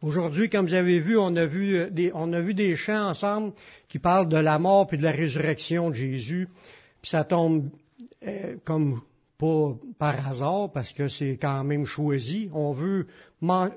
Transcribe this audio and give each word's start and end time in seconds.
Aujourd'hui, 0.00 0.48
comme 0.48 0.66
vous 0.66 0.74
avez 0.74 1.00
vu, 1.00 1.18
on 1.18 1.34
a 1.34 1.46
vu 1.46 1.90
des, 1.90 2.12
on 2.14 2.32
a 2.32 2.40
vu 2.40 2.54
des 2.54 2.76
chants 2.76 3.08
ensemble 3.08 3.52
qui 3.88 3.98
parlent 3.98 4.28
de 4.28 4.36
la 4.36 4.60
mort 4.60 4.86
puis 4.86 4.96
de 4.96 5.02
la 5.02 5.10
résurrection 5.10 5.90
de 5.90 5.94
Jésus. 5.94 6.48
Puis 7.02 7.10
ça 7.10 7.24
tombe 7.24 7.68
euh, 8.24 8.56
comme 8.64 9.00
pas 9.38 9.76
par 9.98 10.28
hasard 10.28 10.70
parce 10.72 10.92
que 10.92 11.08
c'est 11.08 11.36
quand 11.40 11.64
même 11.64 11.84
choisi. 11.84 12.48
On 12.52 12.72
veut 12.72 13.06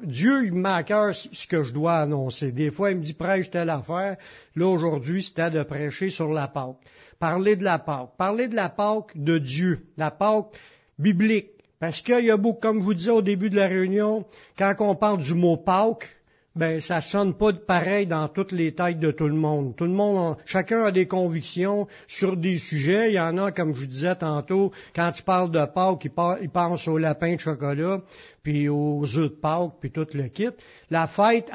Dieu 0.04 0.46
il 0.46 0.54
m'a 0.54 0.76
à 0.76 0.84
cœur 0.84 1.14
ce 1.14 1.48
que 1.48 1.64
je 1.64 1.74
dois 1.74 1.98
annoncer. 1.98 2.52
Des 2.52 2.72
fois 2.72 2.92
il 2.92 2.98
me 2.98 3.04
dit 3.04 3.14
prêche 3.14 3.50
telle 3.50 3.70
affaire. 3.70 4.18
Là 4.56 4.68
aujourd'hui 4.68 5.24
c'était 5.24 5.50
de 5.50 5.64
prêcher 5.64 6.10
sur 6.10 6.30
la 6.30 6.48
Pâque. 6.48 6.78
Parler 7.20 7.56
de 7.56 7.64
la 7.64 7.80
Pâque. 7.80 8.10
Parler 8.18 8.48
de 8.48 8.56
la 8.56 8.70
Pâque 8.70 9.12
de 9.16 9.38
Dieu. 9.38 9.88
La 9.98 10.12
Pâque 10.12 10.54
biblique. 10.98 11.50
Parce 11.82 12.04
qu'il 12.04 12.24
y 12.24 12.30
a 12.30 12.38
beaucoup, 12.38 12.60
comme 12.62 12.80
je 12.80 12.86
vous 12.86 12.94
disais 12.94 13.10
au 13.10 13.24
début 13.24 13.50
de 13.50 13.56
la 13.56 13.66
réunion, 13.66 14.24
quand 14.56 14.76
on 14.82 14.94
parle 14.94 15.18
du 15.18 15.34
mot 15.34 15.58
Pâques, 15.58 16.08
ben 16.56 16.80
ça 16.80 17.02
sonne 17.02 17.34
pas 17.34 17.54
pareil 17.54 18.06
dans 18.06 18.28
toutes 18.28 18.52
les 18.52 18.76
têtes 18.76 19.00
de 19.00 19.10
tout 19.10 19.28
le 19.28 19.34
monde. 19.34 19.76
Tout 19.76 19.86
le 19.86 19.92
monde, 19.92 20.38
chacun 20.46 20.84
a 20.84 20.92
des 20.92 21.08
convictions 21.08 21.88
sur 22.06 22.38
des 22.38 22.58
sujets. 22.58 23.10
Il 23.10 23.16
y 23.16 23.20
en 23.20 23.36
a, 23.40 23.52
comme 23.52 23.74
je 23.74 23.80
vous 23.80 23.88
disais 23.88 24.16
tantôt, 24.16 24.72
quand 24.94 25.12
tu 25.12 25.24
parles 25.24 25.50
de 25.50 25.66
Pâques, 25.66 26.06
ils, 26.06 26.50
pensent 26.52 26.88
au 26.88 27.00
lapin 27.00 27.34
de 27.34 27.40
chocolat, 27.40 28.02
puis 28.44 28.70
aux 28.70 29.04
œufs 29.18 29.32
de 29.32 29.36
Pâques, 29.36 29.72
puis 29.80 29.90
tout 29.90 30.06
le 30.14 30.28
kit. 30.28 30.50
La 30.92 31.08
fête, 31.08 31.50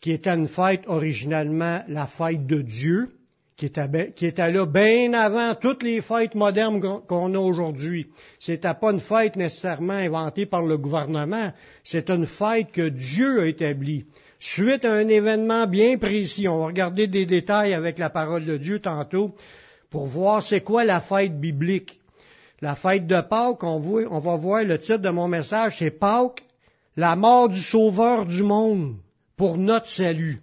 qui 0.00 0.10
était 0.10 0.30
une 0.30 0.48
fête 0.48 0.82
originalement 0.88 1.84
la 1.86 2.08
fête 2.08 2.48
de 2.48 2.62
Dieu, 2.62 3.10
qui 4.16 4.26
était, 4.26 4.50
là 4.50 4.66
bien 4.66 5.12
avant 5.12 5.54
toutes 5.54 5.84
les 5.84 6.00
fêtes 6.00 6.34
modernes 6.34 6.80
qu'on 7.06 7.34
a 7.34 7.38
aujourd'hui. 7.38 8.08
C'était 8.40 8.74
pas 8.74 8.90
une 8.90 8.98
fête 8.98 9.36
nécessairement 9.36 9.92
inventée 9.92 10.46
par 10.46 10.62
le 10.62 10.76
gouvernement, 10.78 11.52
c'est 11.84 12.10
une 12.10 12.26
fête 12.26 12.72
que 12.72 12.88
Dieu 12.88 13.42
a 13.42 13.46
établie. 13.46 14.04
Suite 14.40 14.84
à 14.84 14.92
un 14.94 15.06
événement 15.06 15.68
bien 15.68 15.96
précis, 15.98 16.48
on 16.48 16.58
va 16.58 16.66
regarder 16.66 17.06
des 17.06 17.24
détails 17.24 17.74
avec 17.74 17.98
la 17.98 18.10
parole 18.10 18.44
de 18.44 18.56
Dieu 18.56 18.80
tantôt 18.80 19.34
pour 19.90 20.06
voir 20.06 20.42
c'est 20.42 20.62
quoi 20.62 20.84
la 20.84 21.00
fête 21.00 21.38
biblique. 21.38 22.00
La 22.60 22.74
fête 22.74 23.06
de 23.06 23.20
Pâques, 23.20 23.62
on, 23.62 23.80
on 24.10 24.18
va 24.18 24.36
voir 24.36 24.64
le 24.64 24.78
titre 24.78 24.98
de 24.98 25.10
mon 25.10 25.28
message, 25.28 25.76
c'est 25.78 25.90
Pâques, 25.92 26.42
la 26.96 27.14
mort 27.14 27.48
du 27.48 27.60
Sauveur 27.60 28.26
du 28.26 28.42
monde 28.42 28.96
pour 29.36 29.56
notre 29.56 29.86
salut 29.86 30.42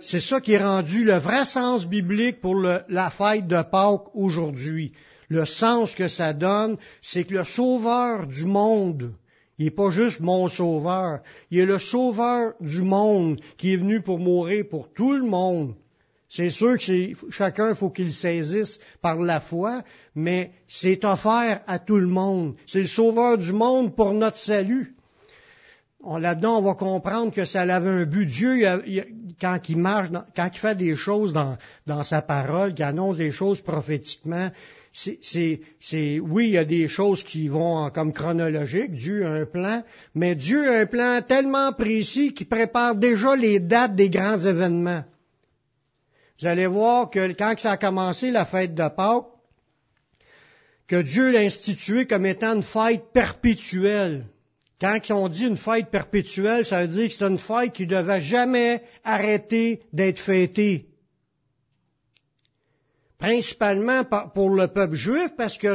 c'est 0.00 0.20
ça 0.20 0.40
qui 0.40 0.52
est 0.52 0.62
rendu 0.62 1.04
le 1.04 1.18
vrai 1.18 1.44
sens 1.44 1.86
biblique 1.86 2.40
pour 2.40 2.54
la 2.56 3.10
fête 3.10 3.46
de 3.46 3.62
Pâques 3.62 4.14
aujourd'hui. 4.14 4.92
Le 5.28 5.44
sens 5.44 5.94
que 5.94 6.08
ça 6.08 6.32
donne, 6.32 6.76
c'est 7.02 7.24
que 7.24 7.34
le 7.34 7.44
sauveur 7.44 8.26
du 8.26 8.44
monde, 8.46 9.12
il 9.58 9.66
n'est 9.66 9.70
pas 9.70 9.90
juste 9.90 10.20
mon 10.20 10.48
sauveur, 10.48 11.20
il 11.50 11.60
est 11.60 11.66
le 11.66 11.78
sauveur 11.78 12.54
du 12.60 12.82
monde 12.82 13.40
qui 13.56 13.74
est 13.74 13.76
venu 13.76 14.00
pour 14.00 14.18
mourir 14.18 14.64
pour 14.70 14.92
tout 14.92 15.12
le 15.12 15.24
monde. 15.24 15.74
C'est 16.30 16.50
sûr 16.50 16.76
que 16.78 17.12
chacun 17.30 17.74
faut 17.74 17.90
qu'il 17.90 18.12
saisisse 18.12 18.80
par 19.00 19.16
la 19.16 19.40
foi, 19.40 19.82
mais 20.14 20.52
c'est 20.66 21.04
offert 21.04 21.62
à 21.66 21.78
tout 21.78 21.96
le 21.96 22.06
monde. 22.06 22.54
C'est 22.66 22.80
le 22.80 22.86
sauveur 22.86 23.38
du 23.38 23.52
monde 23.52 23.94
pour 23.94 24.12
notre 24.12 24.36
salut 24.36 24.94
là-dedans, 26.04 26.58
on 26.58 26.62
va 26.62 26.74
comprendre 26.74 27.32
que 27.32 27.44
ça 27.44 27.62
avait 27.62 27.90
un 27.90 28.04
but. 28.04 28.26
Dieu, 28.26 28.58
quand 29.40 29.58
il 29.68 29.78
marche, 29.78 30.08
quand 30.34 30.50
il 30.52 30.58
fait 30.58 30.76
des 30.76 30.96
choses 30.96 31.32
dans, 31.32 32.02
sa 32.02 32.22
parole, 32.22 32.74
qu'il 32.74 32.84
annonce 32.84 33.16
des 33.16 33.32
choses 33.32 33.60
prophétiquement, 33.60 34.50
c'est, 34.92 36.20
oui, 36.20 36.46
il 36.46 36.52
y 36.52 36.58
a 36.58 36.64
des 36.64 36.88
choses 36.88 37.22
qui 37.22 37.48
vont 37.48 37.90
comme 37.90 38.12
chronologique. 38.12 38.92
Dieu 38.92 39.26
a 39.26 39.30
un 39.30 39.46
plan, 39.46 39.84
mais 40.14 40.34
Dieu 40.34 40.70
a 40.70 40.80
un 40.80 40.86
plan 40.86 41.20
tellement 41.26 41.72
précis 41.72 42.32
qu'il 42.32 42.48
prépare 42.48 42.94
déjà 42.94 43.36
les 43.36 43.60
dates 43.60 43.94
des 43.94 44.10
grands 44.10 44.38
événements. 44.38 45.04
Vous 46.40 46.46
allez 46.46 46.66
voir 46.66 47.10
que 47.10 47.32
quand 47.32 47.58
ça 47.58 47.72
a 47.72 47.76
commencé, 47.76 48.30
la 48.30 48.44
fête 48.44 48.74
de 48.74 48.88
Pâques, 48.88 49.26
que 50.86 51.02
Dieu 51.02 51.32
l'a 51.32 51.40
instituée 51.40 52.06
comme 52.06 52.24
étant 52.24 52.54
une 52.54 52.62
fête 52.62 53.12
perpétuelle. 53.12 54.24
Quand 54.80 55.00
on 55.10 55.28
dit 55.28 55.46
une 55.46 55.56
fête 55.56 55.90
perpétuelle, 55.90 56.64
ça 56.64 56.82
veut 56.82 56.88
dire 56.88 57.08
que 57.08 57.14
c'est 57.14 57.24
une 57.24 57.38
fête 57.38 57.72
qui 57.72 57.82
ne 57.82 57.90
devait 57.90 58.20
jamais 58.20 58.82
arrêter 59.04 59.80
d'être 59.92 60.20
fêtée. 60.20 60.86
Principalement 63.18 64.04
pour 64.32 64.50
le 64.50 64.68
peuple 64.68 64.94
juif, 64.94 65.30
parce 65.36 65.58
que 65.58 65.74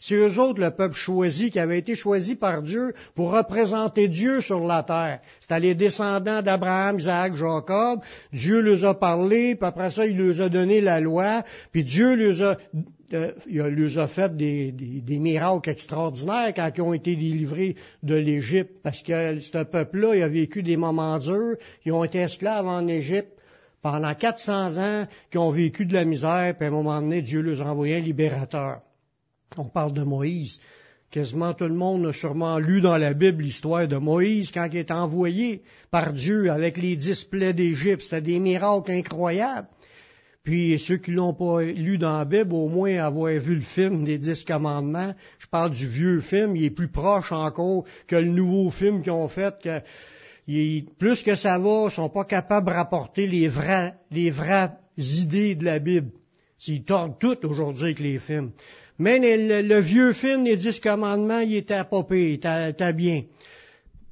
c'est 0.00 0.14
eux 0.14 0.38
autres 0.38 0.58
le 0.58 0.70
peuple 0.70 0.94
choisi, 0.94 1.50
qui 1.50 1.58
avait 1.58 1.78
été 1.78 1.94
choisi 1.94 2.34
par 2.34 2.62
Dieu 2.62 2.94
pour 3.14 3.32
représenter 3.32 4.08
Dieu 4.08 4.40
sur 4.40 4.60
la 4.60 4.82
terre. 4.82 5.20
C'était 5.40 5.60
les 5.60 5.74
descendants 5.74 6.40
d'Abraham, 6.40 6.98
Isaac, 6.98 7.36
Jacob. 7.36 8.00
Dieu 8.32 8.62
leur 8.62 8.82
a 8.86 8.98
parlé, 8.98 9.54
puis 9.54 9.66
après 9.66 9.90
ça, 9.90 10.06
il 10.06 10.16
leur 10.16 10.40
a 10.40 10.48
donné 10.48 10.80
la 10.80 11.00
loi, 11.00 11.42
puis 11.72 11.84
Dieu 11.84 12.14
leur 12.14 12.52
a 12.52 12.56
euh, 13.12 13.32
il 13.48 13.58
leur 13.58 13.98
a 13.98 14.08
fait 14.08 14.36
des, 14.36 14.72
miracles 15.18 15.70
extraordinaires 15.70 16.52
quand 16.54 16.70
ils 16.76 16.82
ont 16.82 16.92
été 16.92 17.16
délivrés 17.16 17.76
de 18.02 18.14
l'Égypte, 18.14 18.80
parce 18.82 19.02
que 19.02 19.40
ce 19.40 19.64
peuple-là, 19.64 20.16
il 20.16 20.22
a 20.22 20.28
vécu 20.28 20.62
des 20.62 20.76
moments 20.76 21.18
durs, 21.18 21.56
ils 21.84 21.92
ont 21.92 22.04
été 22.04 22.18
esclaves 22.18 22.66
en 22.66 22.86
Égypte 22.86 23.32
pendant 23.80 24.14
400 24.14 24.78
ans, 24.78 25.06
qui 25.30 25.38
ont 25.38 25.50
vécu 25.50 25.86
de 25.86 25.94
la 25.94 26.04
misère, 26.04 26.54
puis 26.56 26.66
à 26.66 26.68
un 26.68 26.72
moment 26.72 27.00
donné, 27.00 27.22
Dieu 27.22 27.40
leur 27.40 27.62
a 27.62 27.70
envoyé 27.70 27.96
un 27.96 28.00
libérateur. 28.00 28.80
On 29.56 29.64
parle 29.64 29.92
de 29.92 30.02
Moïse. 30.02 30.60
Quasiment 31.10 31.54
tout 31.54 31.64
le 31.64 31.74
monde 31.74 32.06
a 32.06 32.12
sûrement 32.12 32.58
lu 32.58 32.82
dans 32.82 32.98
la 32.98 33.14
Bible 33.14 33.42
l'histoire 33.42 33.88
de 33.88 33.96
Moïse 33.96 34.50
quand 34.50 34.68
il 34.70 34.76
est 34.76 34.90
envoyé 34.90 35.62
par 35.90 36.12
Dieu 36.12 36.50
avec 36.50 36.76
les 36.76 36.96
dix 36.96 37.24
plaies 37.24 37.54
d'Égypte. 37.54 38.02
C'était 38.02 38.20
des 38.20 38.38
miracles 38.38 38.90
incroyables. 38.90 39.68
Puis 40.48 40.78
ceux 40.78 40.96
qui 40.96 41.10
l'ont 41.10 41.34
pas 41.34 41.60
lu 41.60 41.98
dans 41.98 42.16
la 42.16 42.24
Bible, 42.24 42.54
au 42.54 42.70
moins 42.70 42.96
avoir 42.96 43.30
vu 43.34 43.56
le 43.56 43.60
film 43.60 44.04
des 44.04 44.16
Dix 44.16 44.44
Commandements. 44.44 45.12
Je 45.38 45.46
parle 45.46 45.72
du 45.72 45.86
vieux 45.86 46.20
film, 46.20 46.56
il 46.56 46.64
est 46.64 46.70
plus 46.70 46.88
proche 46.88 47.32
encore 47.32 47.84
que 48.06 48.16
le 48.16 48.30
nouveau 48.30 48.70
film 48.70 49.02
qu'ils 49.02 49.12
ont 49.12 49.28
fait. 49.28 49.52
Plus 50.98 51.22
que 51.22 51.34
ça 51.34 51.58
va, 51.58 51.88
ils 51.88 51.90
sont 51.90 52.08
pas 52.08 52.24
capables 52.24 52.66
de 52.66 52.72
rapporter 52.72 53.26
les 53.26 53.46
vraies, 53.46 53.92
les 54.10 54.30
vraies 54.30 54.70
idées 54.96 55.54
de 55.54 55.66
la 55.66 55.80
Bible. 55.80 56.12
Ils 56.66 56.82
tordent 56.82 57.18
tout 57.18 57.44
aujourd'hui 57.44 57.84
avec 57.84 57.98
les 57.98 58.18
films. 58.18 58.52
Mais 58.98 59.18
le, 59.36 59.80
vieux 59.80 60.14
film 60.14 60.44
des 60.44 60.56
Dix 60.56 60.80
Commandements, 60.80 61.40
il 61.40 61.56
était 61.56 61.84
pas 61.84 62.06
il 62.10 62.40
était 62.70 62.92
bien 62.94 63.24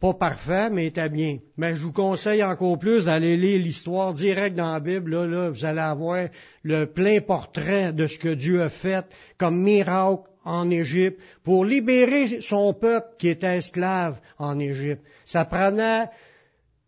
pas 0.01 0.15
parfait, 0.15 0.69
mais 0.71 0.87
était 0.87 1.09
bien. 1.09 1.39
Mais 1.57 1.75
je 1.75 1.83
vous 1.83 1.93
conseille 1.93 2.45
encore 2.45 2.79
plus 2.79 3.07
d'aller 3.07 3.37
lire 3.37 3.63
l'histoire 3.63 4.13
directe 4.13 4.57
dans 4.57 4.73
la 4.73 4.81
Bible. 4.81 5.11
Là, 5.11 5.27
là, 5.27 5.51
vous 5.51 5.65
allez 5.65 5.81
avoir 5.81 6.29
le 6.63 6.85
plein 6.85 7.21
portrait 7.21 7.93
de 7.93 8.07
ce 8.07 8.19
que 8.19 8.35
Dieu 8.35 8.63
a 8.63 8.71
fait 8.71 9.07
comme 9.39 9.63
miracle 9.63 10.25
en 10.45 10.71
Égypte 10.71 11.21
pour 11.43 11.65
libérer 11.65 12.41
son 12.41 12.75
peuple 12.75 13.09
qui 13.19 13.29
était 13.29 13.57
esclave 13.57 14.19
en 14.39 14.59
Égypte. 14.59 15.03
Ça 15.25 15.45
prenait 15.45 16.07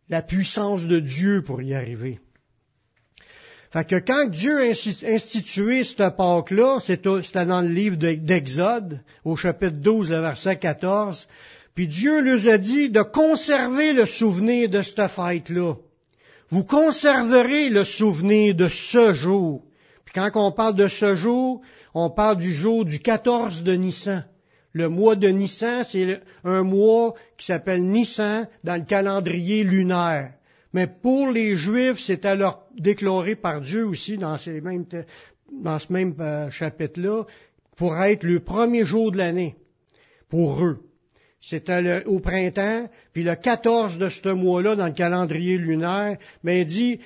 la 0.08 0.22
puissance 0.22 0.84
de 0.84 1.00
Dieu 1.00 1.42
pour 1.42 1.62
y 1.62 1.74
arriver. 1.74 2.20
Fait 3.70 3.86
que 3.86 3.96
quand 3.96 4.30
Dieu 4.30 4.58
a 4.60 4.70
institué 4.70 5.84
cette 5.84 6.16
Pâque-là, 6.16 6.78
c'était 6.80 7.44
dans 7.44 7.60
le 7.60 7.68
livre 7.68 7.96
d'Exode, 7.96 9.00
au 9.24 9.36
chapitre 9.36 9.76
12, 9.76 10.10
le 10.10 10.20
verset 10.20 10.56
14, 10.56 11.28
puis 11.78 11.86
Dieu 11.86 12.20
leur 12.20 12.52
a 12.52 12.58
dit 12.58 12.90
de 12.90 13.02
conserver 13.02 13.92
le 13.92 14.04
souvenir 14.04 14.68
de 14.68 14.82
cette 14.82 15.06
fête-là. 15.06 15.76
Vous 16.48 16.64
conserverez 16.64 17.70
le 17.70 17.84
souvenir 17.84 18.56
de 18.56 18.66
ce 18.66 19.14
jour. 19.14 19.62
Puis 20.04 20.12
quand 20.12 20.28
on 20.34 20.50
parle 20.50 20.74
de 20.74 20.88
ce 20.88 21.14
jour, 21.14 21.62
on 21.94 22.10
parle 22.10 22.38
du 22.38 22.52
jour 22.52 22.84
du 22.84 22.98
14 22.98 23.62
de 23.62 23.74
Nissan. 23.74 24.24
Le 24.72 24.88
mois 24.88 25.14
de 25.14 25.28
Nissan, 25.28 25.84
c'est 25.84 26.20
un 26.42 26.64
mois 26.64 27.14
qui 27.36 27.46
s'appelle 27.46 27.84
Nissan 27.84 28.48
dans 28.64 28.74
le 28.74 28.84
calendrier 28.84 29.62
lunaire. 29.62 30.32
Mais 30.72 30.88
pour 30.88 31.30
les 31.30 31.54
Juifs, 31.54 32.00
c'est 32.00 32.24
alors 32.24 32.66
déclaré 32.76 33.36
par 33.36 33.60
Dieu 33.60 33.86
aussi 33.86 34.18
dans, 34.18 34.36
ce 34.36 34.50
même 35.92 36.14
euh, 36.18 36.50
chapitre-là, 36.50 37.22
pour 37.76 37.96
être 38.02 38.24
le 38.24 38.40
premier 38.40 38.84
jour 38.84 39.12
de 39.12 39.18
l'année, 39.18 39.54
pour 40.28 40.60
eux. 40.64 40.80
C'était 41.48 42.04
au 42.04 42.20
printemps, 42.20 42.90
puis 43.14 43.22
le 43.22 43.34
14 43.34 43.96
de 43.96 44.10
ce 44.10 44.28
mois-là, 44.28 44.76
dans 44.76 44.88
le 44.88 44.92
calendrier 44.92 45.56
lunaire, 45.56 46.18
mais 46.42 46.60
il 46.60 46.66
dit, 46.66 47.00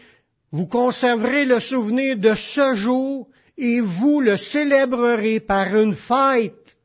vous 0.51 0.67
conserverez 0.67 1.45
le 1.45 1.61
souvenir 1.61 2.17
de 2.17 2.35
ce 2.35 2.75
jour 2.75 3.29
et 3.57 3.81
vous 3.81 4.21
le 4.21 4.37
célébrerez 4.37 5.39
par 5.39 5.77
une 5.77 5.95
fête. 5.95 6.77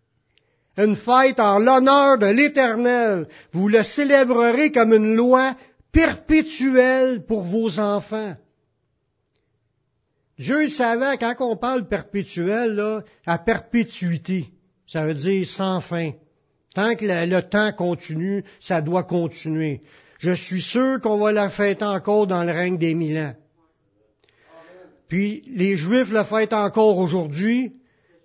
Une 0.78 0.96
fête 0.96 1.40
en 1.40 1.58
l'honneur 1.58 2.20
de 2.20 2.28
l'Éternel. 2.28 3.28
Vous 3.54 3.70
le 3.70 3.82
célébrerez 3.82 4.72
comme 4.72 4.94
une 4.94 5.16
loi 5.16 5.56
perpétuelle 5.92 7.26
pour 7.26 7.42
vos 7.42 7.80
enfants. 7.80 8.36
Dieu 10.38 10.68
savait, 10.68 11.18
quand 11.18 11.34
on 11.40 11.58
parle 11.58 11.88
perpétuel, 11.88 13.02
à 13.26 13.40
perpétuité, 13.40 14.52
ça 14.86 15.08
veut 15.08 15.16
dire 15.16 15.48
sans 15.48 15.82
fin. 15.82 16.12
Tant 16.78 16.96
que 16.96 17.06
le, 17.06 17.42
temps 17.42 17.72
continue, 17.72 18.44
ça 18.60 18.82
doit 18.82 19.02
continuer. 19.02 19.82
je 20.20 20.34
suis 20.34 20.62
sûr 20.62 21.02
qu'on 21.02 21.18
va 21.18 21.32
la 21.32 21.50
fêter 21.50 21.84
encore 21.84 22.28
dans 22.28 22.44
le 22.44 22.52
règne 22.52 22.78
des 22.78 22.94
mille 22.94 23.18
ans. 23.18 23.34
Puis 25.08 25.42
les 25.48 25.76
Juifs 25.76 26.12
la 26.12 26.24
fêtent 26.24 26.54
encore 26.54 27.00
aujourd'hui, 27.00 27.74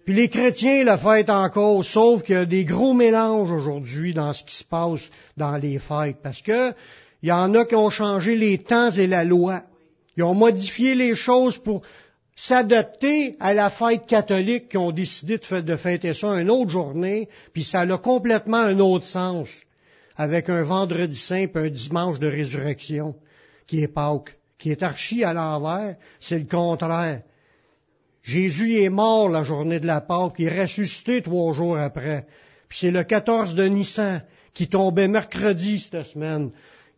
puis 0.04 0.14
les 0.14 0.28
chrétiens 0.28 0.84
la 0.84 0.98
fêtent 0.98 1.30
encore, 1.30 1.82
sauf 1.82 2.22
qu'il 2.24 2.34
y 2.34 2.38
a 2.38 2.44
des 2.44 2.66
gros 2.66 2.92
mélanges 2.92 3.50
aujourd'hui 3.50 4.12
dans 4.12 4.34
ce 4.34 4.44
qui 4.44 4.56
se 4.56 4.64
passe 4.64 5.08
dans 5.38 5.56
les 5.56 5.78
fêtes, 5.78 6.18
parce 6.22 6.42
que 6.42 6.74
il 7.22 7.30
y 7.30 7.32
en 7.32 7.54
a 7.54 7.64
qui 7.64 7.74
ont 7.74 7.88
changé 7.88 8.36
les 8.36 8.58
temps 8.58 8.90
et 8.90 9.06
la 9.06 9.24
loi. 9.24 9.62
Ils 10.18 10.24
ont 10.24 10.34
modifié 10.34 10.94
les 10.94 11.14
choses 11.14 11.56
pour 11.56 11.80
s'adapter 12.34 13.36
à 13.40 13.54
la 13.54 13.70
fête 13.70 14.06
catholique 14.06 14.70
qui 14.70 14.78
ont 14.78 14.90
décidé 14.90 15.38
de 15.38 15.76
fêter 15.76 16.14
ça 16.14 16.40
une 16.40 16.50
autre 16.50 16.70
journée, 16.70 17.28
puis 17.52 17.64
ça 17.64 17.80
a 17.80 17.98
complètement 17.98 18.58
un 18.58 18.78
autre 18.78 19.04
sens, 19.04 19.48
avec 20.16 20.48
un 20.48 20.62
vendredi 20.62 21.16
saint 21.16 21.46
et 21.46 21.50
un 21.54 21.68
dimanche 21.68 22.18
de 22.18 22.26
résurrection, 22.26 23.14
qui 23.66 23.82
est 23.82 23.88
Pâques, 23.88 24.36
qui 24.58 24.70
est 24.70 24.82
archi 24.82 25.24
à 25.24 25.32
l'envers, 25.32 25.96
c'est 26.20 26.38
le 26.38 26.46
contraire. 26.46 27.22
Jésus 28.22 28.80
est 28.80 28.88
mort 28.88 29.28
la 29.28 29.42
journée 29.42 29.80
de 29.80 29.86
la 29.86 30.00
Pâque, 30.00 30.34
il 30.38 30.46
est 30.46 30.62
ressuscité 30.62 31.22
trois 31.22 31.52
jours 31.52 31.76
après. 31.76 32.26
Puis 32.68 32.78
c'est 32.80 32.90
le 32.90 33.02
14 33.02 33.54
de 33.54 33.64
Nissan 33.64 34.22
qui 34.54 34.68
tombait 34.68 35.08
mercredi 35.08 35.80
cette 35.80 36.06
semaine, 36.06 36.50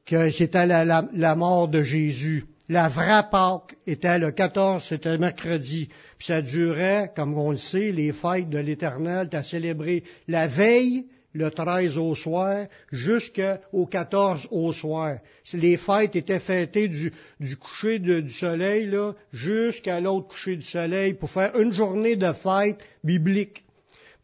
que 0.04 0.30
c'était 0.30 0.66
la, 0.66 0.84
la, 0.84 1.34
mort 1.34 1.68
de 1.68 1.82
Jésus. 1.82 2.46
La 2.70 2.88
vraie 2.88 3.24
Pâque 3.30 3.76
était 3.86 4.18
le 4.18 4.30
14, 4.30 4.82
c'était 4.88 5.18
mercredi. 5.18 5.90
Puis 6.16 6.28
ça 6.28 6.40
durait, 6.40 7.12
comme 7.14 7.36
on 7.36 7.50
le 7.50 7.56
sait, 7.56 7.92
les 7.92 8.12
fêtes 8.12 8.48
de 8.48 8.58
l'Éternel, 8.58 9.28
tu 9.30 9.36
as 9.36 9.42
célébré 9.42 10.02
la 10.28 10.46
veille, 10.46 11.04
le 11.34 11.50
13 11.50 11.98
au 11.98 12.14
soir, 12.14 12.66
jusqu'au 12.90 13.84
14 13.84 14.48
au 14.50 14.72
soir. 14.72 15.18
Les 15.52 15.76
fêtes 15.76 16.16
étaient 16.16 16.40
fêtées 16.40 16.88
du, 16.88 17.12
coucher 17.58 17.98
du 17.98 18.30
soleil, 18.30 18.86
là, 18.86 19.12
jusqu'à 19.34 20.00
l'autre 20.00 20.28
coucher 20.28 20.56
du 20.56 20.62
soleil, 20.62 21.12
pour 21.12 21.30
faire 21.30 21.58
une 21.60 21.72
journée 21.72 22.16
de 22.16 22.32
fête 22.32 22.82
biblique. 23.02 23.64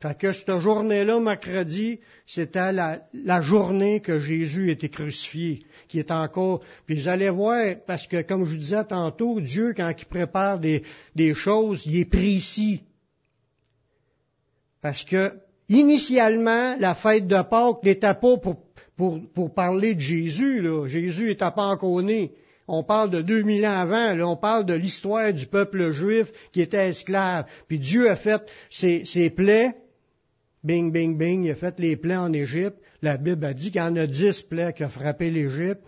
Fait 0.01 0.17
que 0.17 0.33
cette 0.33 0.61
journée-là, 0.61 1.21
mercredi, 1.21 2.01
c'était 2.27 2.73
la, 2.73 3.43
journée 3.43 4.01
que 4.01 4.19
Jésus 4.19 4.71
était 4.71 4.89
crucifié, 4.89 5.61
qui 5.89 5.99
est 5.99 6.11
encore. 6.11 6.63
Puis 6.87 7.01
vous 7.01 7.09
allez 7.09 7.29
voir, 7.29 7.75
parce 7.87 8.07
que 8.07 8.23
comme 8.23 8.47
je 8.47 8.53
vous 8.53 8.57
disais 8.57 8.85
tantôt, 8.85 9.41
Dieu, 9.41 9.75
quand 9.77 9.93
il 9.97 10.07
prépare 10.07 10.59
des, 10.59 10.83
choses, 11.35 11.83
il 11.85 11.99
est 11.99 12.07
précis. 12.07 12.83
Parce 14.81 15.05
que 15.05 15.35
initialement, 15.69 16.77
la 16.79 16.95
fête 16.95 17.27
de 17.27 17.43
Pâques 17.43 17.85
n'était 17.85 18.15
pas 18.15 18.39
pour, 18.39 18.57
pour, 18.97 19.55
parler 19.55 19.95
de 19.95 20.01
Jésus. 20.01 20.63
Là. 20.63 20.87
Jésus 20.87 21.27
n'était 21.27 21.51
pas 21.51 21.67
encore 21.67 22.01
né. 22.01 22.33
On 22.67 22.85
parle 22.85 23.11
de 23.11 23.21
2000 23.21 23.67
ans 23.67 23.81
avant, 23.81 24.15
là, 24.15 24.27
on 24.27 24.37
parle 24.37 24.65
de 24.65 24.75
l'histoire 24.75 25.35
du 25.35 25.47
peuple 25.47 25.91
juif 25.91 26.29
qui 26.53 26.63
était 26.63 26.89
esclave. 26.89 27.45
Puis 27.69 27.79
Dieu 27.79 28.09
a 28.09 28.17
fait 28.17 28.41
ses, 28.71 29.05
ses 29.05 29.29
plaies 29.29 29.75
Bing, 30.63 30.93
bing, 30.93 31.17
bing, 31.17 31.45
il 31.45 31.51
a 31.53 31.55
fait 31.55 31.79
les 31.79 31.97
plaies 31.97 32.17
en 32.17 32.33
Égypte. 32.33 32.77
La 33.01 33.17
Bible 33.17 33.45
a 33.45 33.55
dit 33.55 33.71
qu'il 33.71 33.81
y 33.81 33.85
en 33.85 33.97
a 33.97 34.07
dix 34.07 34.43
plaies 34.43 34.75
qui 34.75 34.85
ont 34.85 34.91
frappé 34.91 35.31
l'Égypte. 35.31 35.81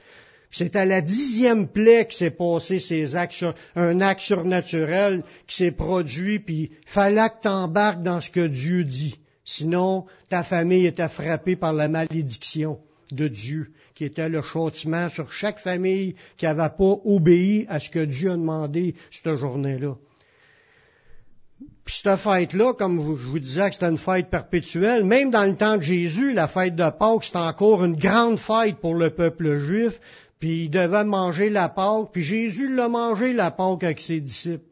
C'est 0.50 0.76
à 0.76 0.84
la 0.84 1.00
dixième 1.00 1.68
plaie 1.68 2.06
que 2.06 2.14
s'est 2.14 2.30
passé 2.30 2.78
ces 2.78 3.16
actes, 3.16 3.44
un 3.74 4.00
acte 4.00 4.20
surnaturel 4.20 5.22
qui 5.46 5.56
s'est 5.56 5.72
produit, 5.72 6.40
puis 6.40 6.70
fallait 6.86 7.28
que 7.30 7.42
t'embarques 7.42 8.02
dans 8.02 8.20
ce 8.20 8.30
que 8.30 8.46
Dieu 8.46 8.84
dit. 8.84 9.18
Sinon, 9.44 10.06
ta 10.28 10.44
famille 10.44 10.86
était 10.86 11.08
frappée 11.08 11.56
par 11.56 11.72
la 11.72 11.88
malédiction 11.88 12.78
de 13.12 13.28
Dieu, 13.28 13.72
qui 13.94 14.04
était 14.04 14.28
le 14.28 14.42
châtiment 14.42 15.08
sur 15.08 15.32
chaque 15.32 15.58
famille 15.58 16.14
qui 16.36 16.44
n'avait 16.44 16.74
pas 16.76 16.96
obéi 17.04 17.66
à 17.68 17.80
ce 17.80 17.90
que 17.90 18.04
Dieu 18.04 18.30
a 18.30 18.36
demandé 18.36 18.94
cette 19.10 19.36
journée-là. 19.36 19.96
Puis 21.84 22.00
cette 22.02 22.16
fête-là, 22.16 22.74
comme 22.74 22.98
je 23.18 23.26
vous 23.26 23.38
disais 23.38 23.68
que 23.68 23.74
c'était 23.74 23.88
une 23.88 23.96
fête 23.96 24.30
perpétuelle, 24.30 25.04
même 25.04 25.30
dans 25.30 25.44
le 25.44 25.56
temps 25.56 25.76
de 25.76 25.82
Jésus, 25.82 26.32
la 26.32 26.48
fête 26.48 26.76
de 26.76 26.90
Pâques, 26.90 27.24
c'était 27.24 27.38
encore 27.38 27.84
une 27.84 27.96
grande 27.96 28.38
fête 28.38 28.76
pour 28.76 28.94
le 28.94 29.10
peuple 29.10 29.58
juif, 29.58 29.98
puis 30.38 30.64
il 30.64 30.70
devait 30.70 31.04
manger 31.04 31.50
la 31.50 31.68
Pâques, 31.68 32.10
puis 32.12 32.22
Jésus 32.22 32.72
l'a 32.72 32.88
mangé 32.88 33.32
la 33.32 33.50
Pâques 33.50 33.84
avec 33.84 34.00
ses 34.00 34.20
disciples. 34.20 34.64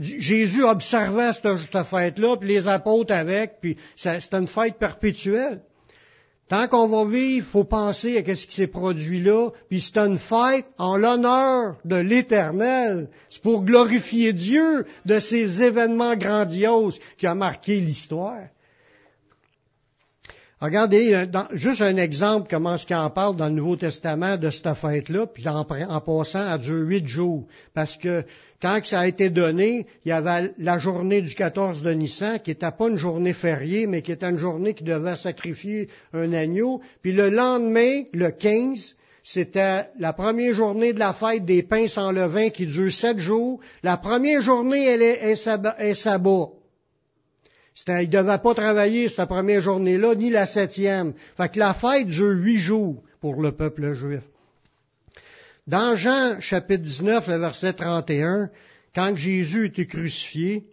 Jésus 0.00 0.64
observait 0.64 1.32
cette, 1.32 1.58
cette 1.58 1.86
fête-là, 1.86 2.36
puis 2.36 2.48
les 2.48 2.66
apôtres 2.66 3.12
avec, 3.12 3.60
puis 3.60 3.76
c'était 3.94 4.38
une 4.38 4.48
fête 4.48 4.78
perpétuelle. 4.78 5.60
Tant 6.48 6.68
qu'on 6.68 6.88
va 6.88 7.04
vivre, 7.04 7.46
il 7.46 7.50
faut 7.50 7.64
penser 7.64 8.18
à 8.18 8.34
ce 8.34 8.46
qui 8.46 8.54
s'est 8.54 8.66
produit 8.66 9.22
là, 9.22 9.50
puis 9.70 9.80
c'est 9.80 9.96
une 9.96 10.18
fête 10.18 10.66
en 10.76 10.96
l'honneur 10.96 11.76
de 11.86 11.96
l'Éternel. 11.96 13.08
C'est 13.30 13.42
pour 13.42 13.64
glorifier 13.64 14.34
Dieu 14.34 14.84
de 15.06 15.18
ces 15.20 15.62
événements 15.62 16.16
grandioses 16.16 16.98
qui 17.16 17.26
ont 17.26 17.34
marqué 17.34 17.80
l'histoire. 17.80 18.42
Regardez, 20.60 21.12
euh, 21.12 21.26
juste 21.52 21.82
un 21.82 21.96
exemple, 21.96 22.48
comment 22.48 22.78
ce 22.78 22.86
qu'il 22.86 22.96
en 22.96 23.10
parle 23.10 23.36
dans 23.36 23.48
le 23.48 23.54
Nouveau 23.54 23.76
Testament 23.76 24.38
de 24.38 24.50
cette 24.50 24.72
fête-là, 24.74 25.26
puis 25.26 25.46
en, 25.48 25.64
passant 25.64 26.46
à 26.46 26.56
Dieu 26.58 26.84
huit 26.84 27.06
jours. 27.06 27.46
Parce 27.74 27.96
que 27.96 28.24
quand 28.64 28.80
ça 28.82 29.00
a 29.00 29.06
été 29.06 29.28
donné, 29.28 29.86
il 30.06 30.08
y 30.08 30.12
avait 30.12 30.54
la 30.56 30.78
journée 30.78 31.20
du 31.20 31.34
14 31.34 31.82
de 31.82 31.90
Nissan, 31.90 32.38
qui 32.38 32.48
n'était 32.48 32.70
pas 32.70 32.88
une 32.88 32.96
journée 32.96 33.34
fériée, 33.34 33.86
mais 33.86 34.00
qui 34.00 34.10
était 34.10 34.30
une 34.30 34.38
journée 34.38 34.72
qui 34.72 34.84
devait 34.84 35.16
sacrifier 35.16 35.90
un 36.14 36.32
agneau. 36.32 36.80
Puis 37.02 37.12
le 37.12 37.28
lendemain, 37.28 38.04
le 38.14 38.30
15, 38.30 38.96
c'était 39.22 39.88
la 39.98 40.14
première 40.14 40.54
journée 40.54 40.94
de 40.94 40.98
la 40.98 41.12
fête 41.12 41.44
des 41.44 41.62
pains 41.62 41.88
sans 41.88 42.10
levain 42.10 42.48
qui 42.48 42.64
dure 42.64 42.90
sept 42.90 43.18
jours. 43.18 43.60
La 43.82 43.98
première 43.98 44.40
journée, 44.40 44.86
elle 44.86 45.02
est 45.02 45.34
sabbat. 45.34 45.76
Il 47.86 47.92
ne 47.92 48.06
devait 48.06 48.38
pas 48.38 48.54
travailler 48.54 49.08
cette 49.08 49.28
première 49.28 49.60
journée-là, 49.60 50.14
ni 50.14 50.30
la 50.30 50.46
septième. 50.46 51.12
Fait 51.36 51.50
que 51.50 51.58
la 51.58 51.74
fête 51.74 52.06
dure 52.06 52.30
huit 52.30 52.60
jours 52.60 53.02
pour 53.20 53.42
le 53.42 53.52
peuple 53.52 53.92
juif. 53.92 54.22
Dans 55.66 55.96
Jean 55.96 56.40
chapitre 56.40 56.82
19, 56.82 57.26
le 57.26 57.36
verset 57.36 57.72
31, 57.72 58.50
quand 58.94 59.16
Jésus 59.16 59.68
était 59.68 59.86
crucifié, 59.86 60.64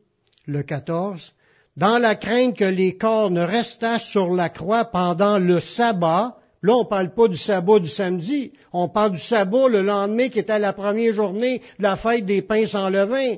le 0.46 0.64
14, 0.64 1.34
dans 1.78 1.98
la 1.98 2.16
crainte 2.16 2.58
que 2.58 2.66
les 2.66 2.98
corps 2.98 3.32
ne 3.32 3.40
restassent 3.40 4.08
sur 4.08 4.34
la 4.34 4.50
croix 4.50 4.84
pendant 4.84 5.38
le 5.38 5.62
sabbat, 5.62 6.38
là 6.62 6.74
on 6.76 6.84
ne 6.84 6.90
parle 6.90 7.14
pas 7.14 7.30
du 7.30 7.38
sabbat 7.38 7.80
du 7.80 7.88
samedi, 7.88 8.52
on 8.74 8.90
parle 8.90 9.14
du 9.14 9.22
sabbat 9.22 9.70
le 9.70 9.82
lendemain 9.82 10.28
qui 10.28 10.40
était 10.40 10.60
la 10.60 10.74
première 10.74 11.14
journée 11.14 11.62
de 11.80 11.84
la 11.84 11.96
fête 11.96 12.26
des 12.26 12.42
pains 12.42 12.66
sans 12.66 12.90
levain, 12.90 13.38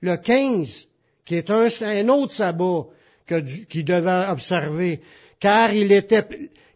le 0.00 0.16
15, 0.16 0.88
qui 1.24 1.36
est 1.36 1.48
un, 1.48 2.08
autre 2.08 2.32
sabbat 2.32 2.86
qu'il 3.28 3.84
devait 3.84 4.26
observer, 4.30 5.00
car 5.38 5.72
il 5.72 5.92
était, 5.92 6.26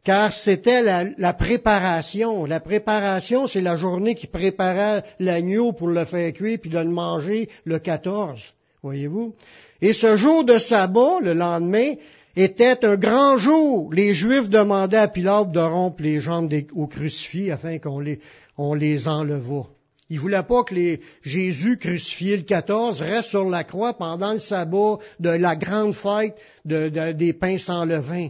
car 0.07 0.33
c'était 0.33 0.83
la, 1.19 1.33
préparation. 1.33 2.45
La 2.47 2.61
préparation, 2.61 3.49
c'est 3.49 3.61
la 3.61 3.77
journée 3.77 4.15
qui 4.15 4.29
préparait 4.29 5.03
l'agneau 5.19 5.73
pour 5.73 5.89
le 5.89 6.05
faire 6.05 6.33
cuire 6.33 6.59
puis 6.63 6.71
de 6.71 6.79
le 6.79 6.89
manger 6.89 7.49
le 7.65 7.81
14. 7.81 8.55
Voyez-vous? 8.85 9.35
Et 9.83 9.93
ce 9.93 10.17
jour 10.17 10.45
de 10.45 10.59
sabbat, 10.59 11.19
le 11.23 11.33
lendemain, 11.33 11.95
était 12.37 12.85
un 12.85 12.95
grand 12.95 13.37
jour. 13.39 13.93
Les 13.93 14.15
Juifs 14.15 14.49
demandaient 14.49 14.97
à 14.97 15.09
Pilate 15.09 15.51
de 15.51 15.59
rompre 15.59 16.01
les 16.01 16.21
jambes 16.21 16.49
des, 16.49 16.69
aux 16.73 16.87
crucifix 16.87 17.51
afin 17.51 17.81
qu'on 17.81 17.99
les, 17.99 18.21
on 18.57 18.75
les 18.75 19.09
enlevât. 19.09 19.67
Il 20.09 20.21
voulait 20.21 20.45
pas 20.45 20.63
que 20.63 20.75
les 20.77 21.01
Jésus 21.23 21.79
crucifié 21.79 22.37
le 22.37 22.45
14 22.45 23.03
reste 23.03 23.31
sur 23.31 23.51
la 23.51 23.65
croix 23.65 23.95
pendant 23.95 24.35
le 24.35 24.39
sabbat 24.39 24.99
de 25.19 25.31
la 25.31 25.57
grande 25.57 25.95
fête 25.95 26.41
des 26.65 27.33
pains 27.33 27.59
sans 27.59 27.85
levain. 27.85 28.29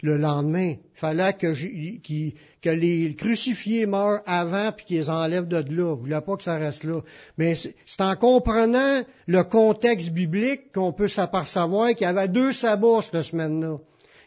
Le 0.00 0.16
lendemain, 0.16 0.74
il 0.78 0.98
fallait 1.00 1.32
que, 1.32 1.48
les 2.70 3.14
crucifiés 3.16 3.86
meurent 3.86 4.20
avant 4.26 4.70
puis 4.70 4.86
qu'ils 4.86 5.10
enlèvent 5.10 5.48
de 5.48 5.56
là. 5.56 5.94
Il 5.96 6.00
voulait 6.00 6.20
pas 6.20 6.36
que 6.36 6.44
ça 6.44 6.56
reste 6.56 6.84
là. 6.84 7.00
Mais 7.36 7.56
c'est 7.56 8.00
en 8.00 8.14
comprenant 8.14 9.02
le 9.26 9.42
contexte 9.42 10.10
biblique 10.10 10.72
qu'on 10.72 10.92
peut 10.92 11.08
s'apercevoir 11.08 11.88
qu'il 11.90 12.02
y 12.02 12.04
avait 12.04 12.28
deux 12.28 12.52
sabbats 12.52 13.02
cette 13.02 13.22
semaine-là. 13.22 13.78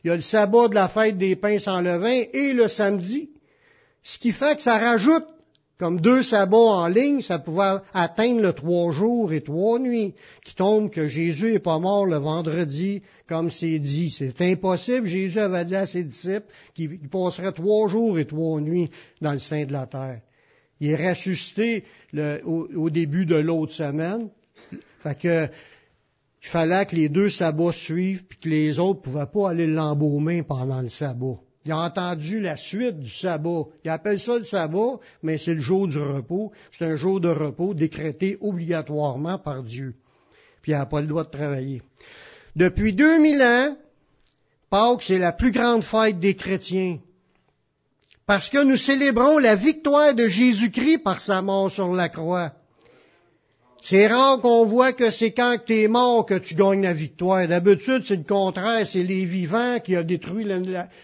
Il 0.04 0.10
y 0.10 0.12
a 0.12 0.16
le 0.16 0.22
sabbat 0.22 0.68
de 0.68 0.76
la 0.76 0.90
fête 0.90 1.18
des 1.18 1.38
pains 1.38 1.60
sans 1.60 1.80
levain 1.80 2.24
et 2.34 2.52
le 2.52 2.68
samedi. 2.68 3.30
Ce 4.04 4.18
qui 4.18 4.32
fait 4.32 4.58
que 4.58 4.64
ça 4.64 4.78
rajoute 4.78 5.26
comme 5.82 6.00
deux 6.00 6.22
sabbats 6.22 6.58
en 6.58 6.88
ligne, 6.88 7.22
ça 7.22 7.40
pouvait 7.40 7.78
atteindre 7.92 8.40
le 8.40 8.54
trois 8.54 8.92
jours 8.92 9.34
et 9.34 9.42
trois 9.42 9.80
nuits, 9.80 10.14
qui 10.46 10.54
tombe 10.54 10.92
que 10.92 11.08
Jésus 11.08 11.56
est 11.56 11.60
pas 11.60 11.80
mort 11.80 12.06
le 12.06 12.18
vendredi, 12.18 13.02
comme 13.28 13.50
c'est 13.50 13.80
dit. 13.80 14.12
C'est 14.12 14.40
impossible. 14.42 15.08
Jésus 15.08 15.40
avait 15.40 15.66
dit 15.66 15.76
à 15.76 15.88
ses 15.88 16.04
disciples 16.04 16.46
qu'il 16.76 17.10
passerait 17.10 17.52
trois 17.54 17.88
jours 17.88 18.20
et 18.20 18.26
trois 18.26 18.62
nuits 18.62 18.92
dans 19.22 19.32
le 19.32 19.40
sein 19.40 19.66
de 19.66 19.74
la 19.74 19.88
terre. 19.88 20.22
Il 20.80 20.92
est 20.92 21.10
ressuscité 21.10 21.84
au, 22.46 22.92
début 22.92 23.26
de 23.26 23.38
l'autre 23.38 23.74
semaine. 23.74 24.30
Fait 25.00 25.18
que, 25.18 25.48
il 26.44 26.48
fallait 26.48 26.86
que 26.86 26.96
les 26.96 27.10
deux 27.10 27.32
sabbats 27.32 27.74
suivent, 27.74 28.24
puis 28.26 28.38
que 28.38 28.50
les 28.50 28.78
autres 28.78 29.00
ne 29.00 29.14
pouvaient 29.14 29.32
pas 29.34 29.50
aller 29.50 29.66
l'embaumer 29.66 30.44
pendant 30.44 30.82
le 30.82 30.90
sabbat. 30.90 31.40
Il 31.66 31.72
a 31.72 31.78
entendu 31.78 32.40
la 32.40 32.58
suite 32.58 33.00
du 33.00 33.10
sabbat. 33.10 33.66
Il 33.84 33.92
appelle 33.92 34.20
ça 34.20 34.38
le 34.38 34.44
sabbat, 34.44 35.00
mais 35.22 35.38
c'est 35.38 35.54
le 35.54 35.62
jour 35.62 35.88
du 35.88 36.00
repos. 36.00 36.52
C'est 36.72 36.86
un 36.86 36.98
jour 36.98 37.20
de 37.20 37.30
repos 37.30 37.74
décrété 37.74 38.38
obligatoirement 38.42 39.38
par 39.38 39.62
Dieu. 39.62 39.96
Puis 40.62 40.72
il 40.72 40.76
n'a 40.76 40.86
pas 40.86 41.02
le 41.02 41.08
droit 41.08 41.24
de 41.24 41.30
travailler. 41.30 41.82
Depuis 42.56 42.94
2000 42.94 43.42
ans, 43.42 43.78
Pâques, 44.70 45.04
c'est 45.04 45.20
la 45.20 45.34
plus 45.34 45.52
grande 45.52 45.84
fête 45.84 46.20
des 46.20 46.36
chrétiens. 46.36 47.00
Parce 48.26 48.50
que 48.50 48.64
nous 48.64 48.78
célébrons 48.78 49.38
la 49.38 49.56
victoire 49.56 50.16
de 50.16 50.28
Jésus-Christ 50.28 51.00
par 51.00 51.20
sa 51.20 51.42
mort 51.42 51.70
sur 51.70 51.94
la 51.94 52.10
croix. 52.10 52.54
C'est 53.84 54.06
rare 54.06 54.40
qu'on 54.42 54.64
voit 54.64 54.94
que 54.94 55.10
c'est 55.10 55.32
quand 55.32 55.58
tu 55.66 55.82
es 55.82 55.88
mort 55.88 56.28
que 56.28 56.36
tu 56.36 56.54
gagnes 56.54 56.84
la 56.84 56.94
victoire. 56.94 57.48
D'habitude, 57.48 58.04
c'est 58.06 58.18
le 58.18 58.24
contraire. 58.24 58.86
C'est 58.86 59.02
les 59.02 59.26
vivants 59.26 59.80
qui 59.84 59.98
ont 59.98 60.04
détruit 60.04 60.46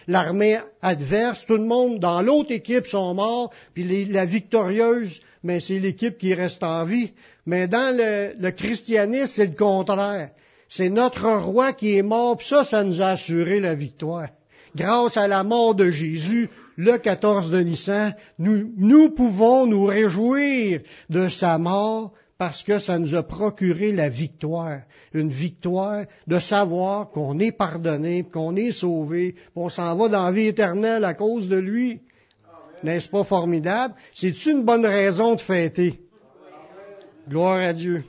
l'armée 0.06 0.60
adverse. 0.80 1.44
Tout 1.44 1.56
le 1.56 1.64
monde 1.64 1.98
dans 1.98 2.22
l'autre 2.22 2.52
équipe 2.52 2.86
sont 2.86 3.14
morts. 3.14 3.50
Puis 3.74 4.04
la 4.04 4.24
victorieuse, 4.26 5.20
mais 5.42 5.58
c'est 5.58 5.80
l'équipe 5.80 6.18
qui 6.18 6.34
reste 6.34 6.62
en 6.62 6.84
vie. 6.84 7.10
Mais 7.46 7.66
dans 7.66 7.96
le, 7.96 8.50
christianisme, 8.52 9.32
c'est 9.34 9.46
le 9.46 9.56
contraire. 9.56 10.30
C'est 10.68 10.88
notre 10.88 11.28
roi 11.28 11.72
qui 11.72 11.98
est 11.98 12.02
mort. 12.02 12.36
Puis 12.36 12.46
ça, 12.46 12.62
ça 12.62 12.84
nous 12.84 13.02
a 13.02 13.08
assuré 13.08 13.58
la 13.58 13.74
victoire. 13.74 14.28
Grâce 14.76 15.16
à 15.16 15.26
la 15.26 15.42
mort 15.42 15.74
de 15.74 15.90
Jésus, 15.90 16.48
le 16.76 16.96
14 16.96 17.50
de 17.50 17.58
Nissan, 17.58 18.14
nous 18.38 19.10
pouvons 19.10 19.66
nous 19.66 19.84
réjouir 19.84 20.78
de 21.10 21.28
sa 21.28 21.58
mort 21.58 22.12
parce 22.38 22.62
que 22.62 22.78
ça 22.78 23.00
nous 23.00 23.16
a 23.16 23.24
procuré 23.24 23.90
la 23.90 24.08
victoire. 24.08 24.82
Une 25.12 25.28
victoire 25.28 26.04
de 26.28 26.38
savoir 26.38 27.10
qu'on 27.10 27.40
est 27.40 27.50
pardonné, 27.50 28.22
qu'on 28.22 28.54
est 28.54 28.70
sauvé, 28.70 29.34
qu'on 29.54 29.68
s'en 29.68 29.96
va 29.96 30.08
dans 30.08 30.24
la 30.24 30.32
vie 30.32 30.46
éternelle 30.46 31.04
à 31.04 31.14
cause 31.14 31.48
de 31.48 31.56
lui. 31.56 32.00
N'est-ce 32.84 33.08
pas 33.08 33.24
formidable? 33.24 33.94
C'est 34.14 34.46
une 34.46 34.62
bonne 34.62 34.86
raison 34.86 35.34
de 35.34 35.40
fêter? 35.40 36.00
Gloire 37.28 37.58
à 37.58 37.72
Dieu. 37.72 38.04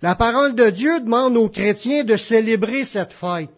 La 0.00 0.14
parole 0.14 0.54
de 0.54 0.70
Dieu 0.70 1.00
demande 1.00 1.36
aux 1.36 1.48
chrétiens 1.48 2.04
de 2.04 2.16
célébrer 2.16 2.84
cette 2.84 3.12
fête. 3.12 3.50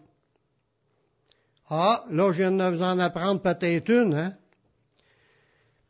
Ah, 1.69 2.03
là, 2.09 2.31
je 2.31 2.37
viens 2.37 2.51
de 2.51 2.75
vous 2.75 2.81
en 2.81 2.97
apprendre 2.97 3.41
peut-être 3.41 3.89
une, 3.89 4.15
hein? 4.15 4.33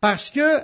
Parce 0.01 0.29
que 0.29 0.61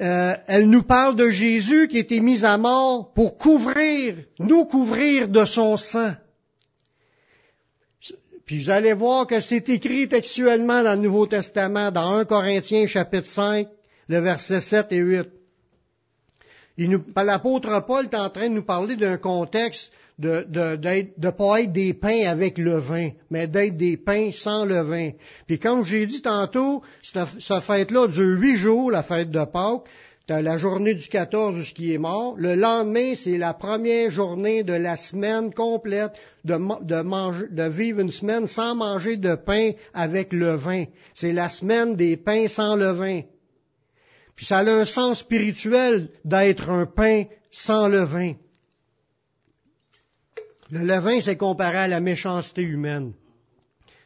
euh, 0.00 0.34
elle 0.46 0.68
nous 0.68 0.82
parle 0.82 1.14
de 1.14 1.30
Jésus 1.30 1.86
qui 1.88 1.98
été 1.98 2.20
mis 2.20 2.44
à 2.44 2.58
mort 2.58 3.12
pour 3.14 3.38
couvrir, 3.38 4.16
nous 4.40 4.64
couvrir 4.64 5.28
de 5.28 5.44
son 5.44 5.76
sang. 5.76 6.14
Puis 8.44 8.62
vous 8.62 8.70
allez 8.70 8.92
voir 8.92 9.26
que 9.26 9.40
c'est 9.40 9.68
écrit 9.68 10.08
textuellement 10.08 10.82
dans 10.82 10.94
le 10.94 11.00
Nouveau 11.00 11.26
Testament, 11.26 11.90
dans 11.90 12.10
1 12.16 12.24
Corinthiens 12.24 12.86
chapitre 12.86 13.28
5, 13.28 13.68
le 14.08 14.18
verset 14.18 14.60
7 14.60 14.86
et 14.90 14.98
8. 14.98 15.28
L'apôtre 17.16 17.84
Paul 17.86 18.06
est 18.06 18.16
en 18.16 18.30
train 18.30 18.48
de 18.48 18.54
nous 18.54 18.64
parler 18.64 18.96
d'un 18.96 19.16
contexte 19.16 19.92
de 20.18 20.46
ne 20.48 20.76
de, 20.76 21.30
pas 21.30 21.62
être 21.62 21.72
des 21.72 21.92
pains 21.92 22.26
avec 22.26 22.58
le 22.58 22.78
vin, 22.78 23.10
mais 23.30 23.48
d'être 23.48 23.76
des 23.76 23.96
pains 23.96 24.30
sans 24.32 24.64
le 24.64 24.80
vin. 24.82 25.10
Puis 25.46 25.58
comme 25.58 25.84
j'ai 25.84 26.06
dit 26.06 26.22
tantôt, 26.22 26.82
cette, 27.02 27.62
fête-là 27.62 28.06
dure 28.06 28.40
huit 28.40 28.58
jours, 28.58 28.90
la 28.90 29.02
fête 29.02 29.30
de 29.30 29.44
Pâques. 29.44 29.88
la 30.28 30.56
journée 30.56 30.94
du 30.94 31.08
14 31.08 31.64
ce 31.64 31.74
qui 31.74 31.92
est 31.92 31.98
mort. 31.98 32.34
Le 32.36 32.54
lendemain, 32.54 33.14
c'est 33.14 33.38
la 33.38 33.54
première 33.54 34.10
journée 34.10 34.62
de 34.62 34.72
la 34.72 34.96
semaine 34.96 35.52
complète 35.52 36.12
de, 36.44 36.58
de, 36.84 37.02
manger, 37.02 37.46
de 37.50 37.68
vivre 37.68 38.00
une 38.00 38.10
semaine 38.10 38.46
sans 38.46 38.76
manger 38.76 39.16
de 39.16 39.34
pain 39.34 39.72
avec 39.92 40.32
le 40.32 40.54
vin. 40.54 40.84
C'est 41.12 41.32
la 41.32 41.48
semaine 41.48 41.96
des 41.96 42.16
pains 42.16 42.46
sans 42.46 42.76
le 42.76 42.92
vin. 42.92 43.22
Puis 44.36 44.46
ça 44.46 44.58
a 44.58 44.70
un 44.70 44.84
sens 44.84 45.20
spirituel 45.20 46.08
d'être 46.24 46.70
un 46.70 46.86
pain 46.86 47.24
sans 47.50 47.88
le 47.88 48.04
vin. 48.04 48.34
Le 50.74 50.80
levain, 50.80 51.20
c'est 51.20 51.36
comparé 51.36 51.78
à 51.78 51.86
la 51.86 52.00
méchanceté 52.00 52.62
humaine 52.62 53.12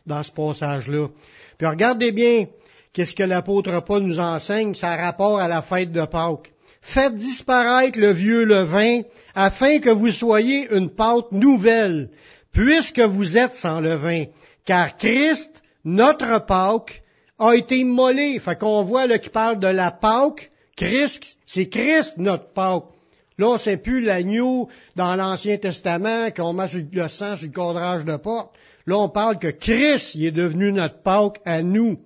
dans 0.05 0.23
ce 0.23 0.31
passage-là. 0.31 1.09
Puis 1.57 1.67
regardez 1.67 2.13
bien 2.13 2.45
qu'est-ce 2.93 3.15
que 3.15 3.23
l'apôtre 3.23 3.83
Paul 3.87 4.03
nous 4.03 4.21
enseigne, 4.21 4.75
ça 4.75 4.91
a 4.91 4.97
rapport 4.97 5.41
à 5.41 5.49
la 5.49 5.63
fête 5.63 5.93
de 5.93 6.05
Pâques. 6.05 6.53
Faites 6.83 7.17
disparaître 7.17 7.99
le 7.99 8.11
vieux 8.13 8.45
levain 8.45 9.01
afin 9.35 9.79
que 9.79 9.89
vous 9.89 10.11
soyez 10.11 10.69
une 10.71 10.91
pâte 10.91 11.33
nouvelle, 11.33 12.11
puisque 12.53 13.01
vous 13.01 13.39
êtes 13.39 13.55
sans 13.55 13.81
levain. 13.81 14.27
Car 14.67 14.99
Christ, 14.99 15.63
notre 15.87 16.45
Pâques, 16.45 17.03
a 17.39 17.55
été 17.55 17.79
immolé. 17.79 18.39
Fait 18.41 18.59
qu'on 18.59 18.83
voit 18.83 19.07
là 19.07 19.19
qui 19.19 19.31
parle 19.31 19.59
de 19.59 19.69
la 19.69 19.91
Pâques. 19.91 20.51
Christ, 20.77 21.39
c'est 21.47 21.71
Christ 21.71 22.19
notre 22.19 22.53
Pâques. 22.53 22.93
Là, 23.39 23.57
c'est 23.59 23.77
plus 23.77 24.01
l'agneau 24.01 24.69
dans 24.97 25.15
l'Ancien 25.15 25.59
Testament 25.59 26.31
qu'on 26.33 26.53
met 26.53 26.67
le 26.93 27.09
sang 27.09 27.37
sur 27.37 27.47
le 27.47 27.53
cadrage 27.53 28.05
de 28.05 28.17
porte. 28.17 28.53
Là, 28.87 28.99
on 28.99 29.09
parle 29.09 29.39
que 29.39 29.49
Christ 29.49 30.17
est 30.17 30.33
devenu 30.33 30.73
notre 30.73 31.03
Pâque 31.03 31.41
à 31.45 31.63
nous. 31.63 32.01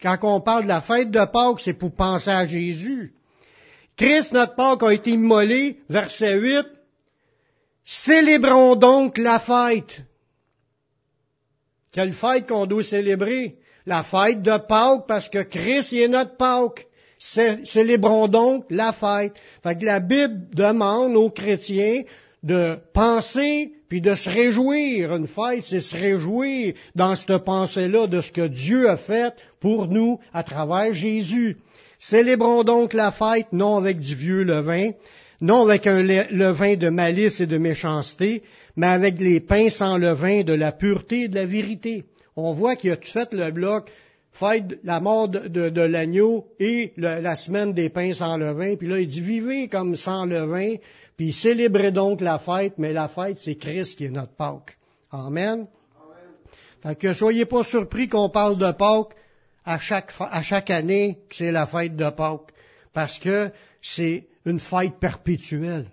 Quand 0.00 0.16
on 0.22 0.40
parle 0.40 0.62
de 0.62 0.68
la 0.68 0.80
fête 0.80 1.10
de 1.10 1.24
Pâques, 1.26 1.60
c'est 1.60 1.74
pour 1.74 1.94
penser 1.94 2.30
à 2.30 2.46
Jésus. 2.46 3.12
Christ, 3.96 4.32
notre 4.32 4.54
Pâque, 4.54 4.82
a 4.82 4.94
été 4.94 5.10
immolé, 5.10 5.78
verset 5.90 6.38
8. 6.38 6.66
Célébrons 7.84 8.76
donc 8.76 9.18
la 9.18 9.38
fête. 9.38 10.00
Quelle 11.92 12.12
fête 12.12 12.48
qu'on 12.48 12.64
doit 12.64 12.84
célébrer? 12.84 13.56
La 13.84 14.02
fête 14.02 14.40
de 14.40 14.56
Pâques, 14.56 15.06
parce 15.06 15.28
que 15.28 15.42
Christ 15.42 15.92
est 15.92 16.08
notre 16.08 16.36
Pâques 16.36 16.86
célébrons 17.20 18.28
donc 18.28 18.64
la 18.70 18.92
fête. 18.92 19.34
Fait 19.62 19.82
la 19.82 20.00
Bible 20.00 20.48
demande 20.54 21.16
aux 21.16 21.30
chrétiens 21.30 22.02
de 22.42 22.76
penser 22.94 23.72
puis 23.88 24.00
de 24.00 24.14
se 24.14 24.30
réjouir. 24.30 25.14
Une 25.14 25.26
fête, 25.26 25.64
c'est 25.64 25.80
se 25.80 25.96
réjouir 25.96 26.74
dans 26.94 27.14
cette 27.14 27.38
pensée-là 27.38 28.06
de 28.06 28.20
ce 28.20 28.30
que 28.30 28.46
Dieu 28.46 28.88
a 28.88 28.96
fait 28.96 29.34
pour 29.60 29.88
nous 29.88 30.18
à 30.32 30.42
travers 30.42 30.94
Jésus. 30.94 31.58
Célébrons 31.98 32.64
donc 32.64 32.94
la 32.94 33.12
fête 33.12 33.52
non 33.52 33.76
avec 33.76 34.00
du 34.00 34.14
vieux 34.14 34.42
levain, 34.42 34.92
non 35.42 35.64
avec 35.64 35.86
un 35.86 36.02
levain 36.02 36.76
de 36.76 36.88
malice 36.88 37.40
et 37.40 37.46
de 37.46 37.58
méchanceté, 37.58 38.42
mais 38.76 38.86
avec 38.86 39.20
les 39.20 39.40
pains 39.40 39.68
sans 39.68 39.98
levain 39.98 40.42
de 40.42 40.54
la 40.54 40.72
pureté 40.72 41.22
et 41.22 41.28
de 41.28 41.34
la 41.34 41.44
vérité. 41.44 42.04
On 42.36 42.54
voit 42.54 42.76
qu'il 42.76 42.92
a 42.92 42.96
tout 42.96 43.10
fait 43.10 43.32
le 43.32 43.50
bloc 43.50 43.90
fête 44.32 44.78
la 44.84 45.00
mort 45.00 45.28
de, 45.28 45.80
l'agneau 45.80 46.46
et 46.58 46.92
la 46.96 47.36
semaine 47.36 47.72
des 47.72 47.90
pains 47.90 48.12
sans 48.12 48.36
levain. 48.36 48.76
Puis 48.76 48.88
là, 48.88 49.00
il 49.00 49.06
dit, 49.06 49.20
vivez 49.20 49.68
comme 49.68 49.96
sans 49.96 50.26
levain, 50.26 50.76
puis 51.16 51.32
célébrez 51.32 51.92
donc 51.92 52.20
la 52.20 52.38
fête, 52.38 52.74
mais 52.78 52.92
la 52.92 53.08
fête, 53.08 53.38
c'est 53.38 53.56
Christ 53.56 53.96
qui 53.96 54.06
est 54.06 54.10
notre 54.10 54.34
Pâque. 54.34 54.78
Amen. 55.10 55.50
Amen. 55.50 55.66
Fait 56.82 56.96
que 56.96 57.12
soyez 57.12 57.44
pas 57.44 57.64
surpris 57.64 58.08
qu'on 58.08 58.30
parle 58.30 58.56
de 58.56 58.72
Pâques 58.72 59.14
à 59.64 59.78
chaque, 59.78 60.12
à 60.18 60.42
chaque 60.42 60.70
année 60.70 61.18
que 61.28 61.36
c'est 61.36 61.52
la 61.52 61.66
fête 61.66 61.96
de 61.96 62.08
Pâques, 62.08 62.52
parce 62.92 63.18
que 63.18 63.50
c'est 63.82 64.26
une 64.46 64.60
fête 64.60 64.98
perpétuelle 64.98 65.86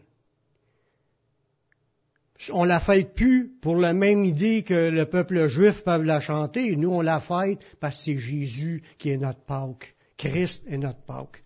on 2.52 2.64
la 2.64 2.80
fête 2.80 3.14
plus 3.14 3.52
pour 3.62 3.78
la 3.78 3.94
même 3.94 4.24
idée 4.24 4.64
que 4.64 4.90
le 4.90 5.06
peuple 5.06 5.48
juif 5.48 5.84
peut 5.84 6.02
la 6.04 6.20
chanter. 6.20 6.76
Nous, 6.76 6.92
on 6.92 7.02
la 7.02 7.20
fête 7.20 7.60
parce 7.80 7.98
que 7.98 8.04
c'est 8.04 8.18
Jésus 8.18 8.84
qui 8.98 9.10
est 9.10 9.18
notre 9.18 9.44
Pâque. 9.46 9.96
Christ 10.18 10.64
est 10.68 10.78
notre 10.78 11.02
Pâque. 11.06 11.44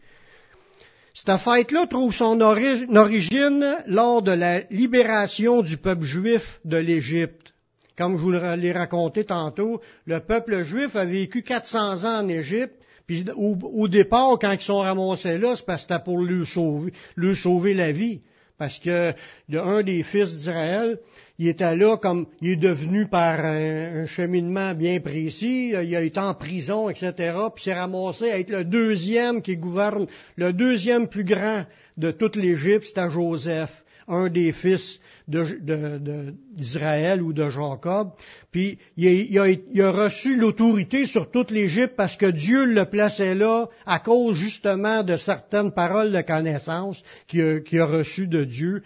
Cette 1.14 1.38
fête-là 1.38 1.88
trouve 1.88 2.14
son 2.14 2.40
origine 2.40 3.78
lors 3.88 4.22
de 4.22 4.32
la 4.32 4.62
libération 4.70 5.62
du 5.62 5.78
peuple 5.78 6.04
juif 6.04 6.60
de 6.66 6.78
l'Égypte. 6.78 7.54
Comme 7.98 8.18
je 8.18 8.24
vous 8.24 8.32
l'ai 8.32 8.72
raconté 8.72 9.26
tantôt, 9.26 9.82
le 10.06 10.22
peuple 10.22 10.64
juif 10.64 10.96
a 10.96 11.06
vécu 11.06 11.44
400 11.44 12.06
ans 12.06 12.24
en 12.24 12.28
Égypte, 12.30 12.82
puis 13.06 13.26
au, 13.36 13.88
départ, 13.90 14.40
quand 14.40 14.54
ils 14.54 14.62
sont 14.62 14.80
ramassés 14.80 15.38
là, 15.38 15.56
c'est 15.56 15.66
parce 15.66 15.86
que 15.86 15.94
c'était 15.94 16.04
pour 16.04 16.22
lui 16.22 16.46
sauver, 16.46 16.94
lui 17.18 17.36
sauver 17.36 17.74
la 17.74 17.92
vie. 17.92 18.22
Parce 18.62 18.78
que 18.78 19.16
un 19.52 19.82
des 19.82 20.04
fils 20.04 20.36
d'Israël, 20.36 21.00
il 21.40 21.48
était 21.48 21.76
là 21.76 21.98
comme 21.98 22.28
il 22.42 22.52
est 22.52 22.56
devenu 22.58 23.08
par 23.08 23.44
un, 23.44 24.06
cheminement 24.06 24.76
bien 24.76 25.00
précis, 25.00 25.70
il 25.70 25.96
a 25.96 26.04
été 26.04 26.20
en 26.20 26.36
prison, 26.36 26.88
etc. 26.88 27.34
Puis 27.56 27.64
s'est 27.64 27.74
ramassé 27.74 28.30
à 28.30 28.38
être 28.38 28.52
le 28.52 28.64
deuxième 28.64 29.42
qui 29.42 29.58
gouverne, 29.58 30.06
le 30.36 30.54
deuxième 30.54 31.08
plus 31.08 31.24
grand 31.24 31.66
de 31.98 32.12
toute 32.12 32.36
l'Égypte, 32.36 32.84
c'était 32.84 33.10
Joseph. 33.10 33.84
un 34.08 34.30
des 34.30 34.52
fils 34.52 35.00
d'Israël 35.32 37.20
de, 37.20 37.24
de, 37.24 37.28
ou 37.28 37.34
de 37.34 37.50
Jacob. 37.50 38.12
Puis 38.52 38.78
il 38.98 39.40
a, 39.40 39.48
il 39.48 39.82
a, 39.82 39.92
reçu 39.92 40.36
l'autorité 40.36 41.06
sur 41.06 41.32
toute 41.32 41.52
l'Égypte 41.52 41.94
parce 41.96 42.18
que 42.18 42.26
Dieu 42.26 42.66
le 42.66 42.86
plaçait 42.86 43.34
là 43.34 43.70
à 43.86 44.00
cause 44.00 44.36
justement 44.36 45.04
de 45.04 45.16
certaines 45.16 45.72
paroles 45.72 46.12
de 46.12 46.22
connaissance 46.22 47.02
qu'il 47.28 47.42
a, 47.42 47.84
a 47.84 47.86
reçues 47.86 48.28
de 48.28 48.44
Dieu. 48.44 48.84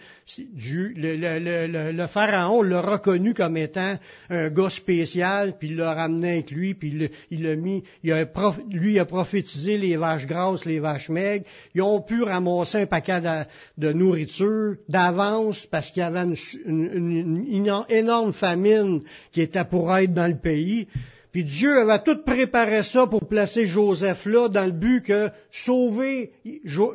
Dieu 0.52 0.92
le, 0.96 1.16
le, 1.16 1.92
le, 1.92 2.06
pharaon 2.06 2.62
l'a 2.62 2.80
reconnu 2.80 3.34
comme 3.34 3.56
étant 3.56 3.96
un 4.30 4.50
gars 4.50 4.70
spécial, 4.70 5.56
puis 5.58 5.70
il 5.70 5.76
l'a 5.76 5.94
ramené 5.94 6.32
avec 6.34 6.52
lui, 6.52 6.74
puis 6.74 7.10
il 7.30 7.42
l'a 7.42 7.56
mis, 7.56 7.82
il 8.04 8.12
a, 8.12 8.24
lui 8.70 8.98
a 9.00 9.04
prophétisé 9.04 9.78
les 9.78 9.96
vaches 9.96 10.26
grasses, 10.26 10.64
les 10.64 10.78
vaches 10.78 11.08
maigres. 11.08 11.44
Ils 11.74 11.82
ont 11.82 12.00
pu 12.00 12.22
ramasser 12.22 12.82
un 12.82 12.86
paquet 12.86 13.20
de, 13.20 13.44
de 13.78 13.92
nourriture 13.92 14.76
d'avance 14.88 15.66
parce 15.66 15.90
qu'il 15.90 16.00
y 16.00 16.04
avait 16.04 16.20
une, 16.20 16.35
une, 16.64 17.46
une 17.48 17.84
énorme 17.88 18.32
famine 18.32 19.02
qui 19.32 19.40
était 19.40 19.64
pour 19.64 19.96
être 19.96 20.12
dans 20.12 20.28
le 20.28 20.38
pays. 20.38 20.88
Puis 21.36 21.44
Dieu 21.44 21.78
avait 21.78 22.02
tout 22.02 22.22
préparé 22.24 22.82
ça 22.82 23.06
pour 23.06 23.28
placer 23.28 23.66
Joseph 23.66 24.24
là 24.24 24.48
dans 24.48 24.64
le 24.64 24.72
but 24.72 25.02
que 25.02 25.28
sauver 25.50 26.32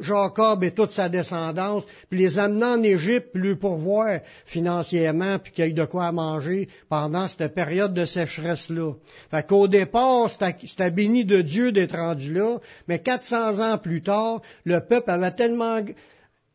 Jacob 0.02 0.64
et 0.64 0.72
toute 0.72 0.90
sa 0.90 1.10
descendance, 1.10 1.84
puis 2.10 2.18
les 2.18 2.40
amener 2.40 2.66
en 2.66 2.82
Égypte, 2.82 3.28
puis 3.32 3.44
lui 3.44 3.56
pourvoir 3.56 4.22
financièrement, 4.46 5.38
puis 5.38 5.54
qu'il 5.54 5.66
y 5.66 5.70
ait 5.70 5.74
de 5.74 5.86
quoi 5.86 6.12
manger 6.12 6.70
pendant 6.90 7.28
cette 7.28 7.54
période 7.54 7.94
de 7.94 8.04
sécheresse-là. 8.04 8.94
Fait 9.30 9.46
qu'au 9.46 9.68
départ, 9.68 10.32
c'était 10.32 10.90
béni 10.90 11.24
de 11.24 11.42
Dieu 11.42 11.72
d'être 11.72 11.96
rendu 11.96 12.34
là, 12.34 12.58
mais 12.88 12.98
400 12.98 13.60
ans 13.60 13.78
plus 13.78 14.02
tard, 14.02 14.42
le 14.64 14.80
peuple 14.80 15.12
avait 15.12 15.34
tellement, 15.34 15.82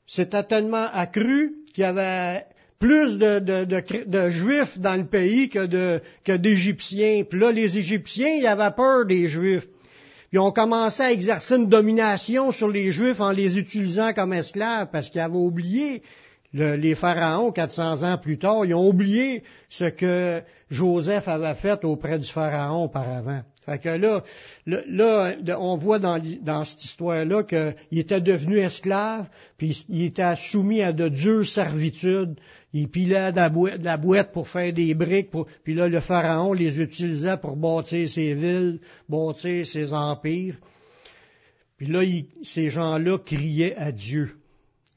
s'était 0.09 0.43
tellement 0.43 0.88
accru 0.93 1.55
qu'il 1.73 1.85
avait 1.85 2.47
plus 2.78 3.18
de, 3.18 3.38
de, 3.38 3.64
de, 4.04 4.30
juifs 4.30 4.78
dans 4.78 4.97
le 4.97 5.06
pays 5.06 5.49
que, 5.49 5.66
de, 5.66 6.00
que 6.25 6.33
d'Égyptiens. 6.33 7.25
Puis 7.28 7.40
là, 7.40 7.52
les 7.52 7.78
Égyptiens, 7.78 8.35
ils 8.38 8.47
avaient 8.47 8.75
peur 8.75 9.06
des 9.06 9.28
juifs. 9.28 9.66
Ils 10.33 10.38
ont 10.38 10.52
commencé 10.52 11.02
à 11.02 11.12
exercer 11.12 11.56
une 11.56 11.68
domination 11.68 12.50
sur 12.50 12.68
les 12.68 12.92
juifs 12.92 13.21
en 13.21 13.30
les 13.30 13.59
utilisant 13.59 14.12
comme 14.12 14.33
esclaves 14.33 14.88
parce 14.92 15.09
qu'ils 15.09 15.21
avaient 15.21 15.35
oublié 15.35 16.02
les 16.52 16.95
pharaons 16.95 17.52
400 17.52 18.02
ans 18.02 18.18
plus 18.18 18.38
tard, 18.38 18.64
ils 18.64 18.75
ont 18.75 18.88
oublié 18.88 19.42
ce 19.68 19.85
que 19.85 20.42
Joseph 20.71 21.28
avait 21.28 21.54
fait 21.54 21.85
auprès 21.85 22.18
du 22.18 22.28
pharaon 22.28 22.85
auparavant. 22.85 23.42
Fait 23.64 23.78
que 23.80 23.88
là, 23.88 24.23
là, 24.66 25.59
on 25.59 25.76
voit 25.76 25.99
dans, 25.99 26.23
dans 26.42 26.64
cette 26.64 26.85
histoire-là 26.85 27.42
qu'il 27.42 27.99
était 27.99 28.21
devenu 28.21 28.59
esclave, 28.59 29.26
puis 29.59 29.85
il 29.88 30.04
était 30.04 30.37
soumis 30.37 30.83
à 30.83 30.92
de 30.92 31.09
dures 31.09 31.47
servitudes. 31.47 32.37
Il 32.78 32.90
pilait 32.90 33.33
de 33.33 33.37
la, 33.85 33.97
boîte, 33.97 34.33
pour 34.33 34.49
faire 34.49 34.71
des 34.71 34.92
briques, 34.92 35.30
puis 35.64 35.73
là, 35.73 35.88
le 35.88 36.00
pharaon 36.00 36.52
les 36.52 36.78
utilisait 36.78 37.38
pour 37.38 37.56
bâtir 37.56 38.06
ses 38.06 38.35
villes, 38.35 38.80
bâtir 39.09 39.64
ses 39.64 39.95
empires. 39.95 40.56
Puis 41.78 41.87
là, 41.87 42.02
ces 42.42 42.68
gens-là 42.68 43.16
criaient 43.16 43.75
à 43.76 43.92
Dieu. 43.92 44.37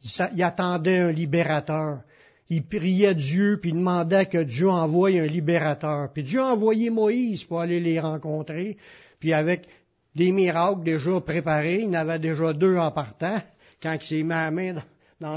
Ils, 0.04 0.44
attendaient 0.44 0.98
un 0.98 1.14
libérateur. 1.14 2.02
Ils 2.50 2.66
priaient 2.66 3.16
Dieu, 3.16 3.60
puis 3.62 3.70
ils 3.70 3.78
demandaient 3.78 4.26
que 4.26 4.44
Dieu 4.44 4.70
envoie 4.70 5.12
un 5.12 5.28
libérateur. 5.28 6.12
Puis 6.12 6.24
Dieu 6.24 6.42
a 6.42 6.52
envoyé 6.52 6.90
Moïse 6.90 7.46
pour 7.46 7.62
aller 7.62 7.80
les 7.80 8.02
rencontrer, 8.02 8.76
puis 9.22 9.32
avec 9.32 9.68
des 10.16 10.34
miracles 10.34 10.84
déjà 10.84 11.22
préparés, 11.22 11.84
il 11.84 11.90
en 11.92 11.94
avait 11.94 12.20
déjà 12.20 12.52
deux 12.52 12.76
en 12.76 12.92
partant, 12.92 13.42
quand 13.82 13.94
il 14.02 14.06
s'est 14.06 14.24
mis 14.24 14.30
la 14.32 14.52
main 14.52 14.74
dans 14.74 14.84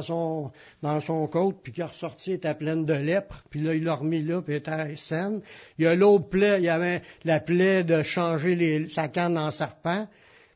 son, 0.02 0.52
dans 0.82 1.00
son 1.00 1.26
côte, 1.26 1.56
puis 1.62 1.72
qu'il 1.72 1.82
est 1.82 1.86
ressorti, 1.86 2.32
était 2.32 2.54
pleine 2.54 2.84
de 2.84 2.94
lèpre, 2.94 3.44
puis 3.50 3.60
là, 3.60 3.74
il 3.74 3.84
l'a 3.84 3.96
remis 3.96 4.22
là, 4.22 4.40
puis 4.40 4.54
était 4.54 4.96
saine. 4.96 5.40
Il 5.78 5.84
y 5.84 5.88
a 5.88 5.94
l'autre 5.94 6.28
plaie, 6.28 6.58
il 6.58 6.64
y 6.64 6.68
avait 6.68 7.02
la 7.24 7.40
plaie 7.40 7.82
de 7.82 8.02
changer 8.02 8.54
les, 8.54 8.88
sa 8.88 9.08
canne 9.08 9.36
en 9.36 9.50
serpent, 9.50 10.06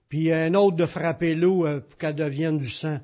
puis 0.09 0.33
un 0.33 0.55
autre 0.55 0.77
de 0.77 0.87
frapper 0.87 1.35
l'eau 1.35 1.67
euh, 1.67 1.81
pour 1.81 1.99
qu'elle 1.99 2.15
devienne 2.15 2.59
du 2.59 2.71
sang. 2.71 2.99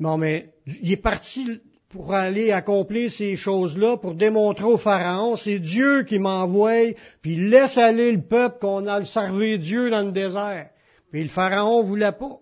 Non, 0.00 0.18
mais 0.18 0.50
il 0.66 0.92
est 0.92 0.96
parti 0.96 1.60
pour 1.88 2.12
aller 2.12 2.50
accomplir 2.50 3.08
ces 3.08 3.36
choses-là, 3.36 3.96
pour 3.98 4.14
démontrer 4.14 4.64
au 4.64 4.76
Pharaon, 4.76 5.36
c'est 5.36 5.60
Dieu 5.60 6.02
qui 6.02 6.18
m'envoie, 6.18 6.92
puis 7.22 7.34
il 7.34 7.50
laisse 7.50 7.78
aller 7.78 8.10
le 8.10 8.22
peuple 8.22 8.58
qu'on 8.60 8.88
a 8.88 8.98
le 8.98 9.04
servi 9.04 9.60
Dieu 9.60 9.90
dans 9.90 10.02
le 10.02 10.10
désert. 10.10 10.70
Puis 11.12 11.22
le 11.22 11.28
Pharaon 11.28 11.84
voulait 11.84 12.10
pas. 12.10 12.40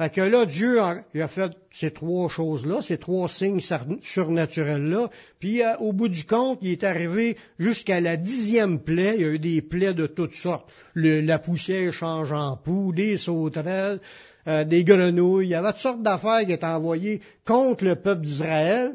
Fait 0.00 0.08
que 0.08 0.22
là, 0.22 0.46
Dieu 0.46 0.80
a, 0.80 1.28
fait 1.28 1.52
ces 1.70 1.90
trois 1.90 2.30
choses-là, 2.30 2.80
ces 2.80 2.96
trois 2.96 3.28
signes 3.28 3.60
surnaturels-là, 4.00 5.10
puis 5.38 5.62
euh, 5.62 5.76
au 5.76 5.92
bout 5.92 6.08
du 6.08 6.24
compte, 6.24 6.58
il 6.62 6.70
est 6.70 6.84
arrivé 6.84 7.36
jusqu'à 7.58 8.00
la 8.00 8.16
dixième 8.16 8.80
plaie, 8.80 9.16
il 9.16 9.20
y 9.20 9.24
a 9.26 9.28
eu 9.28 9.38
des 9.38 9.60
plaies 9.60 9.92
de 9.92 10.06
toutes 10.06 10.32
sortes. 10.32 10.66
la 10.94 11.38
poussière 11.38 11.92
change 11.92 12.32
en 12.32 12.56
poux, 12.56 12.94
des 12.94 13.18
sauterelles, 13.18 14.00
euh, 14.48 14.64
des 14.64 14.84
grenouilles, 14.84 15.48
il 15.48 15.50
y 15.50 15.54
avait 15.54 15.72
toutes 15.72 15.82
sortes 15.82 16.02
d'affaires 16.02 16.46
qui 16.46 16.52
étaient 16.52 16.64
envoyées 16.64 17.20
contre 17.44 17.84
le 17.84 17.96
peuple 17.96 18.22
d'Israël, 18.22 18.92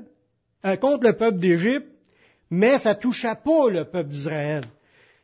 euh, 0.65 0.75
contre 0.75 1.05
le 1.05 1.13
peuple 1.13 1.37
d'Égypte, 1.37 1.85
mais 2.49 2.79
ça 2.79 2.95
touchait 2.95 3.37
pas 3.43 3.69
le 3.69 3.83
peuple 3.83 4.09
d'Israël. 4.09 4.63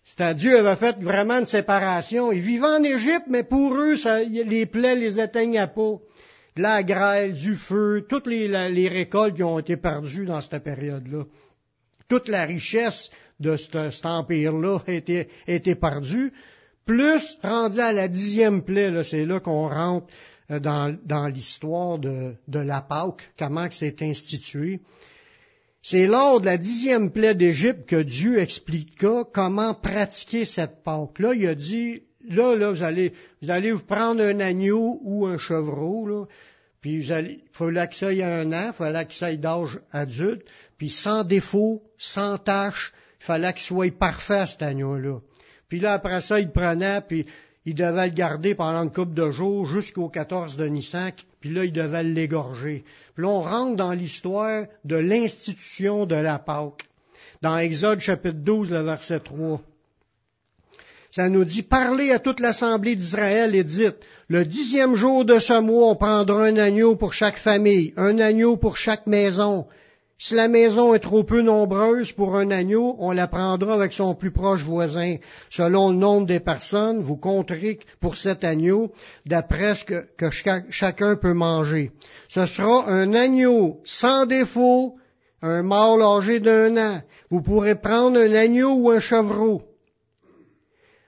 C'est 0.04 0.34
Dieu 0.36 0.58
avait 0.58 0.76
fait 0.78 0.98
vraiment 1.00 1.40
une 1.40 1.46
séparation. 1.46 2.32
Ils 2.32 2.42
vivaient 2.42 2.66
en 2.66 2.84
Égypte, 2.84 3.28
mais 3.28 3.44
pour 3.44 3.74
eux, 3.76 3.96
les 4.28 4.66
plaies 4.66 4.96
les 4.96 5.20
éteignaient 5.20 5.68
pas. 5.68 5.98
La 6.58 6.84
grêle, 6.84 7.34
du 7.34 7.56
feu, 7.56 8.06
toutes 8.10 8.28
les, 8.28 8.88
récoltes 8.90 9.36
qui 9.36 9.44
ont 9.44 9.60
été 9.60 9.78
perdues 9.78 10.26
dans 10.26 10.42
cette 10.42 10.64
période-là. 10.64 11.24
Toute 12.10 12.28
la 12.28 12.46
richesse 12.46 13.10
de 13.40 13.56
cet, 13.56 14.06
empire-là 14.06 14.80
a 14.86 14.92
été, 14.92 15.76
perdue. 15.76 16.34
Plus, 16.86 17.38
rendu 17.42 17.80
à 17.80 17.94
la 17.94 18.08
dixième 18.08 18.64
plaie, 18.64 19.04
c'est 19.04 19.26
là 19.26 19.40
qu'on 19.40 19.70
rentre 19.70 20.08
euh, 20.50 20.60
dans, 20.60 21.28
l'histoire 21.28 22.00
de, 22.00 22.34
de 22.48 22.60
la 22.60 22.82
Pâque, 22.82 23.32
comment 23.38 23.68
c'est 23.70 24.02
institué. 24.02 24.82
C'est 25.82 26.06
lors 26.06 26.39
de 26.39 26.46
la 26.46 26.58
dixième 26.58 27.12
plaie 27.12 27.34
d'Égypte 27.34 27.88
que 27.88 28.02
Dieu 28.02 28.39
expliqua 28.39 29.24
comment 29.34 29.74
pratiquer 29.74 30.46
cette 30.46 30.84
Pâque. 30.84 31.17
Là, 31.17 31.34
il 31.34 31.48
a 31.48 31.56
dit, 31.56 32.04
là, 32.28 32.56
là, 32.56 32.72
vous 32.72 32.84
allez, 32.84 33.13
vous 33.41 33.50
allez 33.50 33.72
vous 33.72 33.84
prendre 33.84 34.22
un 34.22 34.39
agneau 34.39 35.00
ou 35.04 35.26
un 35.26 35.39
chevreau, 35.39 36.06
là, 36.08 36.26
puis 36.82 36.98
il 36.98 37.41
fallait 37.52 37.88
que 37.88 37.96
ça 37.96 38.13
ait 38.13 38.24
un 38.24 38.52
an, 38.54 38.67
il 38.67 38.74
fallait 38.74 39.06
que 39.06 39.13
ça 39.13 39.32
ait 39.32 39.38
d'âge 39.38 39.80
adulte, 39.91 40.44
puis 40.78 40.89
sans 40.89 41.24
défaut, 41.24 41.82
sans 41.98 42.38
tâche, 42.38 42.94
il 43.20 43.26
fallait 43.26 43.54
qu'il 43.54 43.63
soit 43.63 43.96
parfait, 43.96 44.46
cet 44.48 44.62
agneau-là. 44.62 45.20
Puis 45.67 45.80
là, 45.80 45.94
après 45.94 46.22
ça, 46.22 46.39
il 46.39 46.52
prenait, 46.52 47.02
puis 47.02 47.26
il 47.65 47.76
devait 47.76 48.08
le 48.08 48.13
garder 48.13 48.56
pendant 48.56 48.84
une 48.84 48.91
couple 48.91 49.13
de 49.13 49.32
jours 49.32 49.67
jusqu'au 49.67 50.10
14 50.10 50.58
de 50.58 50.65
Nissan, 50.65 51.12
puis 51.41 51.49
là, 51.49 51.65
il 51.65 51.73
devait 51.73 52.04
l'égorger. 52.04 52.86
Puis 53.15 53.23
là, 53.23 53.30
on 53.30 53.41
rentre 53.41 53.75
dans 53.75 53.91
l'histoire 53.91 54.65
de 54.86 54.95
l'institution 54.95 56.06
de 56.06 56.15
la 56.15 56.38
Pâque. 56.39 56.88
Dans 57.41 57.58
Exode 57.58 57.99
chapitre 57.99 58.38
12, 58.38 58.69
le 58.69 58.82
verset 58.84 59.19
3. 59.19 59.60
Ça 61.10 61.27
nous 61.27 61.43
dit, 61.43 61.63
parlez 61.63 62.12
à 62.12 62.19
toute 62.19 62.39
l'assemblée 62.39 62.95
d'Israël 62.95 63.56
et 63.56 63.63
dites, 63.63 63.97
le 64.30 64.45
dixième 64.45 64.95
jour 64.95 65.25
de 65.25 65.39
ce 65.39 65.60
mois, 65.60 65.89
on 65.89 65.95
prendra 65.95 66.45
un 66.45 66.56
agneau 66.56 66.95
pour 66.95 67.12
chaque 67.12 67.38
famille, 67.38 67.93
un 67.97 68.17
agneau 68.19 68.56
pour 68.56 68.77
chaque 68.77 69.08
maison, 69.08 69.65
si 70.24 70.36
la 70.36 70.48
maison 70.48 70.94
est 70.94 71.00
trop 71.00 71.24
peu 71.24 71.42
nombreuse 71.42 72.12
pour 72.12 72.36
un 72.36 72.52
agneau, 72.52 72.96
on 73.00 73.12
la 73.12 73.28
prendra 73.28 73.74
avec 73.74 73.92
son 73.92 74.14
plus 74.14 74.30
proche 74.30 74.64
voisin. 74.64 75.16
Selon 75.50 75.90
le 75.90 75.96
nombre 75.96 76.28
des 76.28 76.40
personnes, 76.40 77.00
vous 77.00 77.18
compterez 77.18 77.80
pour 78.00 78.18
cet 78.18 78.44
agneau 78.44 78.92
d'après 79.26 79.74
ce 79.74 79.84
que, 79.84 80.30
chacun 80.70 81.16
peut 81.16 81.34
manger. 81.34 81.92
Ce 82.30 82.46
sera 82.46 82.88
un 82.88 83.16
agneau 83.16 83.80
sans 83.84 84.28
défaut, 84.28 84.96
un 85.42 85.64
mâle 85.64 86.04
âgé 86.04 86.40
d'un 86.40 86.78
an. 86.78 87.02
Vous 87.32 87.42
pourrez 87.42 87.74
prendre 87.74 88.20
un 88.20 88.34
agneau 88.36 88.76
ou 88.76 88.92
un 88.92 89.00
chevreau. 89.00 89.64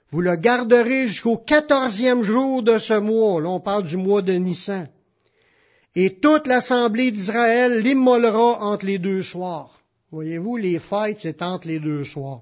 Vous 0.09 0.21
le 0.21 0.35
garderez 0.37 1.05
jusqu'au 1.05 1.37
quatorzième 1.37 2.23
jour 2.23 2.63
de 2.63 2.79
ce 2.79 2.97
mois. 2.97 3.39
Là, 3.39 3.49
on 3.49 3.59
parle 3.59 3.83
du 3.83 3.95
mois 3.95 4.23
de 4.23 4.33
Nissan 4.33 4.87
et 5.95 6.15
toute 6.15 6.47
l'assemblée 6.47 7.11
d'Israël 7.11 7.81
l'immolera 7.81 8.63
entre 8.63 8.85
les 8.85 8.97
deux 8.97 9.21
soirs. 9.21 9.79
Voyez-vous, 10.11 10.57
les 10.57 10.79
fêtes, 10.79 11.19
c'est 11.19 11.41
entre 11.41 11.67
les 11.67 11.79
deux 11.79 12.03
soirs. 12.03 12.41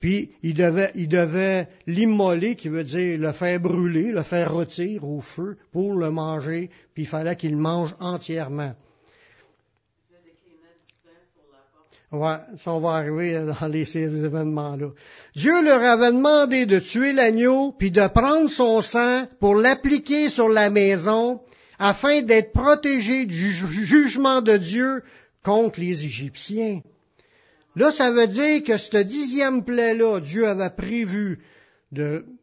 Puis, 0.00 0.32
il 0.42 0.54
devait, 0.54 0.90
il 0.94 1.08
devait 1.08 1.68
l'immoler, 1.86 2.56
qui 2.56 2.68
veut 2.68 2.84
dire 2.84 3.18
le 3.18 3.32
faire 3.32 3.60
brûler, 3.60 4.12
le 4.12 4.22
faire 4.22 4.54
rôtir 4.54 5.04
au 5.04 5.20
feu 5.20 5.58
pour 5.72 5.94
le 5.94 6.10
manger, 6.10 6.70
puis 6.94 7.02
il 7.02 7.06
fallait 7.06 7.36
qu'il 7.36 7.56
mange 7.56 7.94
entièrement. 8.00 8.74
Ouais, 12.12 12.38
ça 12.56 12.76
va 12.78 12.88
arriver 12.94 13.40
dans 13.60 13.68
les, 13.68 13.96
événements-là. 13.96 14.88
Dieu 15.36 15.62
leur 15.62 15.80
avait 15.80 16.10
demandé 16.10 16.66
de 16.66 16.80
tuer 16.80 17.12
l'agneau, 17.12 17.72
puis 17.78 17.92
de 17.92 18.08
prendre 18.08 18.50
son 18.50 18.80
sang 18.80 19.26
pour 19.38 19.54
l'appliquer 19.54 20.28
sur 20.28 20.48
la 20.48 20.70
maison, 20.70 21.40
afin 21.80 22.20
d'être 22.20 22.52
protégés 22.52 23.24
du 23.24 23.50
jugement 23.50 24.42
de 24.42 24.58
Dieu 24.58 25.02
contre 25.42 25.80
les 25.80 26.04
Égyptiens. 26.04 26.82
Là, 27.74 27.90
ça 27.90 28.12
veut 28.12 28.26
dire 28.26 28.62
que 28.62 28.76
ce 28.76 28.98
dixième 28.98 29.64
plaie-là, 29.64 30.20
Dieu 30.20 30.46
avait 30.46 30.70
prévu 30.76 31.40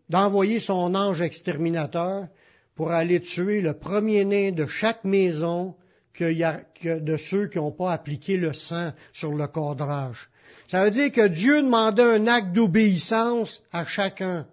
d'envoyer 0.10 0.60
son 0.60 0.95
ange 0.95 1.21
exterminateur 1.21 2.28
pour 2.76 2.91
aller 2.91 3.21
tuer 3.21 3.62
le 3.62 3.73
premier-né 3.73 4.52
de 4.52 4.65
chaque 4.65 5.04
maison 5.04 5.76
que, 6.15 7.00
de 7.00 7.17
ceux 7.17 7.47
qui 7.47 7.60
n'ont 7.60 7.71
pas 7.71 7.91
appliqué 7.91 8.38
le 8.38 8.54
sang 8.54 8.91
sur 9.13 9.34
le 9.34 9.45
cadrage. 9.45 10.30
Ça 10.67 10.84
veut 10.84 10.91
dire 10.91 11.12
que 11.12 11.28
Dieu 11.28 11.62
demandait 11.62 12.02
un 12.02 12.26
acte 12.26 12.54
d'obéissance 12.54 13.62
à 13.71 13.86
chacun. 13.86 14.47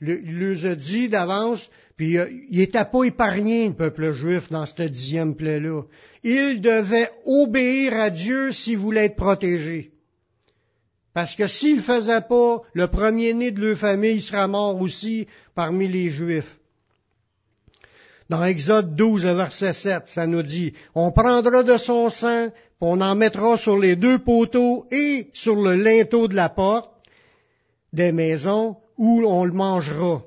Il 0.00 0.38
leur 0.38 0.64
a 0.64 0.74
dit 0.76 1.10
d'avance, 1.10 1.68
puis 1.98 2.16
euh, 2.16 2.30
il 2.48 2.60
n'était 2.60 2.84
pas 2.84 3.02
épargné, 3.02 3.66
le 3.66 3.74
peuple 3.74 4.12
juif, 4.12 4.50
dans 4.50 4.64
cette 4.64 4.92
dixième 4.92 5.34
plaie-là. 5.34 5.82
Il 6.22 6.60
devait 6.60 7.10
obéir 7.26 7.94
à 7.94 8.08
Dieu 8.08 8.52
s'il 8.52 8.78
voulait 8.78 9.06
être 9.06 9.16
protégé. 9.16 9.90
Parce 11.12 11.34
que 11.34 11.48
s'il 11.48 11.78
ne 11.78 11.82
faisait 11.82 12.20
pas, 12.20 12.62
le 12.72 12.86
premier-né 12.86 13.50
de 13.50 13.60
leur 13.60 13.76
famille 13.76 14.20
sera 14.20 14.46
mort 14.46 14.80
aussi 14.80 15.26
parmi 15.56 15.88
les 15.88 16.10
Juifs. 16.10 16.58
Dans 18.30 18.44
Exode 18.44 18.94
12, 18.94 19.24
verset 19.24 19.72
7, 19.72 20.02
ça 20.06 20.28
nous 20.28 20.42
dit, 20.42 20.74
on 20.94 21.10
prendra 21.10 21.64
de 21.64 21.76
son 21.78 22.10
sang, 22.10 22.48
on 22.80 23.00
en 23.00 23.16
mettra 23.16 23.56
sur 23.56 23.76
les 23.76 23.96
deux 23.96 24.20
poteaux 24.20 24.86
et 24.92 25.30
sur 25.32 25.56
le 25.56 25.74
linteau 25.74 26.28
de 26.28 26.36
la 26.36 26.48
porte 26.48 26.90
des 27.92 28.12
maisons 28.12 28.76
où 28.96 29.24
on 29.26 29.44
le 29.44 29.52
mangera. 29.52 30.22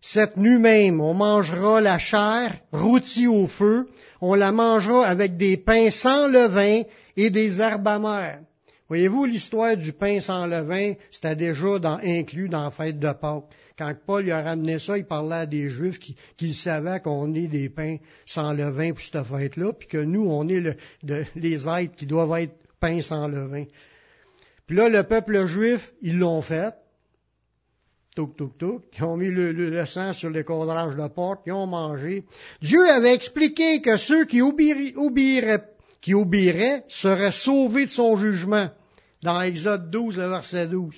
Cette 0.00 0.36
nuit 0.36 0.58
même, 0.58 1.00
on 1.00 1.14
mangera 1.14 1.80
la 1.80 1.98
chair 1.98 2.54
rôtie 2.72 3.26
au 3.26 3.46
feu, 3.46 3.88
on 4.20 4.34
la 4.34 4.52
mangera 4.52 5.06
avec 5.06 5.36
des 5.36 5.56
pains 5.56 5.90
sans 5.90 6.28
levain 6.28 6.82
et 7.16 7.30
des 7.30 7.60
herbes 7.60 7.88
amères. 7.88 8.40
Voyez-vous, 8.88 9.26
l'histoire 9.26 9.76
du 9.76 9.92
pain 9.92 10.20
sans 10.20 10.46
levain, 10.46 10.94
c'était 11.10 11.36
déjà 11.36 11.66
inclus 12.02 12.48
dans 12.48 12.64
la 12.64 12.70
fête 12.70 12.98
de 12.98 13.12
Pâques. 13.12 13.44
Quand 13.76 13.94
Paul 14.06 14.24
lui 14.24 14.30
a 14.30 14.42
ramené 14.42 14.78
ça, 14.78 14.96
il 14.96 15.04
parlait 15.04 15.36
à 15.36 15.46
des 15.46 15.68
Juifs 15.68 15.98
qui, 16.36 16.52
savaient 16.52 17.00
qu'on 17.00 17.34
est 17.34 17.46
des 17.46 17.68
pains 17.68 17.98
sans 18.24 18.52
levain 18.52 18.92
pour 18.92 19.00
cette 19.00 19.22
fête-là, 19.24 19.72
puis 19.72 19.88
que 19.88 19.98
nous, 19.98 20.26
on 20.28 20.48
est 20.48 20.76
les 21.36 21.68
êtres 21.68 21.94
qui 21.94 22.06
doivent 22.06 22.40
être 22.40 22.54
pains 22.80 23.02
sans 23.02 23.28
levain. 23.28 23.64
Puis 24.66 24.76
là, 24.76 24.88
le 24.88 25.02
peuple 25.02 25.46
juif, 25.46 25.92
ils 26.02 26.18
l'ont 26.18 26.42
fait. 26.42 26.74
Touk, 28.18 28.36
touk, 28.36 28.58
touk. 28.58 28.82
Ils 28.98 29.04
ont 29.04 29.16
mis 29.16 29.30
le, 29.30 29.86
sang 29.86 30.12
sur 30.12 30.28
les 30.30 30.42
cadrages 30.42 30.96
de 30.96 31.06
porte, 31.06 31.42
ils 31.46 31.52
ont 31.52 31.68
mangé. 31.68 32.24
Dieu 32.60 32.84
avait 32.90 33.14
expliqué 33.14 33.80
que 33.80 33.96
ceux 33.96 34.24
qui 34.24 34.42
obéiraient, 34.42 35.62
qui 36.00 36.14
obéiraient 36.14 36.82
seraient 36.88 37.30
sauvés 37.30 37.84
de 37.84 37.90
son 37.90 38.16
jugement. 38.16 38.70
Dans 39.22 39.40
Exode 39.40 39.92
12, 39.92 40.18
verset 40.18 40.66
12. 40.66 40.96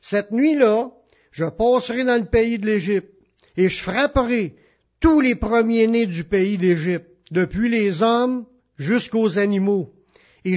Cette 0.00 0.32
nuit-là, 0.32 0.90
je 1.30 1.44
passerai 1.44 2.04
dans 2.04 2.16
le 2.16 2.30
pays 2.30 2.58
de 2.58 2.64
l'Égypte, 2.64 3.12
et 3.58 3.68
je 3.68 3.82
frapperai 3.82 4.54
tous 4.98 5.20
les 5.20 5.34
premiers-nés 5.34 6.06
du 6.06 6.24
pays 6.24 6.56
d'Égypte, 6.56 7.10
depuis 7.30 7.68
les 7.68 8.02
hommes 8.02 8.46
jusqu'aux 8.78 9.38
animaux, 9.38 9.92
et 10.46 10.56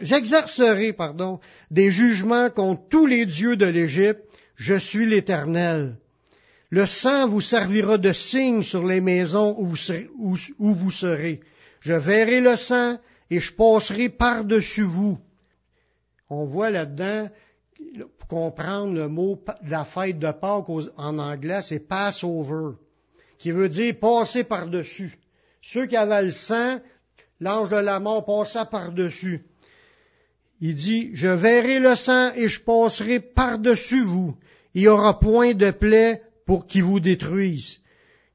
j'exercerai, 0.00 0.92
pardon, 0.92 1.40
des 1.70 1.90
jugements 1.90 2.50
contre 2.50 2.88
tous 2.88 3.06
les 3.06 3.26
dieux 3.26 3.56
de 3.56 3.66
l'Égypte, 3.66 4.22
je 4.56 4.76
suis 4.76 5.06
l'Éternel. 5.06 5.96
Le 6.70 6.86
sang 6.86 7.28
vous 7.28 7.40
servira 7.40 7.96
de 7.96 8.12
signe 8.12 8.62
sur 8.62 8.84
les 8.84 9.00
maisons 9.00 9.56
où 9.58 10.74
vous 10.74 10.90
serez. 10.90 11.40
Je 11.80 11.92
verrai 11.92 12.40
le 12.40 12.56
sang 12.56 12.98
et 13.30 13.40
je 13.40 13.52
passerai 13.52 14.08
par-dessus 14.08 14.82
vous. 14.82 15.18
On 16.28 16.44
voit 16.44 16.70
là-dedans 16.70 17.28
pour 18.18 18.28
comprendre 18.28 18.94
le 18.94 19.08
mot 19.08 19.40
de 19.62 19.70
la 19.70 19.84
fête 19.84 20.18
de 20.18 20.30
Pâques 20.32 20.68
en 20.96 21.18
anglais, 21.18 21.60
c'est 21.62 21.78
Passover, 21.78 22.76
qui 23.38 23.52
veut 23.52 23.68
dire 23.68 23.94
passer 24.00 24.44
par-dessus. 24.44 25.18
Ceux 25.62 25.86
qui 25.86 25.96
avaient 25.96 26.24
le 26.24 26.30
sang, 26.30 26.78
l'ange 27.40 27.70
de 27.70 27.76
la 27.76 28.00
mort 28.00 28.24
passa 28.24 28.64
par-dessus. 28.64 29.44
Il 30.60 30.74
dit, 30.74 31.10
je 31.14 31.28
verrai 31.28 31.78
le 31.78 31.94
sang 31.94 32.32
et 32.34 32.48
je 32.48 32.60
passerai 32.60 33.20
par-dessus 33.20 34.02
vous. 34.02 34.36
Il 34.74 34.82
n'y 34.82 34.88
aura 34.88 35.18
point 35.18 35.54
de 35.54 35.70
plaie 35.70 36.22
pour 36.46 36.66
qui 36.66 36.80
vous 36.80 37.00
détruise, 37.00 37.80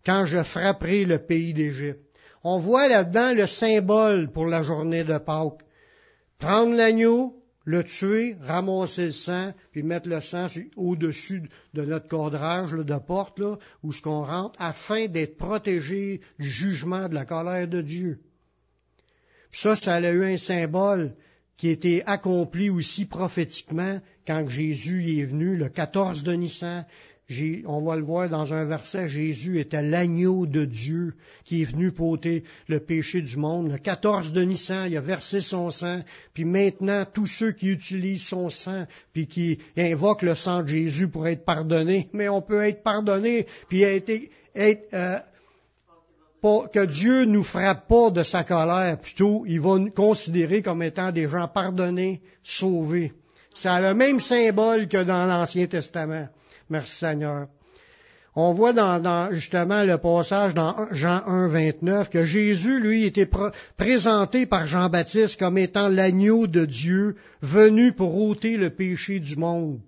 quand 0.05 0.25
je 0.25 0.43
frapperai 0.43 1.05
le 1.05 1.19
pays 1.19 1.53
d'Égypte. 1.53 1.99
On 2.43 2.59
voit 2.59 2.87
là-dedans 2.87 3.33
le 3.33 3.47
symbole 3.47 4.31
pour 4.31 4.47
la 4.47 4.63
journée 4.63 5.03
de 5.03 5.17
Pâques. 5.17 5.63
Prendre 6.39 6.75
l'agneau, 6.75 7.35
le 7.65 7.83
tuer, 7.83 8.35
ramasser 8.41 9.05
le 9.05 9.11
sang, 9.11 9.53
puis 9.71 9.83
mettre 9.83 10.09
le 10.09 10.21
sang 10.21 10.47
au-dessus 10.75 11.43
de 11.73 11.85
notre 11.85 12.07
cadrage 12.07 12.71
de 12.71 12.97
porte, 12.97 13.37
là, 13.39 13.57
où 13.83 13.91
ce 13.91 14.01
qu'on 14.01 14.25
rentre, 14.25 14.59
afin 14.59 15.07
d'être 15.07 15.37
protégé 15.37 16.21
du 16.39 16.49
jugement 16.49 17.07
de 17.07 17.13
la 17.13 17.25
colère 17.25 17.67
de 17.67 17.81
Dieu. 17.81 18.19
Ça, 19.51 19.75
ça 19.75 19.95
a 19.95 20.11
eu 20.11 20.23
un 20.23 20.37
symbole 20.37 21.13
qui 21.57 21.67
a 21.67 21.71
été 21.71 22.03
accompli 22.05 22.69
aussi 22.69 23.05
prophétiquement 23.05 23.99
quand 24.25 24.47
Jésus 24.49 25.19
est 25.19 25.25
venu, 25.25 25.55
le 25.55 25.69
14 25.69 26.23
de 26.23 26.33
Nissan, 26.33 26.85
on 27.65 27.81
va 27.83 27.95
le 27.95 28.03
voir 28.03 28.29
dans 28.29 28.53
un 28.53 28.65
verset, 28.65 29.07
Jésus 29.07 29.59
était 29.59 29.81
l'agneau 29.81 30.45
de 30.45 30.65
Dieu 30.65 31.13
qui 31.45 31.61
est 31.61 31.65
venu 31.65 31.91
pôter 31.91 32.43
le 32.67 32.79
péché 32.79 33.21
du 33.21 33.37
monde. 33.37 33.71
Le 33.71 33.77
14 33.77 34.33
de 34.33 34.41
Nissan, 34.41 34.89
il 34.89 34.97
a 34.97 35.01
versé 35.01 35.39
son 35.39 35.71
sang, 35.71 36.01
puis 36.33 36.45
maintenant, 36.45 37.05
tous 37.05 37.27
ceux 37.27 37.51
qui 37.51 37.69
utilisent 37.69 38.25
son 38.25 38.49
sang, 38.49 38.85
puis 39.13 39.27
qui 39.27 39.59
invoquent 39.77 40.23
le 40.23 40.35
sang 40.35 40.63
de 40.63 40.67
Jésus 40.67 41.07
pour 41.07 41.27
être 41.27 41.45
pardonnés, 41.45 42.09
mais 42.13 42.27
on 42.27 42.41
peut 42.41 42.65
être 42.65 42.83
pardonné, 42.83 43.47
puis 43.69 43.83
être, 43.83 44.11
être 44.55 44.87
euh, 44.93 45.19
que 46.41 46.85
Dieu 46.85 47.25
nous 47.25 47.43
frappe 47.43 47.87
pas 47.87 48.09
de 48.09 48.23
sa 48.23 48.43
colère, 48.43 48.97
plutôt 48.99 49.43
il 49.47 49.61
va 49.61 49.77
nous 49.77 49.91
considérer 49.91 50.61
comme 50.61 50.81
étant 50.81 51.11
des 51.11 51.27
gens 51.27 51.47
pardonnés, 51.47 52.21
sauvés. 52.43 53.13
C'est 53.53 53.81
le 53.81 53.93
même 53.93 54.19
symbole 54.19 54.87
que 54.87 55.03
dans 55.03 55.25
l'Ancien 55.27 55.67
Testament. 55.67 56.27
Merci 56.69 56.95
Seigneur. 56.95 57.47
On 58.33 58.53
voit 58.53 58.71
dans, 58.71 59.29
justement 59.31 59.83
le 59.83 59.97
passage 59.97 60.53
dans 60.53 60.87
Jean 60.91 61.21
1, 61.27 61.47
29 61.49 62.09
que 62.09 62.25
Jésus, 62.25 62.79
lui, 62.79 63.03
était 63.05 63.29
présenté 63.77 64.45
par 64.45 64.67
Jean-Baptiste 64.67 65.37
comme 65.37 65.57
étant 65.57 65.89
l'agneau 65.89 66.47
de 66.47 66.65
Dieu 66.65 67.17
venu 67.41 67.91
pour 67.91 68.17
ôter 68.17 68.55
le 68.55 68.69
péché 68.69 69.19
du 69.19 69.35
monde. 69.35 69.81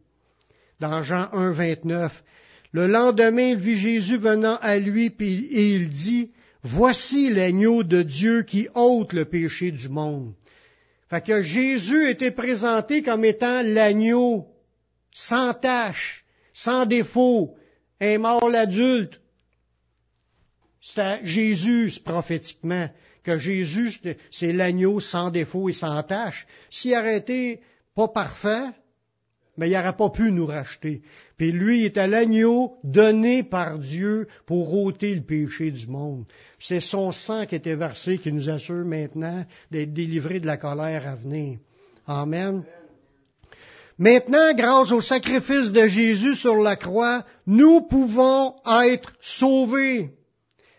Dans 0.82 1.04
Jean 1.04 1.30
1, 1.32 1.52
29. 1.52 2.24
Le 2.74 2.88
lendemain, 2.88 3.52
il 3.52 3.58
vit 3.58 3.78
Jésus 3.78 4.18
venant 4.18 4.58
à 4.62 4.78
lui 4.78 5.06
et 5.20 5.76
il 5.76 5.90
dit, 5.90 6.32
Voici 6.64 7.30
l'agneau 7.30 7.84
de 7.84 8.02
Dieu 8.02 8.44
qui 8.44 8.70
ôte 8.74 9.12
le 9.12 9.26
péché 9.26 9.72
du 9.72 9.90
monde. 9.90 10.34
Fait 11.10 11.24
que 11.24 11.44
Jésus 11.44 12.10
était 12.10 12.32
présenté 12.32 13.04
comme 13.04 13.26
étant 13.26 13.62
l'agneau 13.64 14.48
sans 15.12 15.54
tache, 15.54 16.24
sans 16.54 16.86
défaut, 16.86 17.56
un 18.00 18.18
mort 18.18 18.50
adulte. 18.54 19.20
C'est 20.82 21.20
Jésus, 21.24 22.00
prophétiquement, 22.04 22.90
que 23.24 23.38
Jésus, 23.38 24.00
c'est 24.32 24.54
l'agneau 24.54 25.00
sans 25.00 25.32
défaut 25.32 25.70
et 25.70 25.74
sans 25.74 26.02
tâche. 26.04 26.48
S'il 26.70 26.94
été 26.94 27.62
pas 27.96 28.08
parfait, 28.08 28.70
mais 29.58 29.70
il 29.70 29.74
n'aurait 29.74 29.96
pas 29.96 30.10
pu 30.10 30.32
nous 30.32 30.46
racheter. 30.46 31.02
Puis 31.38 31.52
lui 31.52 31.82
il 31.82 31.86
était 31.86 32.08
l'agneau 32.08 32.78
donné 32.84 33.44
par 33.44 33.80
Dieu 33.80 34.28
pour 34.46 34.74
ôter 34.74 35.14
le 35.14 35.22
péché 35.22 35.72
du 35.72 35.88
monde. 35.88 36.26
C'est 36.60 36.80
son 36.80 37.12
sang 37.12 37.46
qui 37.46 37.56
était 37.56 37.76
versé 37.76 38.18
qui 38.18 38.32
nous 38.32 38.50
assure 38.50 38.86
maintenant 38.86 39.46
d'être 39.72 39.94
délivrés 39.94 40.40
de 40.40 40.48
la 40.48 40.58
colère 40.58 41.08
à 41.08 41.16
venir. 41.16 41.60
Amen. 42.08 42.64
Maintenant, 43.98 44.54
grâce 44.56 44.92
au 44.92 45.02
sacrifice 45.02 45.72
de 45.72 45.88
Jésus 45.88 46.36
sur 46.36 46.56
la 46.56 46.76
croix, 46.76 47.24
nous 47.46 47.82
pouvons 47.82 48.56
être 48.66 49.14
sauvés. 49.22 50.10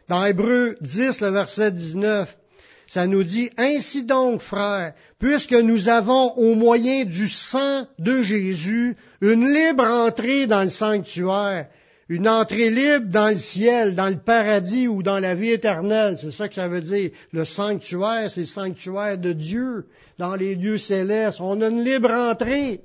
Dans 0.09 0.25
Hébreu 0.27 0.77
10, 0.81 1.21
le 1.21 1.31
verset 1.31 1.73
19, 1.73 2.37
ça 2.87 3.07
nous 3.07 3.23
dit, 3.23 3.51
Ainsi 3.57 4.05
donc, 4.05 4.41
frères, 4.41 4.95
puisque 5.19 5.53
nous 5.53 5.89
avons 5.89 6.33
au 6.35 6.55
moyen 6.55 7.05
du 7.05 7.29
sang 7.29 7.87
de 7.99 8.23
Jésus 8.23 8.97
une 9.21 9.53
libre 9.53 9.85
entrée 9.85 10.47
dans 10.47 10.63
le 10.63 10.69
sanctuaire, 10.69 11.69
une 12.09 12.29
entrée 12.29 12.71
libre 12.71 13.07
dans 13.07 13.31
le 13.31 13.39
ciel, 13.39 13.95
dans 13.95 14.11
le 14.11 14.19
paradis 14.19 14.87
ou 14.87 15.03
dans 15.03 15.19
la 15.19 15.35
vie 15.35 15.51
éternelle. 15.51 16.19
C'est 16.19 16.31
ça 16.31 16.49
que 16.49 16.55
ça 16.55 16.69
veut 16.69 16.83
dire. 16.83 17.11
Le 17.33 17.45
sanctuaire, 17.45 18.31
c'est 18.31 18.41
le 18.41 18.47
sanctuaire 18.47 19.17
de 19.17 19.33
Dieu, 19.33 19.87
dans 20.19 20.35
les 20.35 20.55
lieux 20.55 20.79
célestes. 20.79 21.41
On 21.41 21.63
a 21.63 21.69
une 21.69 21.83
libre 21.83 22.11
entrée 22.11 22.83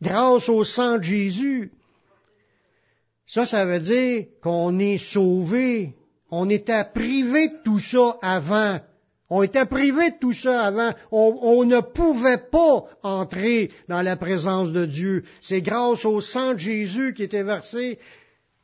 grâce 0.00 0.48
au 0.48 0.62
sang 0.62 0.98
de 0.98 1.02
Jésus. 1.02 1.72
Ça, 3.26 3.46
ça 3.46 3.64
veut 3.64 3.80
dire 3.80 4.26
qu'on 4.42 4.78
est 4.78 4.98
sauvé. 4.98 5.94
On 6.36 6.50
était 6.50 6.84
privé 6.92 7.48
de 7.48 7.62
tout 7.64 7.78
ça 7.78 8.18
avant 8.20 8.80
On 9.30 9.42
était 9.44 9.66
privés 9.66 10.10
de 10.10 10.18
tout 10.20 10.32
ça 10.32 10.62
avant. 10.62 10.92
On, 11.12 11.38
on, 11.42 11.64
ne 11.64 11.80
pouvait 11.80 12.42
pas 12.50 12.84
entrer 13.04 13.70
dans 13.88 14.02
la 14.02 14.16
présence 14.16 14.72
de 14.72 14.84
Dieu. 14.84 15.22
C'est 15.40 15.62
grâce 15.62 16.04
au 16.04 16.20
sang 16.20 16.54
de 16.54 16.58
Jésus 16.58 17.14
qui 17.14 17.22
était 17.22 17.44
versé 17.44 17.98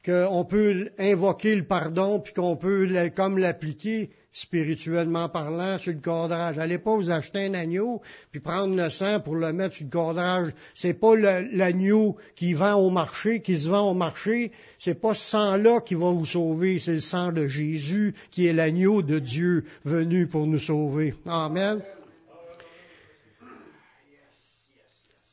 qu'on 0.05 0.45
peut 0.45 0.91
invoquer 0.99 1.55
le 1.55 1.65
pardon, 1.65 2.21
puis 2.21 2.33
qu'on 2.33 2.57
peut 2.57 2.89
comme 3.15 3.39
l'appliquer 3.39 4.11
spirituellement 4.33 5.29
parlant 5.29 5.77
sur 5.79 5.93
le 5.93 5.99
cordrage. 5.99 6.59
Allez 6.59 6.79
pas 6.79 6.95
vous 6.95 7.11
acheter 7.11 7.47
un 7.47 7.55
agneau, 7.55 8.01
puis 8.31 8.41
prendre 8.41 8.75
le 8.77 8.89
sang 8.89 9.21
pour 9.21 9.35
le 9.35 9.53
mettre 9.53 9.75
sur 9.75 9.87
le 9.87 9.91
cordrage. 9.91 10.53
C'est 10.75 10.95
pas 10.95 11.17
l'agneau 11.17 12.17
qui 12.37 12.55
vend 12.55 12.75
au 12.75 12.91
marché, 12.91 13.43
qui 13.43 13.57
se 13.57 13.69
vend 13.69 13.91
au 13.91 13.95
marché. 13.95 14.53
C'est 14.79 15.01
pas 15.01 15.15
ce 15.15 15.31
sang-là 15.31 15.81
qui 15.81 15.95
va 15.95 16.11
vous 16.13 16.25
sauver. 16.25 16.79
C'est 16.79 16.93
le 16.93 17.01
sang 17.01 17.33
de 17.33 17.47
Jésus 17.47 18.15
qui 18.31 18.47
est 18.47 18.53
l'agneau 18.53 19.03
de 19.03 19.19
Dieu 19.19 19.65
venu 19.85 20.27
pour 20.27 20.47
nous 20.47 20.59
sauver. 20.59 21.15
Amen. 21.27 21.81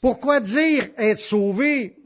Pourquoi 0.01 0.39
dire 0.39 0.89
être 0.97 1.19
sauvé? 1.19 1.96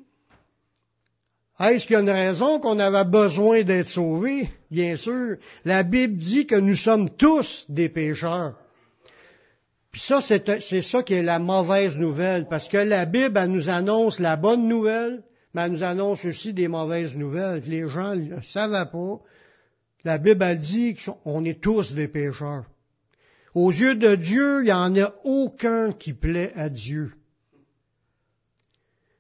Est-ce 1.70 1.86
qu'il 1.86 1.94
y 1.94 1.98
a 1.98 2.02
une 2.02 2.10
raison 2.10 2.60
qu'on 2.60 2.80
avait 2.80 3.10
besoin 3.10 3.62
d'être 3.62 3.88
sauvé? 3.88 4.50
Bien 4.72 4.96
sûr. 4.96 5.38
La 5.64 5.84
Bible 5.84 6.18
dit 6.18 6.48
que 6.48 6.56
nous 6.56 6.76
sommes 6.76 7.10
tous 7.10 7.66
des 7.70 7.88
pécheurs. 7.88 8.56
Puis 9.92 10.02
ça, 10.02 10.22
c'est 10.22 10.82
ça 10.82 11.04
qui 11.04 11.14
est 11.14 11.24
la 11.24 11.38
mauvaise 11.38 11.98
nouvelle, 11.98 12.48
parce 12.48 12.68
que 12.70 12.78
la 12.78 13.06
Bible, 13.06 13.44
nous 13.48 13.70
annonce 13.70 14.20
la 14.20 14.38
bonne 14.38 14.68
nouvelle, 14.68 15.22
mais 15.54 15.64
elle 15.64 15.72
nous 15.74 15.84
annonce 15.84 16.24
aussi 16.26 16.54
des 16.54 16.68
mauvaises 16.68 17.16
nouvelles. 17.16 17.62
Les 17.68 17.88
gens 17.90 18.16
ne 18.16 18.30
le 18.30 18.92
pas. 18.92 19.22
La 20.04 20.18
Bible, 20.18 20.44
elle 20.44 20.58
dit 20.58 20.96
qu'on 20.96 21.44
est 21.44 21.62
tous 21.62 21.94
des 21.94 22.08
pécheurs. 22.08 22.64
Aux 23.54 23.70
yeux 23.70 23.96
de 23.96 24.16
Dieu, 24.16 24.62
il 24.62 24.66
n'y 24.66 24.72
en 24.72 24.96
a 24.96 25.14
aucun 25.26 25.92
qui 25.92 26.14
plaît 26.14 26.54
à 26.56 26.70
Dieu. 26.70 27.14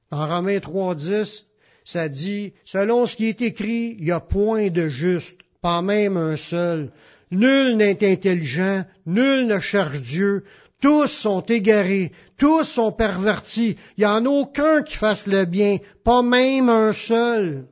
Dans 0.10 0.25
Romains 0.25 0.58
3.10, 0.58 1.43
ça 1.83 2.09
dit, 2.09 2.53
selon 2.65 3.05
ce 3.05 3.15
qui 3.15 3.27
est 3.27 3.41
écrit, 3.41 3.95
il 3.97 4.05
n'y 4.05 4.11
a 4.11 4.19
point 4.19 4.69
de 4.69 4.87
juste, 4.89 5.37
pas 5.61 5.81
même 5.81 6.17
un 6.17 6.37
seul. 6.37 6.91
Nul 7.31 7.77
n'est 7.77 8.03
intelligent, 8.03 8.85
nul 9.05 9.47
ne 9.47 9.59
cherche 9.59 10.01
Dieu, 10.01 10.43
tous 10.81 11.07
sont 11.07 11.41
égarés, 11.41 12.11
tous 12.37 12.63
sont 12.63 12.91
pervertis, 12.91 13.77
il 13.97 14.01
n'y 14.01 14.05
en 14.05 14.25
a 14.25 14.29
aucun 14.29 14.81
qui 14.81 14.95
fasse 14.95 15.27
le 15.27 15.45
bien, 15.45 15.77
pas 16.03 16.23
même 16.23 16.69
un 16.69 16.91
seul. 16.91 17.67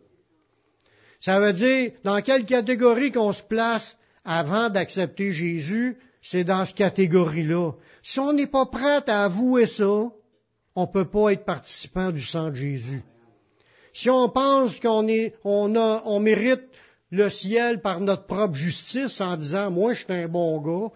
Ça 1.20 1.40
veut 1.40 1.54
dire, 1.54 1.92
dans 2.04 2.22
quelle 2.22 2.46
catégorie 2.46 3.12
qu'on 3.12 3.34
se 3.34 3.44
place 3.44 3.98
avant 4.24 4.70
d'accepter 4.70 5.34
Jésus, 5.34 5.98
c'est 6.22 6.44
dans 6.44 6.66
cette 6.66 6.78
catégorie-là. 6.78 7.72
Si 8.02 8.20
on 8.20 8.32
n'est 8.34 8.48
pas 8.48 8.66
prêt 8.66 9.04
à 9.08 9.26
avouer 9.26 9.66
ça, 9.66 10.04
on 10.76 10.82
ne 10.82 10.92
peut 10.92 11.10
pas 11.10 11.34
être 11.34 11.46
participant 11.46 12.12
du 12.12 12.22
sang 12.22 12.50
de 12.50 12.56
Jésus. 12.56 13.04
Si 13.94 14.10
on 14.10 14.30
pense 14.30 14.80
qu'on 14.80 15.08
a, 15.08 16.02
on 16.06 16.20
mérite 16.20 16.64
le 17.12 17.30
ciel 17.30 17.82
par 17.82 18.02
notre 18.02 18.26
propre 18.26 18.56
justice 18.56 19.20
en 19.22 19.36
disant, 19.36 19.72
moi, 19.72 19.94
je 19.94 20.04
suis 20.04 20.14
un 20.14 20.28
bon 20.28 20.62
gars, 20.62 20.94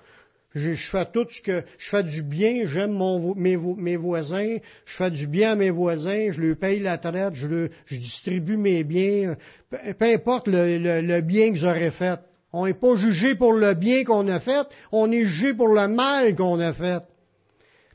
je, 0.56 0.76
fais 0.76 1.06
tout 1.06 1.26
ce 1.30 1.42
que, 1.42 1.64
je 1.78 1.90
fais 1.90 2.04
du 2.04 2.22
bien, 2.22 2.66
j'aime 2.66 2.98
mes, 3.36 3.96
voisins, 3.96 4.58
je 4.86 4.96
fais 4.96 5.10
du 5.10 5.26
bien 5.26 5.54
à 5.54 5.56
mes 5.56 5.72
voisins, 5.72 6.32
je 6.32 6.42
leur 6.42 6.56
paye 6.56 6.80
la 6.80 6.98
traite, 6.98 7.34
je, 7.34 7.70
distribue 7.90 8.58
mes 8.58 8.84
biens, 8.84 9.36
peu, 9.70 10.06
importe 10.06 10.48
le, 10.48 11.22
bien 11.22 11.52
que 11.52 11.58
j'aurais 11.58 11.92
fait. 11.92 12.20
On 12.56 12.68
n'est 12.68 12.76
pas 12.76 12.96
jugé 12.96 13.34
pour 13.34 13.54
le 13.54 13.74
bien 13.74 14.04
qu'on 14.04 14.28
a 14.28 14.40
fait, 14.40 14.68
on 14.92 15.12
est 15.12 15.26
jugé 15.26 15.56
pour 15.56 15.70
le 15.70 15.88
mal 15.88 16.36
qu'on 16.36 16.60
a 16.60 16.72
fait. 16.72 17.02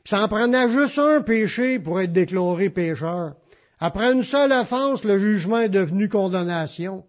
ça 0.03 0.25
en 0.25 0.27
prenait 0.27 0.69
juste 0.69 0.99
un 0.99 1.21
péché 1.21 1.79
pour 1.79 2.01
être 2.01 2.11
déclaré 2.11 2.69
pécheur. 2.69 3.35
Après 3.79 4.11
une 4.11 4.23
seule 4.23 4.51
offense, 4.51 5.03
le 5.03 5.19
jugement 5.19 5.59
est 5.59 5.69
devenu 5.69 6.09
condamnation. 6.09 7.03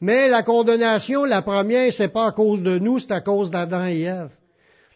Mais 0.00 0.28
la 0.28 0.42
condamnation, 0.42 1.24
la 1.24 1.42
première, 1.42 1.92
c'est 1.92 2.08
pas 2.08 2.26
à 2.26 2.32
cause 2.32 2.62
de 2.62 2.78
nous, 2.78 2.98
c'est 2.98 3.12
à 3.12 3.20
cause 3.20 3.50
d'Adam 3.50 3.86
et 3.86 4.02
Ève. 4.02 4.30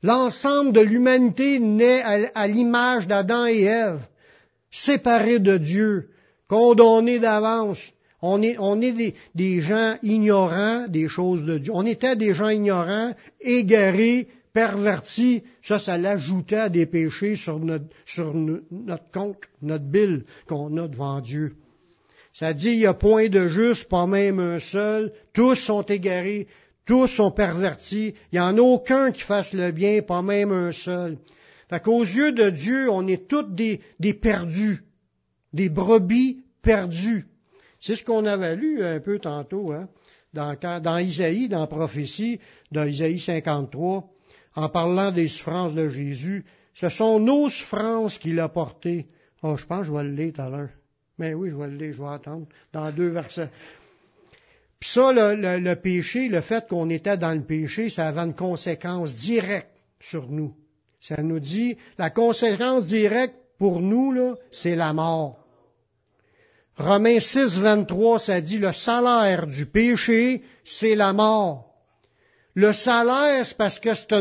L'ensemble 0.03 0.73
de 0.73 0.81
l'humanité 0.81 1.59
naît 1.59 2.03
à, 2.03 2.47
l'image 2.47 3.07
d'Adam 3.07 3.47
et 3.47 3.63
Ève, 3.63 4.01
séparés 4.71 5.39
de 5.39 5.59
Dieu, 5.59 6.09
condamnés 6.49 7.19
d'avance. 7.19 7.79
On 8.23 8.43
est, 8.43 9.15
des, 9.35 9.61
gens 9.61 9.97
ignorants 10.03 10.87
des 10.89 11.09
choses 11.09 11.45
de 11.45 11.59
Dieu. 11.59 11.73
On 11.75 11.87
était 11.87 12.17
des 12.17 12.35
gens 12.35 12.49
ignorants, 12.49 13.15
égarés, 13.41 14.29
perverti, 14.53 15.43
ça, 15.63 15.79
ça 15.79 15.99
l'ajoutait 15.99 16.57
à 16.57 16.69
des 16.69 16.87
péchés 16.87 17.37
sur 17.37 17.59
notre, 17.61 17.87
sur 18.05 18.35
notre 18.35 19.11
compte, 19.13 19.39
notre 19.63 19.85
bille 19.85 20.25
qu'on 20.47 20.77
a 20.77 20.89
devant 20.89 21.21
Dieu. 21.21 21.57
Ça 22.33 22.53
dit, 22.53 22.71
il 22.71 22.79
n'y 22.79 22.87
a 22.87 22.95
point 22.95 23.29
de 23.29 23.49
juste, 23.49 23.89
pas 23.89 24.07
même 24.07 24.39
un 24.39 24.59
seul, 24.59 25.13
tous 25.33 25.57
sont 25.57 25.83
égarés, 25.83 26.47
tous 26.87 27.09
sont 27.09 27.31
pervertis, 27.31 28.15
il 28.33 28.37
n'y 28.37 28.41
en 28.41 28.57
a 28.57 28.61
aucun 28.61 29.11
qui 29.11 29.23
fasse 29.23 29.53
le 29.53 29.71
bien, 29.73 30.03
pas 30.03 30.23
même 30.23 30.53
un 30.53 30.73
seul. 30.73 31.19
Fait 31.69 31.81
qu'aux 31.81 32.03
yeux 32.03 32.33
de 32.33 32.51
Dieu, 32.51 32.91
on 32.91 33.07
est 33.07 33.29
tous 33.29 33.43
des, 33.43 33.81
des 33.99 34.15
perdus, 34.15 34.83
des 35.53 35.69
brebis 35.69 36.45
perdus. 36.63 37.27
C'est 37.81 37.97
ce 37.97 38.05
qu'on 38.05 38.27
avait 38.27 38.57
lu 38.57 38.83
un 38.83 39.01
peu 39.01 39.19
tantôt, 39.19 39.73
hein, 39.73 39.89
dans, 40.33 40.57
dans 40.81 40.99
Isaïe, 40.99 41.49
dans 41.49 41.61
la 41.61 41.67
prophétie, 41.67 42.41
dans 42.71 42.85
Isaïe 42.85 43.19
53 43.19 44.09
en 44.55 44.69
parlant 44.69 45.13
des 45.13 45.29
souffrances 45.29 45.75
de 45.75 45.89
Jésus, 45.89 46.45
ce 46.75 46.89
sont 46.89 47.21
nos 47.21 47.49
souffrances 47.49 48.19
qu'il 48.19 48.41
a 48.41 48.49
portées. 48.49 49.07
Oh, 49.43 49.57
je 49.57 49.67
pense 49.67 49.81
que 49.81 49.87
je 49.87 49.93
vais 49.93 50.05
le 50.05 50.13
lire 50.13 50.33
tout 50.35 50.43
à 50.43 50.51
l'heure. 50.51 50.71
Mais 51.19 51.35
oui, 51.35 51.51
je 51.51 51.57
vais 51.57 51.69
le 51.69 51.77
lire, 51.77 51.93
je 51.93 52.03
vais 52.03 52.09
attendre, 52.09 52.47
dans 52.73 52.91
deux 52.91 53.09
versets. 53.09 53.51
Puis 54.79 54.89
ça, 54.89 55.13
le, 55.13 55.75
péché, 55.75 56.29
le 56.29 56.41
fait 56.41 56.67
qu'on 56.67 56.89
était 56.89 57.19
dans 57.19 57.35
le 57.35 57.45
péché, 57.45 57.91
ça 57.91 58.09
avait 58.09 58.21
une 58.21 58.35
conséquence 58.35 59.15
directe 59.15 59.71
sur 60.01 60.31
nous. 60.31 60.55
Ça 61.01 61.23
nous 61.23 61.41
dit, 61.41 61.77
la 61.99 62.09
conséquence 62.11 62.87
directe 62.87 63.35
pour 63.59 63.81
nous, 63.81 64.13
là, 64.13 64.37
c'est 64.51 64.77
la 64.77 64.95
mort. 64.95 65.39
Romains 66.77 67.21
6, 67.21 67.59
23, 67.59 68.19
ça 68.19 68.41
dit, 68.41 68.59
le 68.59 68.73
salaire 68.73 69.47
du 69.47 69.67
péché, 69.67 70.43
c'est 70.65 70.95
la 70.95 71.13
mort. 71.13 71.70
Le 72.55 72.73
salaire, 72.73 73.47
c'est 73.47 73.57
parce 73.57 73.79
que 73.79 73.95
c'est 73.95 74.13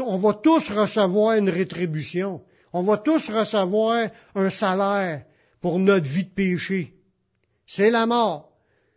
on 0.00 0.18
va 0.18 0.34
tous 0.34 0.70
recevoir 0.70 1.36
une 1.36 1.50
rétribution. 1.50 2.40
On 2.72 2.84
va 2.84 2.96
tous 2.96 3.28
recevoir 3.28 4.08
un 4.34 4.50
salaire 4.50 5.24
pour 5.60 5.78
notre 5.78 6.06
vie 6.06 6.24
de 6.24 6.30
péché. 6.30 6.94
C'est 7.66 7.90
la 7.90 8.06
mort. 8.06 8.50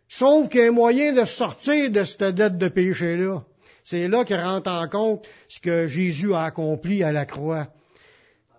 Sauf 0.08 0.48
qu'il 0.48 0.60
y 0.60 0.64
a 0.64 0.70
moyen 0.70 1.12
de 1.12 1.24
sortir 1.24 1.90
de 1.90 2.04
cette 2.04 2.34
dette 2.34 2.58
de 2.58 2.68
péché-là. 2.68 3.44
C'est 3.84 4.08
là 4.08 4.24
qu'il 4.24 4.36
rentre 4.36 4.70
en 4.70 4.88
compte 4.88 5.26
ce 5.48 5.60
que 5.60 5.88
Jésus 5.88 6.34
a 6.34 6.44
accompli 6.44 7.02
à 7.02 7.12
la 7.12 7.26
croix. 7.26 7.68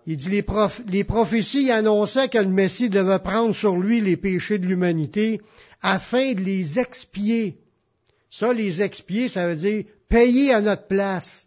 Il 0.06 0.16
dit 0.16 0.30
les, 0.30 0.44
les 0.88 1.04
prophéties 1.04 1.70
annonçaient 1.70 2.28
que 2.28 2.38
le 2.38 2.48
Messie 2.48 2.88
devait 2.88 3.18
prendre 3.18 3.54
sur 3.54 3.76
lui 3.76 4.00
les 4.00 4.16
péchés 4.16 4.58
de 4.58 4.66
l'humanité 4.66 5.40
afin 5.82 6.32
de 6.32 6.40
les 6.40 6.78
expier. 6.78 7.58
Ça, 8.30 8.52
les 8.52 8.82
expier, 8.82 9.28
ça 9.28 9.46
veut 9.46 9.56
dire 9.56 9.84
payer 10.08 10.52
à 10.52 10.60
notre 10.60 10.86
place. 10.86 11.46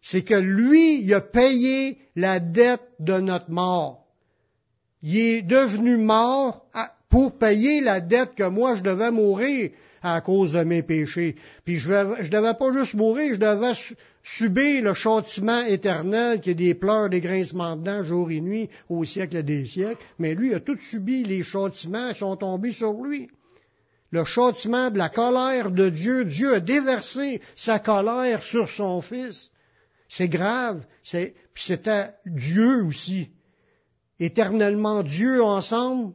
C'est 0.00 0.22
que 0.22 0.34
lui, 0.34 1.02
il 1.02 1.12
a 1.14 1.20
payé 1.20 1.98
la 2.16 2.40
dette 2.40 2.88
de 3.00 3.18
notre 3.18 3.50
mort. 3.50 4.04
Il 5.02 5.16
est 5.16 5.42
devenu 5.42 5.96
mort 5.96 6.66
pour 7.08 7.38
payer 7.38 7.80
la 7.80 8.00
dette 8.00 8.34
que 8.34 8.48
moi 8.48 8.76
je 8.76 8.82
devais 8.82 9.10
mourir 9.10 9.70
à 10.02 10.20
cause 10.20 10.52
de 10.52 10.62
mes 10.62 10.82
péchés. 10.82 11.36
Puis 11.64 11.78
je 11.78 11.90
ne 11.90 12.28
devais 12.28 12.54
pas 12.54 12.72
juste 12.72 12.94
mourir, 12.94 13.34
je 13.34 13.40
devais 13.40 13.72
subir 14.22 14.82
le 14.82 14.94
châtiment 14.94 15.64
éternel 15.64 16.40
qui 16.40 16.50
est 16.50 16.54
des 16.54 16.74
pleurs, 16.74 17.08
des 17.08 17.20
grincements 17.20 17.76
de 17.76 17.82
dents 17.82 18.02
jour 18.02 18.30
et 18.30 18.40
nuit 18.40 18.68
au 18.88 19.04
siècle 19.04 19.42
des 19.42 19.66
siècles. 19.66 20.02
Mais 20.18 20.34
lui 20.34 20.54
a 20.54 20.60
tout 20.60 20.78
subi, 20.78 21.24
les 21.24 21.42
châtiments 21.42 22.14
sont 22.14 22.36
tombés 22.36 22.72
sur 22.72 22.92
lui 22.92 23.28
le 24.10 24.24
châtiment 24.24 24.90
de 24.90 24.98
la 24.98 25.08
colère 25.08 25.70
de 25.70 25.88
Dieu. 25.88 26.24
Dieu 26.24 26.54
a 26.54 26.60
déversé 26.60 27.40
sa 27.54 27.78
colère 27.78 28.42
sur 28.42 28.68
son 28.68 29.00
Fils. 29.00 29.50
C'est 30.08 30.28
grave. 30.28 30.84
C'est, 31.04 31.34
c'était 31.54 32.10
Dieu 32.24 32.84
aussi. 32.84 33.30
Éternellement 34.18 35.02
Dieu 35.02 35.42
ensemble. 35.42 36.14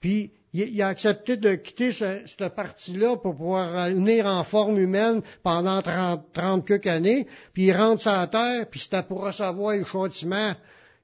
Puis 0.00 0.32
il, 0.52 0.80
a 0.82 0.88
accepté 0.88 1.36
de 1.36 1.56
quitter 1.56 1.90
cette 1.90 2.54
partie-là 2.54 3.16
pour 3.16 3.34
pouvoir 3.36 3.88
venir 3.88 4.26
en 4.26 4.44
forme 4.44 4.78
humaine 4.78 5.20
pendant 5.42 5.82
30, 5.82 6.32
30 6.32 6.66
quelques 6.66 6.86
années. 6.86 7.26
Puis 7.52 7.64
il 7.64 7.72
rentre 7.72 8.02
sur 8.02 8.12
la 8.12 8.28
terre, 8.28 8.66
puis 8.70 8.78
c'était 8.78 9.02
pour 9.02 9.24
recevoir 9.24 9.76
le 9.76 9.84
châtiment 9.84 10.54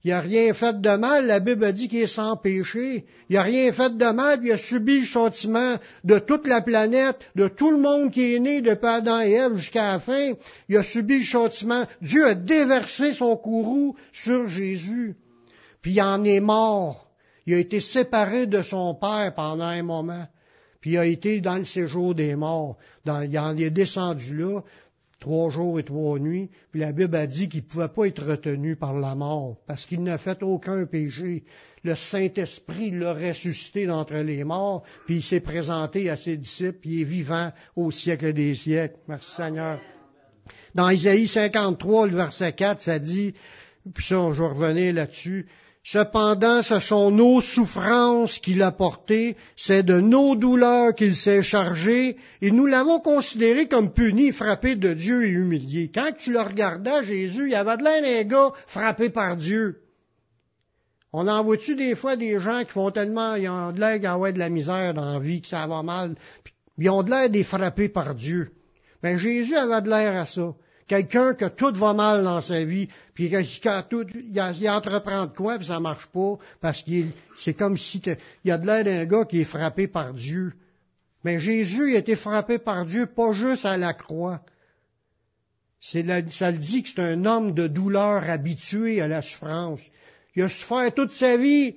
Il 0.03 0.11
n'a 0.11 0.21
rien 0.21 0.55
fait 0.55 0.81
de 0.81 0.97
mal. 0.97 1.27
La 1.27 1.41
Bible 1.41 1.65
a 1.65 1.73
dit 1.73 1.89
qu'il 1.89 2.01
est 2.01 2.07
sans 2.07 2.37
péché. 2.37 3.05
Il 3.29 3.37
n'a 3.37 3.43
rien 3.43 3.73
fait 3.73 3.97
de 3.97 4.13
mal. 4.13 4.41
Il 4.43 4.53
a 4.53 4.57
subi 4.57 5.01
le 5.01 5.07
châtiment 5.07 5.77
de 6.05 6.19
toute 6.19 6.47
la 6.47 6.63
planète, 6.63 7.19
de 7.37 7.49
tout 7.49 7.71
le 7.71 7.79
monde 7.79 8.11
qui 8.11 8.35
est 8.35 8.39
né 8.39 8.63
depuis 8.63 8.87
Adam 8.87 9.21
et 9.21 9.33
Ève 9.33 9.57
jusqu'à 9.57 9.93
la 9.93 9.99
fin. 10.01 10.33
Il 10.69 10.77
a 10.79 10.83
subi 10.83 11.19
le 11.19 11.25
châtiment. 11.25 11.85
Dieu 12.01 12.27
a 12.27 12.35
déversé 12.35 13.13
son 13.13 13.37
courroux 13.37 13.95
sur 14.13 14.49
Jésus. 14.49 15.17
Puis 15.83 15.93
il 15.93 16.03
en 16.03 16.25
est 16.25 16.41
mort. 16.41 17.11
Il 17.47 17.55
a 17.55 17.59
été 17.59 17.81
séparé 17.81 18.47
de 18.47 18.63
son 18.63 18.95
Père 18.95 19.35
pendant 19.35 19.65
un 19.65 19.83
moment. 19.83 20.27
Puis 20.81 20.93
il 20.93 20.99
a 20.99 21.05
été 21.05 21.43
dans 21.43 21.57
le 21.57 21.65
séjour 21.65 22.15
des 22.15 22.37
morts. 22.37 22.79
il 23.05 23.39
en 23.39 23.57
est 23.57 23.71
descendu 23.71 24.35
là 24.35 24.61
trois 25.21 25.51
jours 25.51 25.79
et 25.79 25.85
trois 25.85 26.19
nuits, 26.19 26.51
puis 26.73 26.81
la 26.81 26.93
Bible 26.93 27.15
a 27.15 27.27
dit 27.27 27.49
qu'il 27.49 27.63
ne 27.63 27.67
pouvait 27.67 27.89
pas 27.89 28.07
être 28.07 28.25
retenu 28.25 28.75
par 28.75 28.95
la 28.95 29.15
mort, 29.15 29.59
parce 29.67 29.87
qu'il 29.87 30.03
n'a 30.03 30.19
fait 30.19 30.43
aucun 30.43 30.87
péché. 30.87 31.45
Le 31.85 31.95
Saint-Esprit 31.95 32.91
l'a 32.91 33.15
ressuscité 33.15 33.87
d'entre 33.87 34.15
les 34.17 34.45
morts, 34.45 34.83
puis 35.07 35.17
il 35.17 35.23
s'est 35.23 35.41
présenté 35.41 36.11
à 36.11 36.17
ses 36.17 36.37
disciples, 36.37 36.79
puis 36.81 36.91
il 36.91 37.01
est 37.03 37.05
vivant 37.05 37.53
au 37.77 37.91
siècle 37.91 38.33
des 38.33 38.55
siècles. 38.55 38.97
Merci 39.09 39.37
Seigneur. 39.37 39.79
Dans 40.75 40.89
Isaïe 40.89 41.27
53, 41.27 42.07
le 42.07 42.17
verset 42.17 42.53
4, 42.53 42.81
ça 42.81 42.99
dit, 42.99 43.35
puis 43.95 44.05
ça, 44.05 44.33
je 44.33 44.43
vais 44.43 44.49
revenir 44.49 44.95
là-dessus, 44.95 45.47
Cependant, 45.83 46.61
ce 46.61 46.79
sont 46.79 47.11
nos 47.11 47.41
souffrances 47.41 48.39
qu'il 48.39 48.63
a 48.63 48.71
portées, 48.71 49.37
c'est 49.57 49.83
de 49.83 49.99
nos 49.99 50.37
douleurs 50.37 50.95
qu'il 50.95 51.15
s'est 51.15 51.43
chargé, 51.43 52.19
et 52.43 52.51
nous 52.51 52.67
l'avons 52.67 53.01
considéré 53.01 53.67
comme 53.67 53.93
puni, 53.93 54.31
frappé 54.33 54.77
de 54.77 54.93
Dieu 54.93 55.25
et 55.25 55.31
humilié. 55.31 55.91
Quand 55.93 56.13
tu 56.17 56.33
le 56.33 56.41
regardais, 56.41 57.03
Jésus, 57.05 57.49
il 57.49 57.55
avait 57.55 57.79
de 57.79 57.85
l'air 57.85 58.03
d'un 58.03 58.29
gars 58.29 58.53
frappé 58.67 59.09
par 59.09 59.37
Dieu. 59.37 59.81
On 61.15 61.27
en 61.27 61.43
voit-tu 61.43 61.75
des 61.75 61.95
fois 61.95 62.15
des 62.15 62.39
gens 62.39 62.63
qui 62.65 62.73
font 62.73 62.91
tellement, 62.91 63.35
ils 63.35 63.49
ont 63.49 63.73
de 63.73 63.81
l'air 63.81 63.99
d'avoir 63.99 64.33
de 64.35 64.39
la 64.39 64.51
misère 64.51 64.93
dans 64.93 65.15
la 65.15 65.19
vie, 65.19 65.41
que 65.41 65.49
ça 65.49 65.67
va 65.67 65.83
mal, 65.83 66.15
puis 66.45 66.55
ils 66.77 66.91
ont 66.91 67.03
de 67.03 67.11
l'air 67.11 67.31
des 67.31 67.43
frappés 67.43 67.89
par 67.89 68.15
Dieu. 68.15 68.53
Mais 69.03 69.19
Jésus 69.19 69.57
avait 69.57 69.81
de 69.81 69.89
l'air 69.89 70.15
à 70.15 70.27
ça. 70.27 70.55
Quelqu'un 70.91 71.35
que 71.35 71.45
tout 71.45 71.73
va 71.75 71.95
mal 71.95 72.25
dans 72.25 72.41
sa 72.41 72.65
vie, 72.65 72.89
puis 73.15 73.31
quand 73.31 73.83
tout, 73.89 74.07
il, 74.13 74.69
entreprend 74.69 75.27
de 75.27 75.33
quoi, 75.33 75.57
puis 75.57 75.69
ça 75.69 75.79
marche 75.79 76.07
pas, 76.07 76.37
parce 76.61 76.83
qu'il 76.83 77.13
c'est 77.37 77.55
comme 77.55 77.77
si 77.77 78.03
il 78.05 78.17
y 78.45 78.51
a 78.51 78.59
de 78.59 78.67
l'air 78.67 78.83
d'un 78.83 79.05
gars 79.05 79.25
qui 79.25 79.41
est 79.41 79.45
frappé 79.45 79.87
par 79.87 80.13
Dieu. 80.13 80.53
Mais 81.23 81.39
Jésus 81.39 81.95
a 81.95 81.99
été 81.99 82.17
frappé 82.17 82.59
par 82.59 82.87
Dieu, 82.87 83.07
pas 83.07 83.33
juste 83.33 83.65
à 83.65 83.77
la 83.77 83.95
croix. 83.95 84.41
C'est 85.81 86.05
ça 86.31 86.51
le 86.51 86.59
dit 86.59 86.83
que 86.83 86.89
c'est 86.89 87.01
un 87.01 87.25
homme 87.25 87.53
de 87.53 87.69
douleur 87.69 88.29
habitué 88.29 89.01
à 89.01 89.07
la 89.07 89.23
souffrance. 89.23 89.83
Il 90.35 90.43
a 90.43 90.49
souffert 90.49 90.93
toute 90.93 91.13
sa 91.13 91.37
vie, 91.37 91.77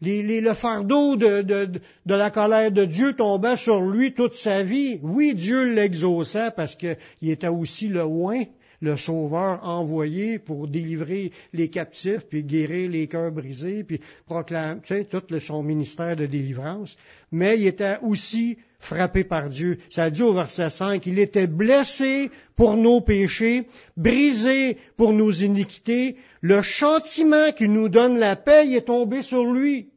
le 0.00 0.54
fardeau 0.54 1.16
de, 1.16 1.80
la 2.06 2.30
colère 2.30 2.70
de 2.70 2.84
Dieu 2.84 3.14
tombait 3.14 3.56
sur 3.56 3.80
lui 3.80 4.14
toute 4.14 4.34
sa 4.34 4.62
vie. 4.62 4.98
Oui, 5.02 5.34
Dieu 5.34 5.74
l'exauçait 5.74 6.50
parce 6.56 6.74
qu'il 6.74 6.96
était 7.22 7.48
aussi 7.48 7.88
le 7.88 8.04
oin, 8.04 8.44
le 8.80 8.96
sauveur 8.96 9.60
envoyé 9.64 10.38
pour 10.38 10.68
délivrer 10.68 11.32
les 11.52 11.68
captifs, 11.68 12.26
puis 12.28 12.44
guérir 12.44 12.90
les 12.90 13.08
cœurs 13.08 13.32
brisés, 13.32 13.82
puis 13.82 14.00
proclamer, 14.26 14.80
tu 14.84 15.04
tout 15.04 15.22
son 15.40 15.62
ministère 15.62 16.14
de 16.14 16.26
délivrance. 16.26 16.96
Mais 17.32 17.58
il 17.58 17.66
était 17.66 17.98
aussi 18.02 18.56
frappé 18.78 19.24
par 19.24 19.48
Dieu. 19.48 19.78
Ça 19.90 20.10
dit 20.10 20.22
au 20.22 20.32
verset 20.32 20.70
5, 20.70 21.04
il 21.06 21.18
était 21.18 21.46
blessé 21.46 22.30
pour 22.56 22.76
nos 22.76 23.00
péchés, 23.00 23.66
brisé 23.96 24.78
pour 24.96 25.12
nos 25.12 25.30
iniquités. 25.30 26.16
Le 26.40 26.62
châtiment 26.62 27.52
qui 27.52 27.68
nous 27.68 27.88
donne 27.88 28.18
la 28.18 28.36
paix 28.36 28.70
est 28.70 28.86
tombé 28.86 29.22
sur 29.22 29.44
lui. 29.44 29.88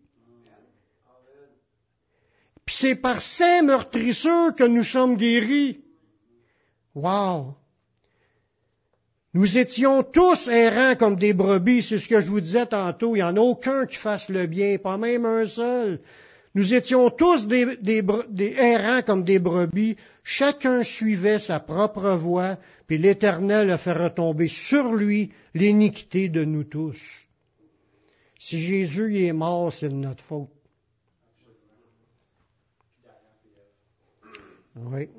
Puis 2.65 2.75
c'est 2.75 2.95
par 2.95 3.21
ces 3.21 3.61
meurtrisseurs 3.61 4.55
que 4.55 4.63
nous 4.63 4.83
sommes 4.83 5.15
guéris. 5.15 5.81
Wow! 6.95 7.55
Nous 9.33 9.57
étions 9.57 10.03
tous 10.03 10.49
errants 10.49 10.95
comme 10.95 11.15
des 11.15 11.33
brebis, 11.33 11.83
c'est 11.83 11.99
ce 11.99 12.09
que 12.09 12.19
je 12.19 12.29
vous 12.29 12.41
disais 12.41 12.65
tantôt. 12.65 13.15
Il 13.15 13.19
n'y 13.19 13.23
en 13.23 13.37
a 13.37 13.39
aucun 13.39 13.85
qui 13.85 13.95
fasse 13.95 14.27
le 14.27 14.45
bien, 14.45 14.77
pas 14.77 14.97
même 14.97 15.25
un 15.25 15.45
seul. 15.45 16.01
Nous 16.53 16.73
étions 16.73 17.09
tous 17.09 17.47
des, 17.47 17.77
errants 18.57 19.01
comme 19.03 19.23
des 19.23 19.39
brebis. 19.39 19.95
Chacun 20.23 20.83
suivait 20.83 21.39
sa 21.39 21.59
propre 21.59 22.11
voie, 22.15 22.57
puis 22.87 22.97
l'Éternel 22.97 23.71
a 23.71 23.77
fait 23.77 23.93
retomber 23.93 24.47
sur 24.47 24.93
lui 24.93 25.31
l'iniquité 25.53 26.27
de 26.27 26.43
nous 26.43 26.65
tous. 26.65 27.01
Si 28.37 28.59
Jésus 28.59 29.23
est 29.23 29.33
mort, 29.33 29.71
c'est 29.71 29.89
de 29.89 29.95
notre 29.95 30.23
faute. 30.23 30.49
Oui. 34.75 35.09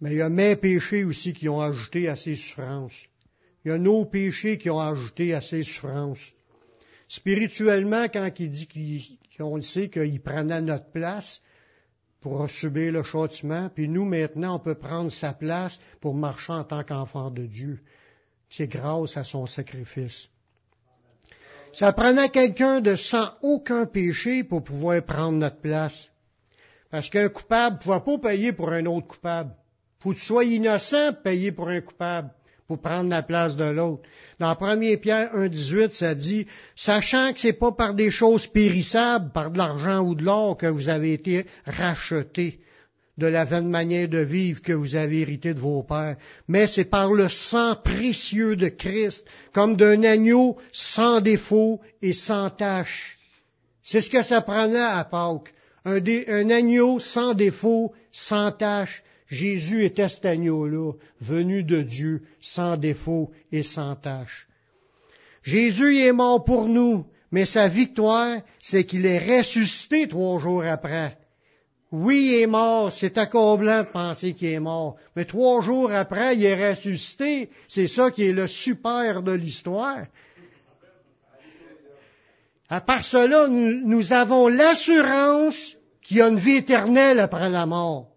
Mais 0.00 0.12
il 0.12 0.16
y 0.18 0.22
a 0.22 0.28
mes 0.28 0.56
péchés 0.56 1.04
aussi 1.04 1.32
qui 1.32 1.48
ont 1.48 1.60
ajouté 1.60 2.08
à 2.08 2.16
ses 2.16 2.36
souffrances. 2.36 3.06
Il 3.64 3.68
y 3.68 3.74
a 3.74 3.78
nos 3.78 4.04
péchés 4.04 4.58
qui 4.58 4.70
ont 4.70 4.80
ajouté 4.80 5.34
à 5.34 5.40
ses 5.40 5.62
souffrances. 5.62 6.32
Spirituellement, 7.08 8.04
quand 8.08 8.30
il 8.38 8.50
dit 8.50 9.18
qu'on 9.36 9.56
le 9.56 9.62
sait 9.62 9.88
qu'il 9.88 10.20
prenait 10.20 10.60
notre 10.60 10.90
place 10.90 11.40
pour 12.20 12.48
subir 12.50 12.92
le 12.92 13.02
châtiment, 13.02 13.70
puis 13.74 13.88
nous 13.88 14.04
maintenant 14.04 14.56
on 14.56 14.58
peut 14.58 14.74
prendre 14.74 15.10
sa 15.10 15.32
place 15.32 15.80
pour 16.00 16.14
marcher 16.14 16.52
en 16.52 16.64
tant 16.64 16.84
qu'enfant 16.84 17.30
de 17.30 17.46
Dieu. 17.46 17.80
C'est 18.50 18.66
grâce 18.66 19.16
à 19.16 19.24
son 19.24 19.46
sacrifice. 19.46 20.28
Ça 21.72 21.92
prenait 21.92 22.30
quelqu'un 22.30 22.80
de 22.80 22.94
sans 22.94 23.32
aucun 23.42 23.86
péché 23.86 24.44
pour 24.44 24.64
pouvoir 24.64 25.02
prendre 25.02 25.38
notre 25.38 25.60
place. 25.60 26.10
Parce 26.90 27.10
qu'un 27.10 27.28
coupable 27.28 27.76
ne 27.76 27.82
pouvait 27.82 28.18
pas 28.18 28.30
payer 28.30 28.52
pour 28.52 28.70
un 28.70 28.86
autre 28.86 29.06
coupable 29.06 29.54
faut 30.00 30.12
que 30.12 30.18
tu 30.18 30.24
sois 30.24 30.44
innocent 30.44 31.12
pour 31.14 31.22
payer 31.22 31.52
pour 31.52 31.68
un 31.68 31.80
coupable, 31.80 32.30
pour 32.68 32.82
prendre 32.82 33.08
la 33.08 33.22
place 33.22 33.56
de 33.56 33.64
l'autre. 33.64 34.02
Dans 34.38 34.54
1 34.60 34.96
Pierre 34.98 35.34
1,18, 35.34 35.92
ça 35.92 36.14
dit, 36.14 36.46
sachant 36.76 37.32
que 37.32 37.40
c'est 37.40 37.54
pas 37.54 37.72
par 37.72 37.94
des 37.94 38.10
choses 38.10 38.46
périssables, 38.46 39.32
par 39.32 39.50
de 39.50 39.56
l'argent 39.56 40.00
ou 40.00 40.14
de 40.14 40.22
l'or 40.22 40.58
que 40.58 40.66
vous 40.66 40.90
avez 40.90 41.14
été 41.14 41.46
rachetés 41.64 42.60
de 43.16 43.26
la 43.26 43.46
vaine 43.46 43.70
manière 43.70 44.06
de 44.06 44.18
vivre 44.18 44.60
que 44.60 44.74
vous 44.74 44.94
avez 44.94 45.22
hérité 45.22 45.54
de 45.54 45.60
vos 45.60 45.82
pères, 45.82 46.16
mais 46.46 46.66
c'est 46.66 46.84
par 46.84 47.10
le 47.10 47.30
sang 47.30 47.74
précieux 47.74 48.54
de 48.54 48.68
Christ, 48.68 49.26
comme 49.54 49.74
d'un 49.74 50.02
agneau 50.04 50.58
sans 50.70 51.22
défaut 51.22 51.80
et 52.02 52.12
sans 52.12 52.50
tache. 52.50 53.18
C'est 53.82 54.02
ce 54.02 54.10
que 54.10 54.22
ça 54.22 54.42
prenait 54.42 54.78
à 54.78 55.04
Pâques. 55.04 55.54
Un, 55.86 56.00
un 56.28 56.50
agneau 56.50 57.00
sans 57.00 57.32
défaut, 57.32 57.94
sans 58.12 58.52
tache, 58.52 59.02
Jésus 59.28 59.84
était 59.84 60.08
cet 60.08 60.24
agneau-là, 60.24 60.92
venu 61.20 61.62
de 61.62 61.82
Dieu, 61.82 62.22
sans 62.40 62.76
défaut 62.76 63.30
et 63.52 63.62
sans 63.62 63.94
tache. 63.94 64.48
Jésus 65.42 65.98
est 65.98 66.12
mort 66.12 66.44
pour 66.44 66.66
nous, 66.66 67.06
mais 67.30 67.44
sa 67.44 67.68
victoire, 67.68 68.40
c'est 68.60 68.84
qu'il 68.84 69.04
est 69.04 69.38
ressuscité 69.38 70.08
trois 70.08 70.38
jours 70.38 70.64
après. 70.64 71.18
Oui, 71.90 72.32
il 72.32 72.42
est 72.42 72.46
mort, 72.46 72.92
c'est 72.92 73.16
accablant 73.16 73.82
de 73.82 73.88
penser 73.88 74.34
qu'il 74.34 74.48
est 74.48 74.60
mort, 74.60 74.96
mais 75.14 75.24
trois 75.24 75.62
jours 75.62 75.92
après, 75.92 76.36
il 76.36 76.44
est 76.44 76.70
ressuscité. 76.70 77.50
C'est 77.66 77.86
ça 77.86 78.10
qui 78.10 78.24
est 78.24 78.32
le 78.32 78.46
super 78.46 79.22
de 79.22 79.32
l'histoire. 79.32 80.06
À 82.70 82.80
part 82.82 83.04
cela, 83.04 83.48
nous, 83.48 83.86
nous 83.86 84.12
avons 84.12 84.48
l'assurance 84.48 85.76
qu'il 86.02 86.18
y 86.18 86.22
a 86.22 86.28
une 86.28 86.38
vie 86.38 86.56
éternelle 86.56 87.20
après 87.20 87.48
la 87.48 87.64
mort. 87.64 88.07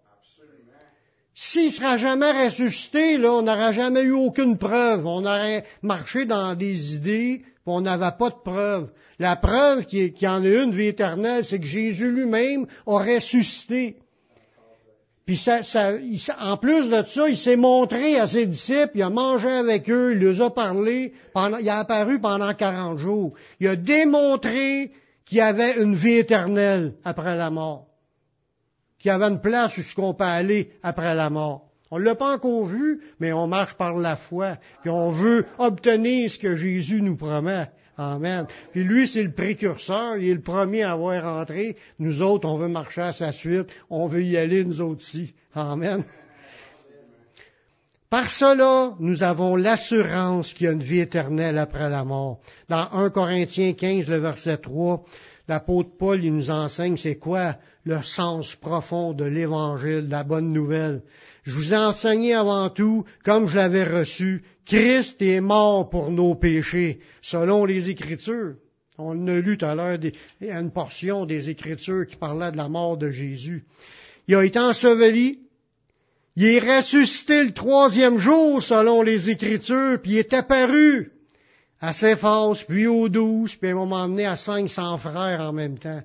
S'il 1.44 1.72
sera 1.72 1.96
jamais 1.96 2.44
ressuscité, 2.44 3.18
on 3.26 3.42
n'aura 3.42 3.72
jamais 3.72 4.02
eu 4.02 4.12
aucune 4.12 4.58
preuve. 4.58 5.04
On 5.06 5.26
aurait 5.26 5.64
marché 5.82 6.24
dans 6.24 6.54
des 6.54 6.94
idées, 6.94 7.42
on 7.66 7.80
n'avait 7.80 8.16
pas 8.16 8.30
de 8.30 8.40
preuve. 8.44 8.92
La 9.18 9.34
preuve 9.34 9.86
qu'il 9.86 10.14
y 10.20 10.28
en 10.28 10.44
a 10.44 10.48
une 10.48 10.72
vie 10.72 10.86
éternelle, 10.86 11.42
c'est 11.42 11.58
que 11.58 11.66
Jésus 11.66 12.12
lui-même 12.12 12.66
a 12.86 12.98
ressuscité. 12.98 13.96
Puis 15.26 15.44
en 16.38 16.56
plus 16.58 16.88
de 16.88 17.02
ça, 17.08 17.28
il 17.28 17.36
s'est 17.36 17.56
montré 17.56 18.20
à 18.20 18.28
ses 18.28 18.46
disciples, 18.46 18.92
il 18.94 19.02
a 19.02 19.10
mangé 19.10 19.50
avec 19.50 19.90
eux, 19.90 20.12
il 20.12 20.20
les 20.20 20.40
a 20.40 20.50
parlé, 20.50 21.12
il 21.60 21.68
a 21.68 21.80
apparu 21.80 22.20
pendant 22.20 22.54
40 22.54 22.98
jours. 22.98 23.32
Il 23.58 23.66
a 23.66 23.74
démontré 23.74 24.92
qu'il 25.24 25.38
y 25.38 25.40
avait 25.40 25.82
une 25.82 25.96
vie 25.96 26.18
éternelle 26.18 26.94
après 27.04 27.36
la 27.36 27.50
mort 27.50 27.88
qu'il 29.02 29.08
y 29.08 29.12
avait 29.12 29.26
une 29.26 29.40
place 29.40 29.76
où 29.76 29.82
qu'on 29.96 30.14
peut 30.14 30.24
aller 30.24 30.70
après 30.82 31.14
la 31.14 31.28
mort. 31.28 31.66
On 31.90 31.98
ne 31.98 32.04
l'a 32.04 32.14
pas 32.14 32.34
encore 32.34 32.64
vu, 32.64 33.00
mais 33.18 33.32
on 33.32 33.48
marche 33.48 33.74
par 33.74 33.96
la 33.96 34.16
foi, 34.16 34.56
puis 34.80 34.90
on 34.90 35.10
veut 35.10 35.44
obtenir 35.58 36.30
ce 36.30 36.38
que 36.38 36.54
Jésus 36.54 37.02
nous 37.02 37.16
promet. 37.16 37.68
Amen. 37.98 38.46
Puis 38.70 38.84
lui, 38.84 39.06
c'est 39.06 39.22
le 39.22 39.32
précurseur, 39.32 40.16
il 40.16 40.30
est 40.30 40.34
le 40.34 40.40
premier 40.40 40.84
à 40.84 40.92
avoir 40.92 41.22
rentré. 41.22 41.76
Nous 41.98 42.22
autres, 42.22 42.48
on 42.48 42.56
veut 42.56 42.68
marcher 42.68 43.02
à 43.02 43.12
sa 43.12 43.32
suite, 43.32 43.68
on 43.90 44.06
veut 44.06 44.22
y 44.22 44.38
aller, 44.38 44.64
nous 44.64 44.80
autres 44.80 45.02
aussi. 45.02 45.34
Amen. 45.54 46.04
Par 48.08 48.30
cela, 48.30 48.94
nous 49.00 49.22
avons 49.22 49.56
l'assurance 49.56 50.54
qu'il 50.54 50.66
y 50.66 50.68
a 50.68 50.72
une 50.72 50.82
vie 50.82 51.00
éternelle 51.00 51.58
après 51.58 51.90
la 51.90 52.04
mort. 52.04 52.40
Dans 52.68 52.88
1 52.92 53.10
Corinthiens 53.10 53.72
15, 53.72 54.08
le 54.08 54.18
verset 54.18 54.58
3, 54.58 55.04
l'apôtre 55.48 55.90
Paul 55.98 56.24
il 56.24 56.34
nous 56.34 56.50
enseigne 56.50 56.96
c'est 56.96 57.16
quoi 57.16 57.56
le 57.84 58.02
sens 58.02 58.54
profond 58.56 59.12
de 59.12 59.24
l'évangile, 59.24 60.06
de 60.06 60.10
la 60.10 60.24
bonne 60.24 60.52
nouvelle. 60.52 61.02
Je 61.42 61.52
vous 61.52 61.74
ai 61.74 61.76
enseigné 61.76 62.34
avant 62.34 62.70
tout, 62.70 63.04
comme 63.24 63.48
je 63.48 63.56
l'avais 63.56 63.84
reçu, 63.84 64.42
Christ 64.64 65.20
est 65.20 65.40
mort 65.40 65.90
pour 65.90 66.10
nos 66.12 66.36
péchés, 66.36 67.00
selon 67.20 67.64
les 67.64 67.90
Écritures. 67.90 68.54
On 68.98 69.26
a 69.26 69.40
lu 69.40 69.58
tout 69.58 69.64
à 69.64 69.74
l'heure 69.74 69.98
une 70.40 70.70
portion 70.70 71.26
des 71.26 71.48
Écritures 71.48 72.06
qui 72.06 72.16
parlait 72.16 72.52
de 72.52 72.56
la 72.56 72.68
mort 72.68 72.96
de 72.96 73.10
Jésus. 73.10 73.64
Il 74.28 74.36
a 74.36 74.44
été 74.44 74.60
enseveli, 74.60 75.40
il 76.36 76.44
est 76.44 76.60
ressuscité 76.60 77.44
le 77.44 77.52
troisième 77.52 78.18
jour 78.18 78.62
selon 78.62 79.02
les 79.02 79.28
Écritures, 79.28 79.98
puis 80.00 80.12
il 80.12 80.18
est 80.18 80.32
apparu 80.32 81.10
à 81.82 81.92
Céphas, 81.92 82.64
puis 82.68 82.86
aux 82.86 83.08
douze, 83.08 83.56
puis 83.56 83.68
à 83.68 83.72
un 83.72 83.74
moment 83.74 84.08
donné 84.08 84.24
à 84.24 84.36
500 84.36 84.98
frères 84.98 85.40
en 85.40 85.52
même 85.52 85.78
temps. 85.78 86.00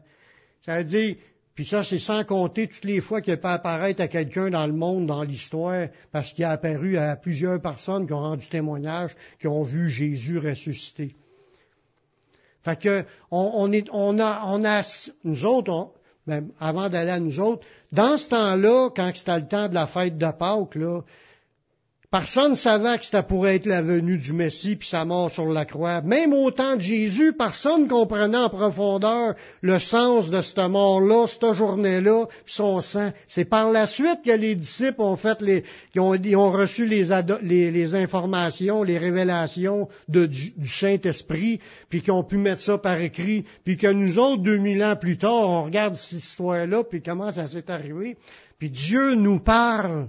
Ça 0.62 0.80
veut 0.80 0.84
dire, 0.84 1.16
puis 1.54 1.68
ça 1.68 1.84
c'est 1.84 2.00
sans 2.00 2.24
compter 2.24 2.68
toutes 2.68 2.84
les 2.84 3.00
fois 3.00 3.22
qu'il 3.22 3.38
peut 3.38 3.48
apparaître 3.48 4.02
à 4.02 4.08
quelqu'un 4.08 4.50
dans 4.50 4.66
le 4.66 4.74
monde, 4.74 5.06
dans 5.06 5.24
l'histoire, 5.24 5.88
parce 6.12 6.34
qu'il 6.34 6.46
a 6.46 6.50
apparu 6.50 6.98
à 6.98 7.16
plusieurs 7.16 7.62
personnes 7.62 8.08
qui 8.08 8.14
ont 8.14 8.22
rendu 8.22 8.50
témoignage, 8.50 9.16
qui 9.40 9.48
ont 9.48 9.62
vu 9.62 9.88
Jésus 9.88 10.40
ressuscité. 10.40 11.16
Fait 12.64 12.82
que 12.82 13.06
on, 13.30 13.70
on 13.92 14.20
a, 14.20 14.42
on 14.46 14.66
a, 14.66 14.82
nous 15.24 15.46
autres, 15.46 15.72
on, 15.72 15.92
ben, 16.26 16.50
avant 16.60 16.90
d'aller 16.90 17.12
à 17.12 17.20
nous 17.20 17.40
autres, 17.40 17.66
dans 17.92 18.18
ce 18.18 18.30
temps-là, 18.30 18.90
quand 18.96 19.12
c'était 19.14 19.40
le 19.40 19.48
temps 19.48 19.70
de 19.70 19.76
la 19.76 19.86
fête 19.86 20.18
de 20.18 20.32
Pâques, 20.32 20.76
là, 20.76 21.02
Personne 22.10 22.52
ne 22.52 22.56
savait 22.56 22.98
que 22.98 23.04
c'était 23.04 23.22
pour 23.22 23.50
être 23.50 23.66
la 23.66 23.82
venue 23.82 24.18
du 24.18 24.32
Messie 24.32 24.78
puis 24.78 24.88
sa 24.88 25.04
mort 25.04 25.30
sur 25.30 25.52
la 25.52 25.66
croix. 25.66 26.02
Même 26.02 26.32
au 26.32 26.52
temps 26.52 26.78
de 26.78 26.82
Jésus, 26.82 27.34
personne 27.34 27.84
ne 27.84 27.90
comprenait 27.90 28.38
en 28.38 28.50
profondeur 28.50 29.36
le 29.60 29.78
sens 29.78 30.30
de 30.30 30.42
cette 30.42 30.58
mort-là, 30.58 31.28
cette 31.28 31.52
journée-là, 31.52 32.28
son 32.46 32.80
sang. 32.80 33.12
C'est 33.28 33.44
par 33.44 33.72
la 33.72 33.88
suite 33.88 34.22
que 34.24 34.32
les 34.32 34.56
disciples 34.56 35.02
ont 35.02 35.18
fait 35.18 35.42
les, 35.42 35.66
qui 35.92 36.00
ont, 36.00 36.14
ont, 36.14 36.52
reçu 36.52 36.86
les, 36.86 37.94
informations, 37.94 38.84
les 38.84 38.98
révélations 38.98 39.90
du, 40.08 40.54
Saint-Esprit, 40.64 41.60
puis 41.90 42.02
qui 42.02 42.12
ont 42.12 42.24
pu 42.24 42.38
mettre 42.38 42.62
ça 42.62 42.78
par 42.78 43.02
écrit, 43.02 43.44
puis 43.66 43.76
que 43.76 43.88
nous 43.88 44.18
autres, 44.18 44.44
2000 44.44 44.82
ans 44.82 44.96
plus 44.96 45.18
tard, 45.18 45.50
on 45.50 45.64
regarde 45.64 45.96
cette 45.96 46.24
histoire-là, 46.24 46.86
puis 46.86 47.02
comment 47.02 47.32
ça 47.32 47.48
s'est 47.48 47.70
arrivé. 47.70 48.16
Puis 48.60 48.70
Dieu 48.70 49.14
nous 49.16 49.40
parle 49.40 50.08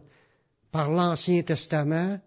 par 0.71 0.91
l'Ancien 0.91 1.43
Testament, 1.43 2.19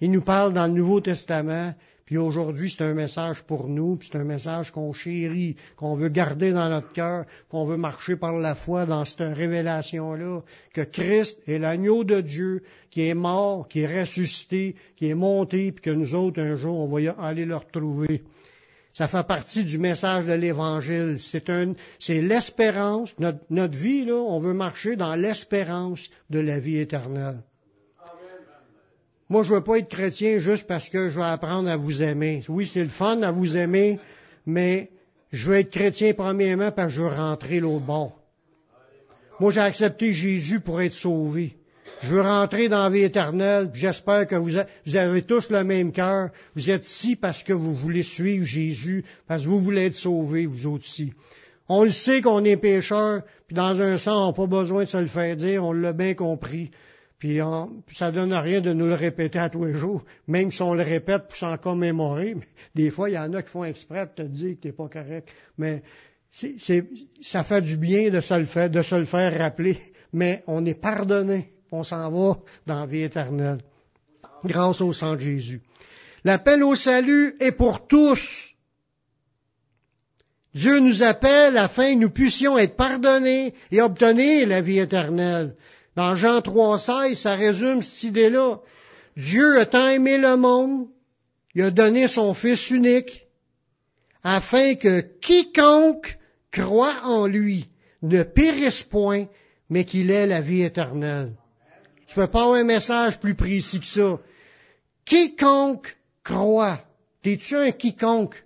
il 0.00 0.10
nous 0.10 0.22
parle 0.22 0.54
dans 0.54 0.66
le 0.66 0.72
Nouveau 0.72 1.00
Testament, 1.00 1.74
puis 2.06 2.16
aujourd'hui 2.16 2.70
c'est 2.70 2.82
un 2.82 2.94
message 2.94 3.42
pour 3.42 3.68
nous, 3.68 3.96
puis 3.96 4.08
c'est 4.10 4.18
un 4.18 4.24
message 4.24 4.70
qu'on 4.70 4.92
chérit, 4.92 5.56
qu'on 5.76 5.94
veut 5.94 6.08
garder 6.08 6.52
dans 6.52 6.68
notre 6.68 6.92
cœur, 6.92 7.26
qu'on 7.50 7.66
veut 7.66 7.76
marcher 7.76 8.16
par 8.16 8.32
la 8.32 8.54
foi 8.54 8.86
dans 8.86 9.04
cette 9.04 9.36
révélation-là, 9.36 10.40
que 10.72 10.80
Christ 10.80 11.38
est 11.46 11.58
l'agneau 11.58 12.02
de 12.02 12.20
Dieu, 12.20 12.62
qui 12.90 13.02
est 13.02 13.14
mort, 13.14 13.68
qui 13.68 13.80
est 13.80 14.00
ressuscité, 14.00 14.74
qui 14.96 15.08
est 15.08 15.14
monté, 15.14 15.70
puis 15.70 15.82
que 15.82 15.90
nous 15.90 16.14
autres 16.14 16.40
un 16.40 16.56
jour 16.56 16.78
on 16.80 16.88
va 16.88 17.12
aller 17.22 17.44
le 17.44 17.56
retrouver. 17.56 18.22
Ça 18.92 19.06
fait 19.06 19.26
partie 19.26 19.64
du 19.64 19.78
message 19.78 20.26
de 20.26 20.32
l'Évangile. 20.32 21.18
C'est 21.20 21.48
un, 21.48 21.74
c'est 21.98 22.20
l'espérance. 22.20 23.14
Notre, 23.18 23.38
notre 23.48 23.78
vie, 23.78 24.04
là, 24.04 24.16
on 24.16 24.38
veut 24.40 24.52
marcher 24.52 24.96
dans 24.96 25.14
l'espérance 25.14 26.10
de 26.28 26.40
la 26.40 26.58
vie 26.58 26.78
éternelle. 26.78 27.44
Moi, 29.30 29.44
je 29.44 29.54
veux 29.54 29.60
pas 29.62 29.78
être 29.78 29.88
chrétien 29.88 30.38
juste 30.38 30.66
parce 30.66 30.88
que 30.88 31.08
je 31.08 31.14
veux 31.14 31.24
apprendre 31.24 31.70
à 31.70 31.76
vous 31.76 32.02
aimer. 32.02 32.42
Oui, 32.48 32.66
c'est 32.66 32.82
le 32.82 32.88
fun 32.88 33.22
à 33.22 33.30
vous 33.30 33.56
aimer, 33.56 34.00
mais 34.44 34.90
je 35.30 35.46
veux 35.46 35.56
être 35.58 35.70
chrétien 35.70 36.12
premièrement 36.14 36.72
parce 36.72 36.88
que 36.88 36.96
je 36.96 37.02
veux 37.02 37.08
rentrer 37.08 37.60
l'autre 37.60 37.86
bord. 37.86 38.18
Moi, 39.38 39.52
j'ai 39.52 39.60
accepté 39.60 40.12
Jésus 40.12 40.58
pour 40.58 40.82
être 40.82 40.94
sauvé. 40.94 41.56
Je 42.02 42.14
veux 42.14 42.22
rentrer 42.22 42.68
dans 42.68 42.82
la 42.82 42.90
vie 42.90 43.04
éternelle, 43.04 43.70
j'espère 43.72 44.26
que 44.26 44.34
vous, 44.34 44.56
avez 44.56 45.22
tous 45.22 45.48
le 45.50 45.62
même 45.62 45.92
cœur. 45.92 46.30
Vous 46.56 46.68
êtes 46.68 46.86
ici 46.86 47.14
parce 47.14 47.44
que 47.44 47.52
vous 47.52 47.72
voulez 47.72 48.02
suivre 48.02 48.44
Jésus, 48.44 49.04
parce 49.28 49.44
que 49.44 49.48
vous 49.48 49.60
voulez 49.60 49.86
être 49.86 49.94
sauvés, 49.94 50.46
vous 50.46 50.66
autres 50.66 50.86
ici. 50.86 51.12
On 51.68 51.84
le 51.84 51.90
sait 51.90 52.20
qu'on 52.20 52.44
est 52.44 52.56
pécheurs, 52.56 53.22
puis 53.46 53.54
dans 53.54 53.80
un 53.80 53.96
sens, 53.96 54.08
on 54.08 54.26
n'a 54.28 54.32
pas 54.32 54.46
besoin 54.46 54.84
de 54.84 54.88
se 54.88 54.96
le 54.96 55.06
faire 55.06 55.36
dire, 55.36 55.62
on 55.62 55.72
l'a 55.72 55.92
bien 55.92 56.14
compris. 56.14 56.70
Puis 57.20 57.38
ça 57.92 58.10
donne 58.10 58.32
rien 58.32 58.62
de 58.62 58.72
nous 58.72 58.86
le 58.86 58.94
répéter 58.94 59.38
à 59.38 59.50
tous 59.50 59.66
les 59.66 59.74
jours, 59.74 60.02
même 60.26 60.50
si 60.50 60.62
on 60.62 60.72
le 60.72 60.82
répète 60.82 61.26
pour 61.26 61.36
s'en 61.36 61.58
commémorer. 61.58 62.34
des 62.74 62.90
fois, 62.90 63.10
il 63.10 63.12
y 63.12 63.18
en 63.18 63.34
a 63.34 63.42
qui 63.42 63.50
font 63.50 63.62
exprès 63.62 64.06
de 64.06 64.22
te 64.22 64.22
dire 64.22 64.56
que 64.56 64.62
tu 64.62 64.68
n'es 64.68 64.72
pas 64.72 64.88
correct. 64.88 65.28
Mais 65.58 65.82
ça 66.30 67.44
fait 67.44 67.60
du 67.60 67.76
bien 67.76 68.08
de 68.08 68.22
se 68.22 68.32
le 68.38 68.46
faire, 68.46 68.70
de 68.70 68.80
se 68.80 68.94
le 68.94 69.04
faire 69.04 69.36
rappeler. 69.36 69.78
Mais 70.14 70.42
on 70.46 70.64
est 70.64 70.80
pardonné. 70.80 71.52
On 71.70 71.82
s'en 71.82 72.10
va 72.10 72.38
dans 72.66 72.80
la 72.80 72.86
vie 72.86 73.02
éternelle. 73.02 73.60
Grâce 74.42 74.80
au 74.80 74.94
sang 74.94 75.14
de 75.14 75.20
Jésus. 75.20 75.60
L'appel 76.24 76.64
au 76.64 76.74
salut 76.74 77.36
est 77.38 77.52
pour 77.52 77.86
tous. 77.86 78.54
Dieu 80.54 80.78
nous 80.78 81.02
appelle 81.02 81.58
afin 81.58 81.94
que 81.94 81.98
nous 82.00 82.10
puissions 82.10 82.56
être 82.56 82.76
pardonnés 82.76 83.52
et 83.70 83.82
obtenir 83.82 84.48
la 84.48 84.62
vie 84.62 84.78
éternelle. 84.78 85.54
Dans 85.96 86.14
Jean 86.16 86.40
3,16, 86.40 87.14
ça 87.14 87.34
résume 87.34 87.82
cette 87.82 88.04
idée-là. 88.04 88.58
Dieu 89.16 89.58
a 89.58 89.66
tant 89.66 89.88
aimé 89.88 90.18
le 90.18 90.36
monde, 90.36 90.86
il 91.54 91.62
a 91.62 91.70
donné 91.70 92.08
son 92.08 92.32
Fils 92.32 92.70
unique, 92.70 93.26
afin 94.22 94.74
que 94.76 95.00
quiconque 95.20 96.18
croit 96.52 97.00
en 97.04 97.26
lui 97.26 97.68
ne 98.02 98.22
périsse 98.22 98.82
point, 98.82 99.26
mais 99.68 99.84
qu'il 99.84 100.10
ait 100.10 100.26
la 100.26 100.40
vie 100.40 100.62
éternelle. 100.62 101.32
Tu 102.06 102.14
peux 102.14 102.26
pas 102.26 102.42
avoir 102.42 102.58
un 102.58 102.64
message 102.64 103.20
plus 103.20 103.34
précis 103.34 103.80
que 103.80 103.86
ça. 103.86 104.18
Quiconque 105.04 105.96
croit. 106.24 106.80
T'es-tu 107.22 107.56
un 107.56 107.70
quiconque? 107.72 108.42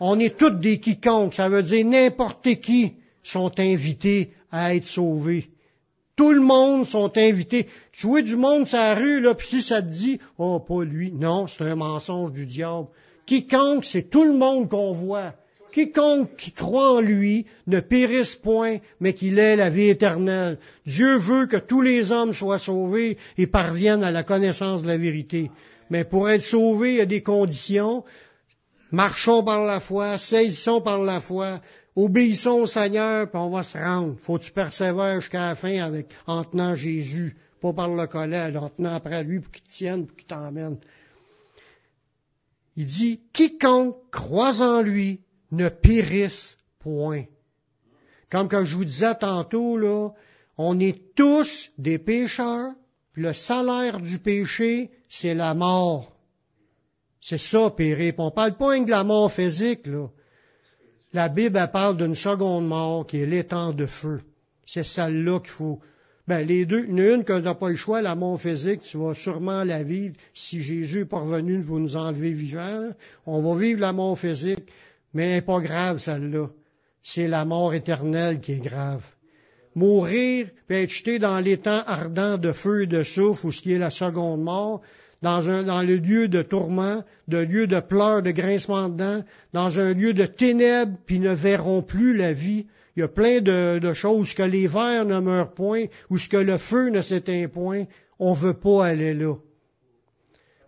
On 0.00 0.18
est 0.20 0.36
tous 0.36 0.50
des 0.50 0.80
quiconques. 0.80 1.34
Ça 1.34 1.48
veut 1.48 1.62
dire 1.62 1.84
n'importe 1.84 2.54
qui 2.60 2.94
sont 3.22 3.52
invités 3.58 4.32
à 4.50 4.74
être 4.74 4.84
sauvés. 4.84 5.50
Tout 6.16 6.32
le 6.32 6.40
monde 6.40 6.86
sont 6.86 7.12
invités. 7.16 7.66
Tu 7.92 8.06
vois 8.06 8.22
du 8.22 8.36
monde 8.36 8.66
sur 8.66 8.78
la 8.78 8.94
rue, 8.94 9.20
là, 9.20 9.34
puis 9.34 9.48
si 9.48 9.62
ça 9.62 9.82
te 9.82 9.88
dit, 9.88 10.18
oh, 10.38 10.58
pas 10.60 10.82
lui. 10.82 11.12
Non, 11.12 11.46
c'est 11.46 11.64
un 11.64 11.76
mensonge 11.76 12.32
du 12.32 12.46
diable. 12.46 12.88
Quiconque, 13.26 13.84
c'est 13.84 14.08
tout 14.08 14.24
le 14.24 14.32
monde 14.32 14.70
qu'on 14.70 14.92
voit. 14.92 15.34
Quiconque 15.72 16.36
qui 16.36 16.52
croit 16.52 16.94
en 16.94 17.00
lui 17.00 17.44
ne 17.66 17.80
périsse 17.80 18.34
point, 18.34 18.78
mais 18.98 19.12
qu'il 19.12 19.38
ait 19.38 19.56
la 19.56 19.68
vie 19.68 19.90
éternelle. 19.90 20.58
Dieu 20.86 21.16
veut 21.16 21.44
que 21.44 21.58
tous 21.58 21.82
les 21.82 22.12
hommes 22.12 22.32
soient 22.32 22.58
sauvés 22.58 23.18
et 23.36 23.46
parviennent 23.46 24.04
à 24.04 24.10
la 24.10 24.22
connaissance 24.22 24.82
de 24.82 24.88
la 24.88 24.96
vérité. 24.96 25.50
Mais 25.90 26.04
pour 26.04 26.30
être 26.30 26.40
sauvés, 26.40 26.92
il 26.92 26.96
y 26.96 27.02
a 27.02 27.06
des 27.06 27.22
conditions. 27.22 28.04
Marchons 28.90 29.44
par 29.44 29.66
la 29.66 29.80
foi, 29.80 30.16
saisissons 30.16 30.80
par 30.80 31.00
la 31.00 31.20
foi, 31.20 31.60
Obéissons 31.96 32.60
au 32.60 32.66
Seigneur, 32.66 33.30
puis 33.30 33.38
on 33.38 33.48
va 33.48 33.62
se 33.62 33.78
rendre. 33.78 34.16
Faut 34.20 34.38
que 34.38 34.44
tu 34.44 34.52
persévères 34.52 35.20
jusqu'à 35.20 35.48
la 35.48 35.54
fin 35.56 35.78
avec, 35.78 36.08
en 36.26 36.44
tenant 36.44 36.74
Jésus, 36.74 37.36
pas 37.62 37.72
par 37.72 37.88
le 37.88 38.06
collet, 38.06 38.54
en 38.54 38.68
tenant 38.68 38.94
après 38.94 39.24
lui 39.24 39.40
pour 39.40 39.50
qu'il 39.50 39.64
tienne, 39.64 40.06
pour 40.06 40.14
qu'il 40.14 40.26
t'emmène. 40.26 40.76
Il 42.76 42.84
dit, 42.84 43.22
quiconque 43.32 43.96
croit 44.10 44.60
en 44.60 44.82
lui 44.82 45.20
ne 45.50 45.70
périsse 45.70 46.58
point. 46.80 47.24
Comme 48.30 48.48
quand 48.48 48.66
je 48.66 48.76
vous 48.76 48.84
disais 48.84 49.14
tantôt, 49.14 49.78
là, 49.78 50.10
on 50.58 50.78
est 50.78 51.14
tous 51.14 51.70
des 51.78 51.98
pécheurs, 51.98 52.72
le 53.14 53.32
salaire 53.32 54.00
du 54.00 54.18
péché, 54.18 54.90
c'est 55.08 55.34
la 55.34 55.54
mort. 55.54 56.12
C'est 57.22 57.38
ça, 57.38 57.70
périr. 57.70 58.12
On 58.18 58.30
parle 58.30 58.58
pas 58.58 58.78
de 58.78 58.90
la 58.90 59.04
mort 59.04 59.32
physique, 59.32 59.86
là. 59.86 60.08
La 61.12 61.28
Bible 61.28 61.70
parle 61.72 61.96
d'une 61.96 62.14
seconde 62.14 62.66
mort 62.66 63.06
qui 63.06 63.18
est 63.18 63.26
l'étang 63.26 63.72
de 63.72 63.86
feu. 63.86 64.20
C'est 64.66 64.84
celle-là 64.84 65.40
qu'il 65.40 65.50
faut. 65.50 65.80
Ben, 66.26 66.44
les 66.44 66.66
deux, 66.66 66.84
une, 66.84 66.98
une 66.98 67.24
que 67.24 67.36
tu 67.38 67.42
n'as 67.42 67.54
pas 67.54 67.70
le 67.70 67.76
choix, 67.76 68.02
la 68.02 68.16
mort 68.16 68.40
physique, 68.40 68.80
tu 68.80 68.98
vas 68.98 69.14
sûrement 69.14 69.62
la 69.62 69.84
vivre. 69.84 70.16
Si 70.34 70.60
Jésus 70.60 71.00
est 71.00 71.04
parvenu 71.04 71.60
vous 71.60 71.78
nous 71.78 71.96
enlever 71.96 72.32
vivants, 72.32 72.90
on 73.26 73.40
va 73.40 73.60
vivre 73.60 73.80
la 73.80 73.92
mort 73.92 74.18
physique, 74.18 74.66
mais 75.14 75.24
elle 75.24 75.34
n'est 75.34 75.42
pas 75.42 75.60
grave, 75.60 75.98
celle-là. 75.98 76.48
C'est 77.00 77.28
la 77.28 77.44
mort 77.44 77.72
éternelle 77.74 78.40
qui 78.40 78.52
est 78.54 78.64
grave. 78.64 79.04
Mourir, 79.76 80.48
puis 80.66 80.78
être 80.78 80.90
jeté 80.90 81.18
dans 81.20 81.38
l'étang 81.38 81.82
ardent 81.86 82.38
de 82.38 82.50
feu 82.50 82.82
et 82.82 82.86
de 82.86 83.04
souffle, 83.04 83.46
ou 83.46 83.52
ce 83.52 83.60
qui 83.60 83.72
est 83.72 83.78
la 83.78 83.90
seconde 83.90 84.42
mort, 84.42 84.80
dans, 85.22 85.48
un, 85.48 85.62
dans 85.62 85.82
le 85.82 85.96
lieu 85.96 86.28
de 86.28 86.42
tourment, 86.42 87.02
de 87.28 87.38
lieu 87.38 87.66
de 87.66 87.80
pleurs, 87.80 88.22
de 88.22 88.30
grincement 88.30 88.88
de 88.88 88.96
dents, 88.96 89.24
dans 89.52 89.80
un 89.80 89.94
lieu 89.94 90.12
de 90.12 90.26
ténèbres, 90.26 90.96
puis 91.06 91.18
ne 91.18 91.32
verront 91.32 91.82
plus 91.82 92.16
la 92.16 92.32
vie. 92.32 92.66
Il 92.96 93.00
y 93.00 93.02
a 93.02 93.08
plein 93.08 93.40
de, 93.40 93.78
de 93.78 93.94
choses 93.94 94.34
que 94.34 94.42
les 94.42 94.66
vers 94.66 95.04
ne 95.04 95.20
meurent 95.20 95.52
point, 95.52 95.84
ou 96.10 96.18
ce 96.18 96.28
que 96.28 96.36
le 96.36 96.58
feu 96.58 96.88
ne 96.88 97.02
s'éteint 97.02 97.48
point. 97.48 97.84
On 98.18 98.32
veut 98.32 98.54
pas 98.54 98.86
aller 98.86 99.14
là. 99.14 99.34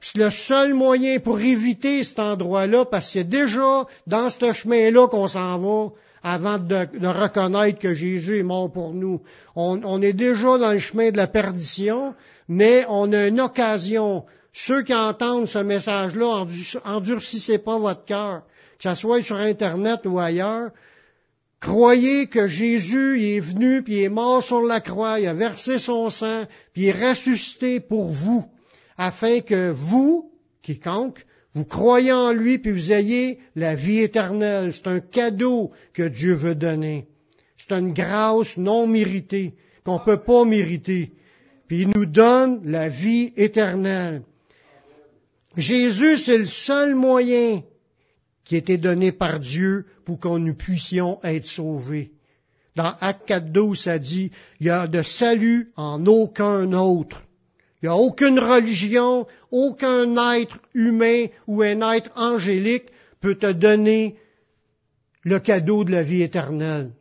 C'est 0.00 0.18
le 0.18 0.30
seul 0.30 0.74
moyen 0.74 1.18
pour 1.18 1.40
éviter 1.40 2.04
cet 2.04 2.18
endroit-là, 2.18 2.84
parce 2.84 3.12
que 3.12 3.20
déjà 3.20 3.84
dans 4.06 4.30
ce 4.30 4.52
chemin-là 4.52 5.08
qu'on 5.08 5.26
s'en 5.26 5.58
va 5.58 5.90
avant 6.22 6.58
de, 6.58 6.74
reconnaître 7.06 7.78
que 7.78 7.94
Jésus 7.94 8.38
est 8.38 8.42
mort 8.42 8.70
pour 8.70 8.92
nous. 8.92 9.22
On, 9.56 9.80
on, 9.84 10.02
est 10.02 10.12
déjà 10.12 10.58
dans 10.58 10.72
le 10.72 10.78
chemin 10.78 11.10
de 11.10 11.16
la 11.16 11.26
perdition, 11.26 12.14
mais 12.48 12.84
on 12.88 13.12
a 13.12 13.28
une 13.28 13.40
occasion. 13.40 14.24
Ceux 14.66 14.82
qui 14.82 14.92
entendent 14.92 15.46
ce 15.46 15.60
message-là, 15.60 16.44
endurcissez 16.84 17.58
pas 17.58 17.78
votre 17.78 18.04
cœur, 18.04 18.42
que 18.76 18.90
ce 18.90 18.94
soit 18.96 19.22
sur 19.22 19.36
Internet 19.36 20.00
ou 20.04 20.18
ailleurs. 20.18 20.72
Croyez 21.60 22.26
que 22.26 22.48
Jésus 22.48 23.22
est 23.22 23.38
venu, 23.38 23.84
puis 23.84 24.02
est 24.02 24.08
mort 24.08 24.42
sur 24.42 24.60
la 24.60 24.80
croix, 24.80 25.20
il 25.20 25.28
a 25.28 25.32
versé 25.32 25.78
son 25.78 26.10
sang, 26.10 26.44
puis 26.72 26.82
il 26.82 26.88
est 26.88 27.08
ressuscité 27.08 27.78
pour 27.78 28.10
vous, 28.10 28.50
afin 28.96 29.42
que 29.42 29.70
vous, 29.70 30.32
quiconque, 30.60 31.24
vous 31.54 31.64
croyez 31.64 32.12
en 32.12 32.32
lui, 32.32 32.58
puis 32.58 32.72
vous 32.72 32.90
ayez 32.90 33.38
la 33.54 33.76
vie 33.76 34.00
éternelle. 34.00 34.72
C'est 34.72 34.88
un 34.88 34.98
cadeau 34.98 35.70
que 35.92 36.02
Dieu 36.02 36.34
veut 36.34 36.56
donner. 36.56 37.06
C'est 37.56 37.78
une 37.78 37.92
grâce 37.92 38.56
non 38.56 38.88
méritée, 38.88 39.54
qu'on 39.84 40.00
ne 40.00 40.04
peut 40.04 40.20
pas 40.20 40.44
mériter. 40.44 41.12
Puis 41.68 41.82
il 41.82 41.90
nous 41.90 42.06
donne 42.06 42.60
la 42.64 42.88
vie 42.88 43.32
éternelle. 43.36 44.22
Jésus, 45.56 46.18
c'est 46.18 46.38
le 46.38 46.44
seul 46.44 46.94
moyen 46.94 47.62
qui 48.44 48.54
a 48.54 48.58
été 48.58 48.76
donné 48.76 49.12
par 49.12 49.40
Dieu 49.40 49.86
pour 50.04 50.20
qu'on 50.20 50.38
nous 50.38 50.54
puissions 50.54 51.18
être 51.22 51.44
sauvés. 51.44 52.12
Dans 52.76 52.94
Acte 53.00 53.28
4.12, 53.28 53.74
ça 53.74 53.98
dit, 53.98 54.30
il 54.60 54.66
y 54.66 54.70
a 54.70 54.86
de 54.86 55.02
salut 55.02 55.72
en 55.76 56.06
aucun 56.06 56.72
autre. 56.72 57.22
Il 57.82 57.86
n'y 57.86 57.88
a 57.90 57.96
aucune 57.96 58.38
religion, 58.38 59.26
aucun 59.50 60.34
être 60.34 60.58
humain 60.74 61.26
ou 61.46 61.62
un 61.62 61.92
être 61.92 62.10
angélique 62.16 62.86
peut 63.20 63.34
te 63.34 63.50
donner 63.52 64.16
le 65.22 65.38
cadeau 65.40 65.84
de 65.84 65.92
la 65.92 66.02
vie 66.02 66.22
éternelle. 66.22 66.92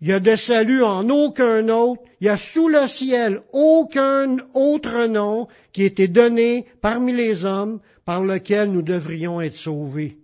Il 0.00 0.08
y 0.08 0.12
a 0.12 0.20
de 0.20 0.34
salut 0.34 0.82
en 0.82 1.08
aucun 1.10 1.68
autre. 1.68 2.02
Il 2.20 2.26
y 2.26 2.30
a 2.30 2.36
sous 2.36 2.68
le 2.68 2.86
ciel 2.86 3.42
aucun 3.52 4.38
autre 4.54 5.06
nom 5.06 5.46
qui 5.72 5.82
a 5.82 5.86
été 5.86 6.08
donné 6.08 6.66
parmi 6.80 7.12
les 7.12 7.44
hommes 7.44 7.80
par 8.04 8.22
lequel 8.22 8.72
nous 8.72 8.82
devrions 8.82 9.40
être 9.40 9.54
sauvés. 9.54 10.16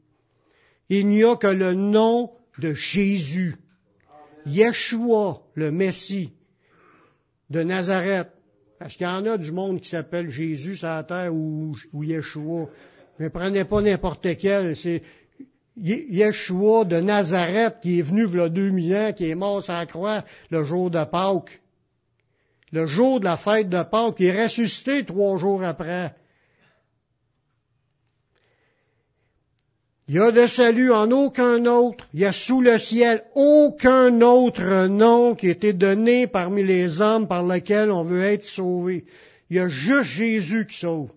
Il 0.89 1.09
n'y 1.09 1.25
a 1.25 1.37
que 1.37 1.47
le 1.47 1.75
nom 1.75 2.31
de 2.59 2.73
Jésus, 2.73 3.57
Yeshua, 4.47 5.43
le 5.55 5.71
Messie 5.71 6.33
de 7.51 7.63
Nazareth. 7.63 8.29
Parce 8.79 8.97
qu'il 8.97 9.07
y 9.07 9.11
en 9.11 9.27
a 9.27 9.39
du 9.39 9.53
monde 9.53 9.81
qui 9.81 9.89
s'appelle 9.89 10.29
Jésus 10.29 10.77
sur 10.77 10.89
la 10.89 11.03
terre 11.03 11.35
ou, 11.35 11.75
Yeshua. 11.95 12.69
Ne 13.19 13.29
prenez 13.29 13.65
pas 13.65 13.81
n'importe 13.81 14.37
quel. 14.39 14.75
Yeshua 15.77 16.85
de 16.85 17.01
Nazareth 17.01 17.81
qui 17.83 17.99
est 17.99 18.03
venu 18.03 18.27
il 18.27 18.37
y 18.37 18.41
a 18.41 18.49
2000 18.49 18.97
ans, 18.97 19.13
qui 19.13 19.29
est 19.29 19.35
mort 19.35 19.63
la 19.69 19.87
croix 19.87 20.25
le 20.51 20.65
jour 20.65 20.91
de 20.91 21.05
Pâques. 21.05 21.61
Le 22.73 22.87
jour 22.87 23.21
de 23.21 23.27
la 23.27 23.37
fête 23.37 23.69
de 23.69 23.83
Pâques, 23.83 24.17
qui 24.17 24.27
est 24.27 24.43
ressuscité 24.43 25.05
trois 25.05 25.39
jours 25.39 25.63
après. 25.63 26.15
Il 30.09 30.15
y 30.15 30.19
a 30.21 30.31
de 30.31 30.47
salut 30.47 30.93
en 30.93 31.11
aucun 31.11 31.67
autre. 31.67 32.07
Il 32.15 32.21
y 32.21 32.25
a 32.25 32.33
sous 32.33 32.61
le 32.61 32.79
ciel 32.79 33.25
aucun 33.35 34.21
autre 34.21 34.87
nom 34.87 35.35
qui 35.35 35.49
a 35.49 35.51
été 35.51 35.73
donné 35.73 36.29
parmi 36.29 36.63
les 36.63 37.01
hommes 37.01 37.27
par 37.27 37.43
lequel 37.43 37.91
on 37.91 38.05
veut 38.05 38.23
être 38.23 38.45
sauvé. 38.45 39.05
Il 39.51 39.57
y 39.57 39.61
a 39.61 39.69
juste 39.69 40.11
Jésus 40.11 40.67
qui 40.67 40.79
sauve. 40.79 41.11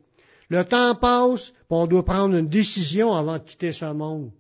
Le 0.50 0.66
temps 0.66 0.96
passe, 0.96 1.54
on 1.70 1.86
doit 1.86 2.04
prendre 2.04 2.36
une 2.36 2.50
décision 2.50 3.14
avant 3.14 3.38
de 3.38 3.44
quitter 3.44 3.72
ce 3.72 3.86
monde. 3.86 4.32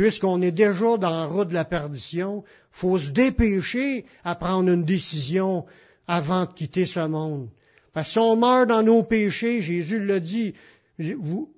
Puisqu'on 0.00 0.40
est 0.40 0.50
déjà 0.50 0.96
dans 0.96 1.10
la 1.10 1.26
route 1.26 1.48
de 1.48 1.52
la 1.52 1.66
perdition, 1.66 2.42
faut 2.70 2.98
se 2.98 3.10
dépêcher 3.10 4.06
à 4.24 4.34
prendre 4.34 4.70
une 4.70 4.82
décision 4.82 5.66
avant 6.06 6.46
de 6.46 6.52
quitter 6.54 6.86
ce 6.86 7.06
monde. 7.06 7.50
Parce 7.92 8.08
que 8.08 8.12
si 8.14 8.18
on 8.18 8.34
meurt 8.34 8.66
dans 8.66 8.82
nos 8.82 9.02
péchés, 9.02 9.60
Jésus 9.60 10.02
l'a 10.02 10.18
dit, 10.18 10.54
vous, 11.18 11.52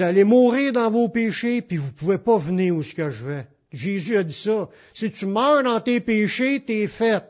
allez 0.00 0.22
mourir 0.22 0.74
dans 0.74 0.90
vos 0.90 1.08
péchés, 1.08 1.62
puis 1.62 1.78
vous 1.78 1.86
ne 1.86 1.92
pouvez 1.92 2.18
pas 2.18 2.36
venir 2.36 2.76
où 2.76 2.82
ce 2.82 2.92
que 2.92 3.10
je 3.10 3.26
vais. 3.26 3.46
Jésus 3.72 4.18
a 4.18 4.22
dit 4.22 4.34
ça. 4.34 4.68
Si 4.92 5.10
tu 5.10 5.24
meurs 5.24 5.62
dans 5.62 5.80
tes 5.80 6.00
péchés, 6.00 6.62
t'es 6.62 6.86
fait. 6.88 7.24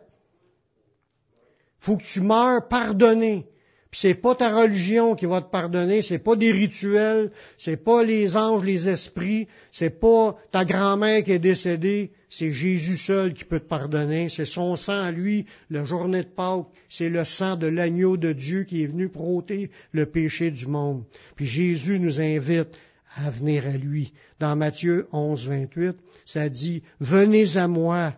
Faut 1.79 1.99
que 1.99 2.03
tu 2.03 2.21
meurs 2.21 2.67
pardonné. 2.67 3.47
Puis 3.93 4.01
c'est 4.01 4.15
pas 4.15 4.35
ta 4.35 4.57
religion 4.57 5.15
qui 5.15 5.27
va 5.27 5.43
te 5.43 5.51
pardonner, 5.51 6.01
c'est 6.01 6.19
pas 6.19 6.35
des 6.35 6.51
rituels, 6.51 7.31
c'est 7.59 7.77
pas 7.77 8.03
les 8.03 8.39
anges, 8.39 8.65
les 8.65 8.89
esprits, 8.89 9.49
c'est 9.71 10.01
pas 10.01 10.35
ta 10.51 10.65
grand-mère 10.65 11.23
qui 11.23 11.33
est 11.33 11.39
décédée, 11.39 12.11
c'est 12.31 12.53
Jésus 12.53 12.97
seul 12.97 13.35
qui 13.35 13.45
peut 13.45 13.61
te 13.61 13.69
pardonner, 13.69 14.31
c'est 14.31 14.47
son 14.47 14.77
sang 14.77 14.99
à 14.99 15.11
lui, 15.11 15.45
la 15.69 15.85
journée 15.85 16.23
de 16.23 16.29
Pâques, 16.29 16.69
c'est 16.89 17.11
le 17.11 17.27
sang 17.27 17.57
de 17.57 17.67
l'agneau 17.67 18.17
de 18.17 18.33
Dieu 18.33 18.65
qui 18.65 18.83
est 18.83 18.87
venu 18.87 19.11
pour 19.11 19.29
ôter 19.29 19.71
le 19.93 20.07
péché 20.07 20.51
du 20.51 20.67
monde. 20.67 21.05
Puis 21.37 21.45
Jésus 21.45 22.01
nous 22.01 22.19
invite 22.19 22.71
à 23.15 23.29
venir 23.29 23.67
à 23.67 23.77
lui. 23.77 24.15
Dans 24.41 24.57
Matthieu 24.57 25.07
11, 25.13 25.51
28, 25.51 25.97
ça 26.25 26.49
dit, 26.49 26.83
Venez 26.99 27.59
à 27.59 27.69
moi, 27.69 28.15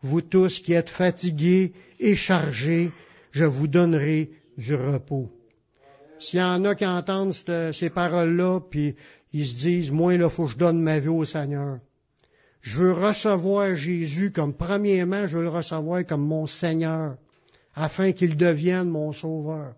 vous 0.00 0.20
tous 0.20 0.60
qui 0.60 0.74
êtes 0.74 0.90
fatigués 0.90 1.72
et 1.98 2.14
chargés, 2.14 2.92
je 3.32 3.44
vous 3.44 3.66
donnerai 3.66 4.30
du 4.56 4.74
repos. 4.74 5.30
S'il 6.18 6.38
y 6.38 6.42
en 6.42 6.64
a 6.64 6.74
qui 6.74 6.86
entendent 6.86 7.32
ces 7.32 7.90
paroles-là, 7.90 8.60
puis 8.70 8.94
ils 9.32 9.46
se 9.46 9.54
disent, 9.56 9.90
moi, 9.90 10.14
il 10.14 10.28
faut 10.30 10.46
que 10.46 10.52
je 10.52 10.58
donne 10.58 10.80
ma 10.80 10.98
vie 10.98 11.08
au 11.08 11.24
Seigneur. 11.24 11.78
Je 12.60 12.78
veux 12.78 12.92
recevoir 12.92 13.74
Jésus 13.74 14.30
comme, 14.30 14.54
premièrement, 14.54 15.26
je 15.26 15.36
veux 15.36 15.42
le 15.42 15.48
recevoir 15.48 16.06
comme 16.06 16.24
mon 16.24 16.46
Seigneur, 16.46 17.16
afin 17.74 18.12
qu'il 18.12 18.36
devienne 18.36 18.88
mon 18.88 19.12
Sauveur. 19.12 19.74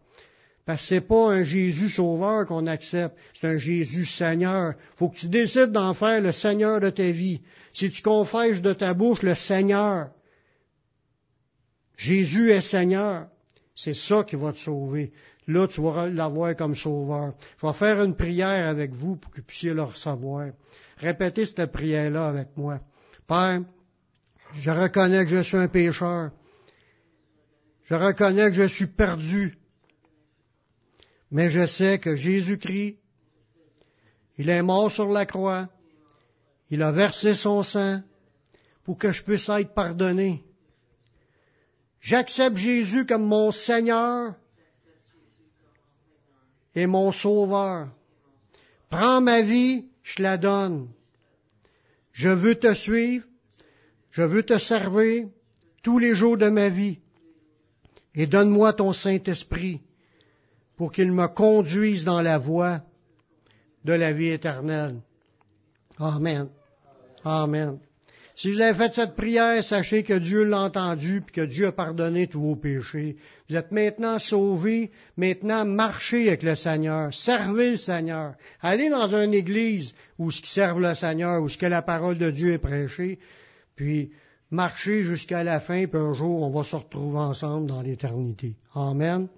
Parce 0.66 0.82
que 0.82 0.88
c'est 0.88 1.00
pas 1.00 1.32
un 1.32 1.44
Jésus 1.44 1.88
Sauveur 1.88 2.46
qu'on 2.46 2.66
accepte, 2.66 3.16
c'est 3.34 3.46
un 3.46 3.58
Jésus 3.58 4.06
Seigneur. 4.06 4.74
Faut 4.96 5.08
que 5.08 5.16
tu 5.16 5.28
décides 5.28 5.72
d'en 5.72 5.94
faire 5.94 6.20
le 6.20 6.32
Seigneur 6.32 6.80
de 6.80 6.90
ta 6.90 7.10
vie. 7.10 7.40
Si 7.72 7.90
tu 7.90 8.02
confesses 8.02 8.62
de 8.62 8.72
ta 8.72 8.94
bouche 8.94 9.22
le 9.22 9.34
Seigneur, 9.34 10.08
Jésus 11.96 12.50
est 12.50 12.60
Seigneur. 12.60 13.28
C'est 13.74 13.94
ça 13.94 14.24
qui 14.24 14.36
va 14.36 14.52
te 14.52 14.58
sauver. 14.58 15.12
Là, 15.46 15.66
tu 15.66 15.82
vas 15.82 16.08
l'avoir 16.08 16.54
comme 16.56 16.74
sauveur. 16.74 17.34
Je 17.60 17.66
vais 17.66 17.72
faire 17.72 18.02
une 18.02 18.14
prière 18.16 18.68
avec 18.68 18.92
vous 18.92 19.16
pour 19.16 19.30
que 19.30 19.40
vous 19.40 19.46
puissiez 19.46 19.74
le 19.74 19.82
recevoir. 19.82 20.50
Répétez 20.96 21.44
cette 21.44 21.72
prière-là 21.72 22.28
avec 22.28 22.56
moi. 22.56 22.80
Père, 23.26 23.62
je 24.54 24.70
reconnais 24.70 25.24
que 25.24 25.30
je 25.30 25.42
suis 25.42 25.56
un 25.56 25.68
pécheur. 25.68 26.30
Je 27.84 27.94
reconnais 27.94 28.50
que 28.50 28.56
je 28.56 28.68
suis 28.68 28.86
perdu. 28.86 29.58
Mais 31.30 31.50
je 31.50 31.66
sais 31.66 31.98
que 31.98 32.14
Jésus-Christ, 32.14 32.96
il 34.38 34.48
est 34.48 34.62
mort 34.62 34.90
sur 34.90 35.08
la 35.10 35.26
croix. 35.26 35.68
Il 36.70 36.82
a 36.82 36.92
versé 36.92 37.34
son 37.34 37.62
sang 37.62 38.02
pour 38.84 38.98
que 38.98 39.12
je 39.12 39.22
puisse 39.22 39.48
être 39.48 39.74
pardonné. 39.74 40.43
J'accepte 42.04 42.58
Jésus 42.58 43.06
comme 43.06 43.24
mon 43.24 43.50
Seigneur 43.50 44.34
et 46.74 46.86
mon 46.86 47.12
Sauveur. 47.12 47.88
Prends 48.90 49.22
ma 49.22 49.40
vie, 49.40 49.86
je 50.02 50.22
la 50.22 50.36
donne. 50.36 50.90
Je 52.12 52.28
veux 52.28 52.56
te 52.56 52.74
suivre, 52.74 53.24
je 54.10 54.20
veux 54.20 54.42
te 54.42 54.58
servir 54.58 55.28
tous 55.82 55.98
les 55.98 56.14
jours 56.14 56.36
de 56.36 56.50
ma 56.50 56.68
vie. 56.68 56.98
Et 58.14 58.26
donne-moi 58.26 58.74
ton 58.74 58.92
Saint-Esprit 58.92 59.80
pour 60.76 60.92
qu'il 60.92 61.10
me 61.10 61.26
conduise 61.26 62.04
dans 62.04 62.20
la 62.20 62.36
voie 62.36 62.82
de 63.82 63.94
la 63.94 64.12
vie 64.12 64.28
éternelle. 64.28 65.00
Amen. 65.98 66.50
Amen. 67.24 67.78
Si 68.36 68.50
vous 68.50 68.60
avez 68.60 68.76
fait 68.76 68.92
cette 68.92 69.14
prière, 69.14 69.62
sachez 69.62 70.02
que 70.02 70.14
Dieu 70.14 70.42
l'a 70.42 70.62
entendu 70.62 71.18
et 71.18 71.32
que 71.32 71.40
Dieu 71.42 71.68
a 71.68 71.72
pardonné 71.72 72.26
tous 72.26 72.40
vos 72.40 72.56
péchés. 72.56 73.16
Vous 73.48 73.54
êtes 73.54 73.70
maintenant 73.70 74.18
sauvés. 74.18 74.90
Maintenant, 75.16 75.64
marchez 75.64 76.26
avec 76.28 76.42
le 76.42 76.56
Seigneur. 76.56 77.14
Servez 77.14 77.70
le 77.70 77.76
Seigneur. 77.76 78.34
Allez 78.60 78.90
dans 78.90 79.14
une 79.14 79.34
église 79.34 79.94
où 80.18 80.32
ce 80.32 80.40
qui 80.40 80.50
serve 80.50 80.80
le 80.80 80.94
Seigneur, 80.94 81.42
où 81.42 81.48
ce 81.48 81.58
que 81.58 81.66
la 81.66 81.82
parole 81.82 82.18
de 82.18 82.30
Dieu 82.30 82.52
est 82.52 82.58
prêchée. 82.58 83.20
Puis, 83.76 84.10
marchez 84.50 85.04
jusqu'à 85.04 85.44
la 85.44 85.60
fin, 85.60 85.86
puis 85.86 86.00
un 86.00 86.14
jour, 86.14 86.42
on 86.42 86.50
va 86.50 86.64
se 86.64 86.74
retrouver 86.74 87.18
ensemble 87.18 87.68
dans 87.68 87.82
l'éternité. 87.82 88.56
Amen. 88.74 89.28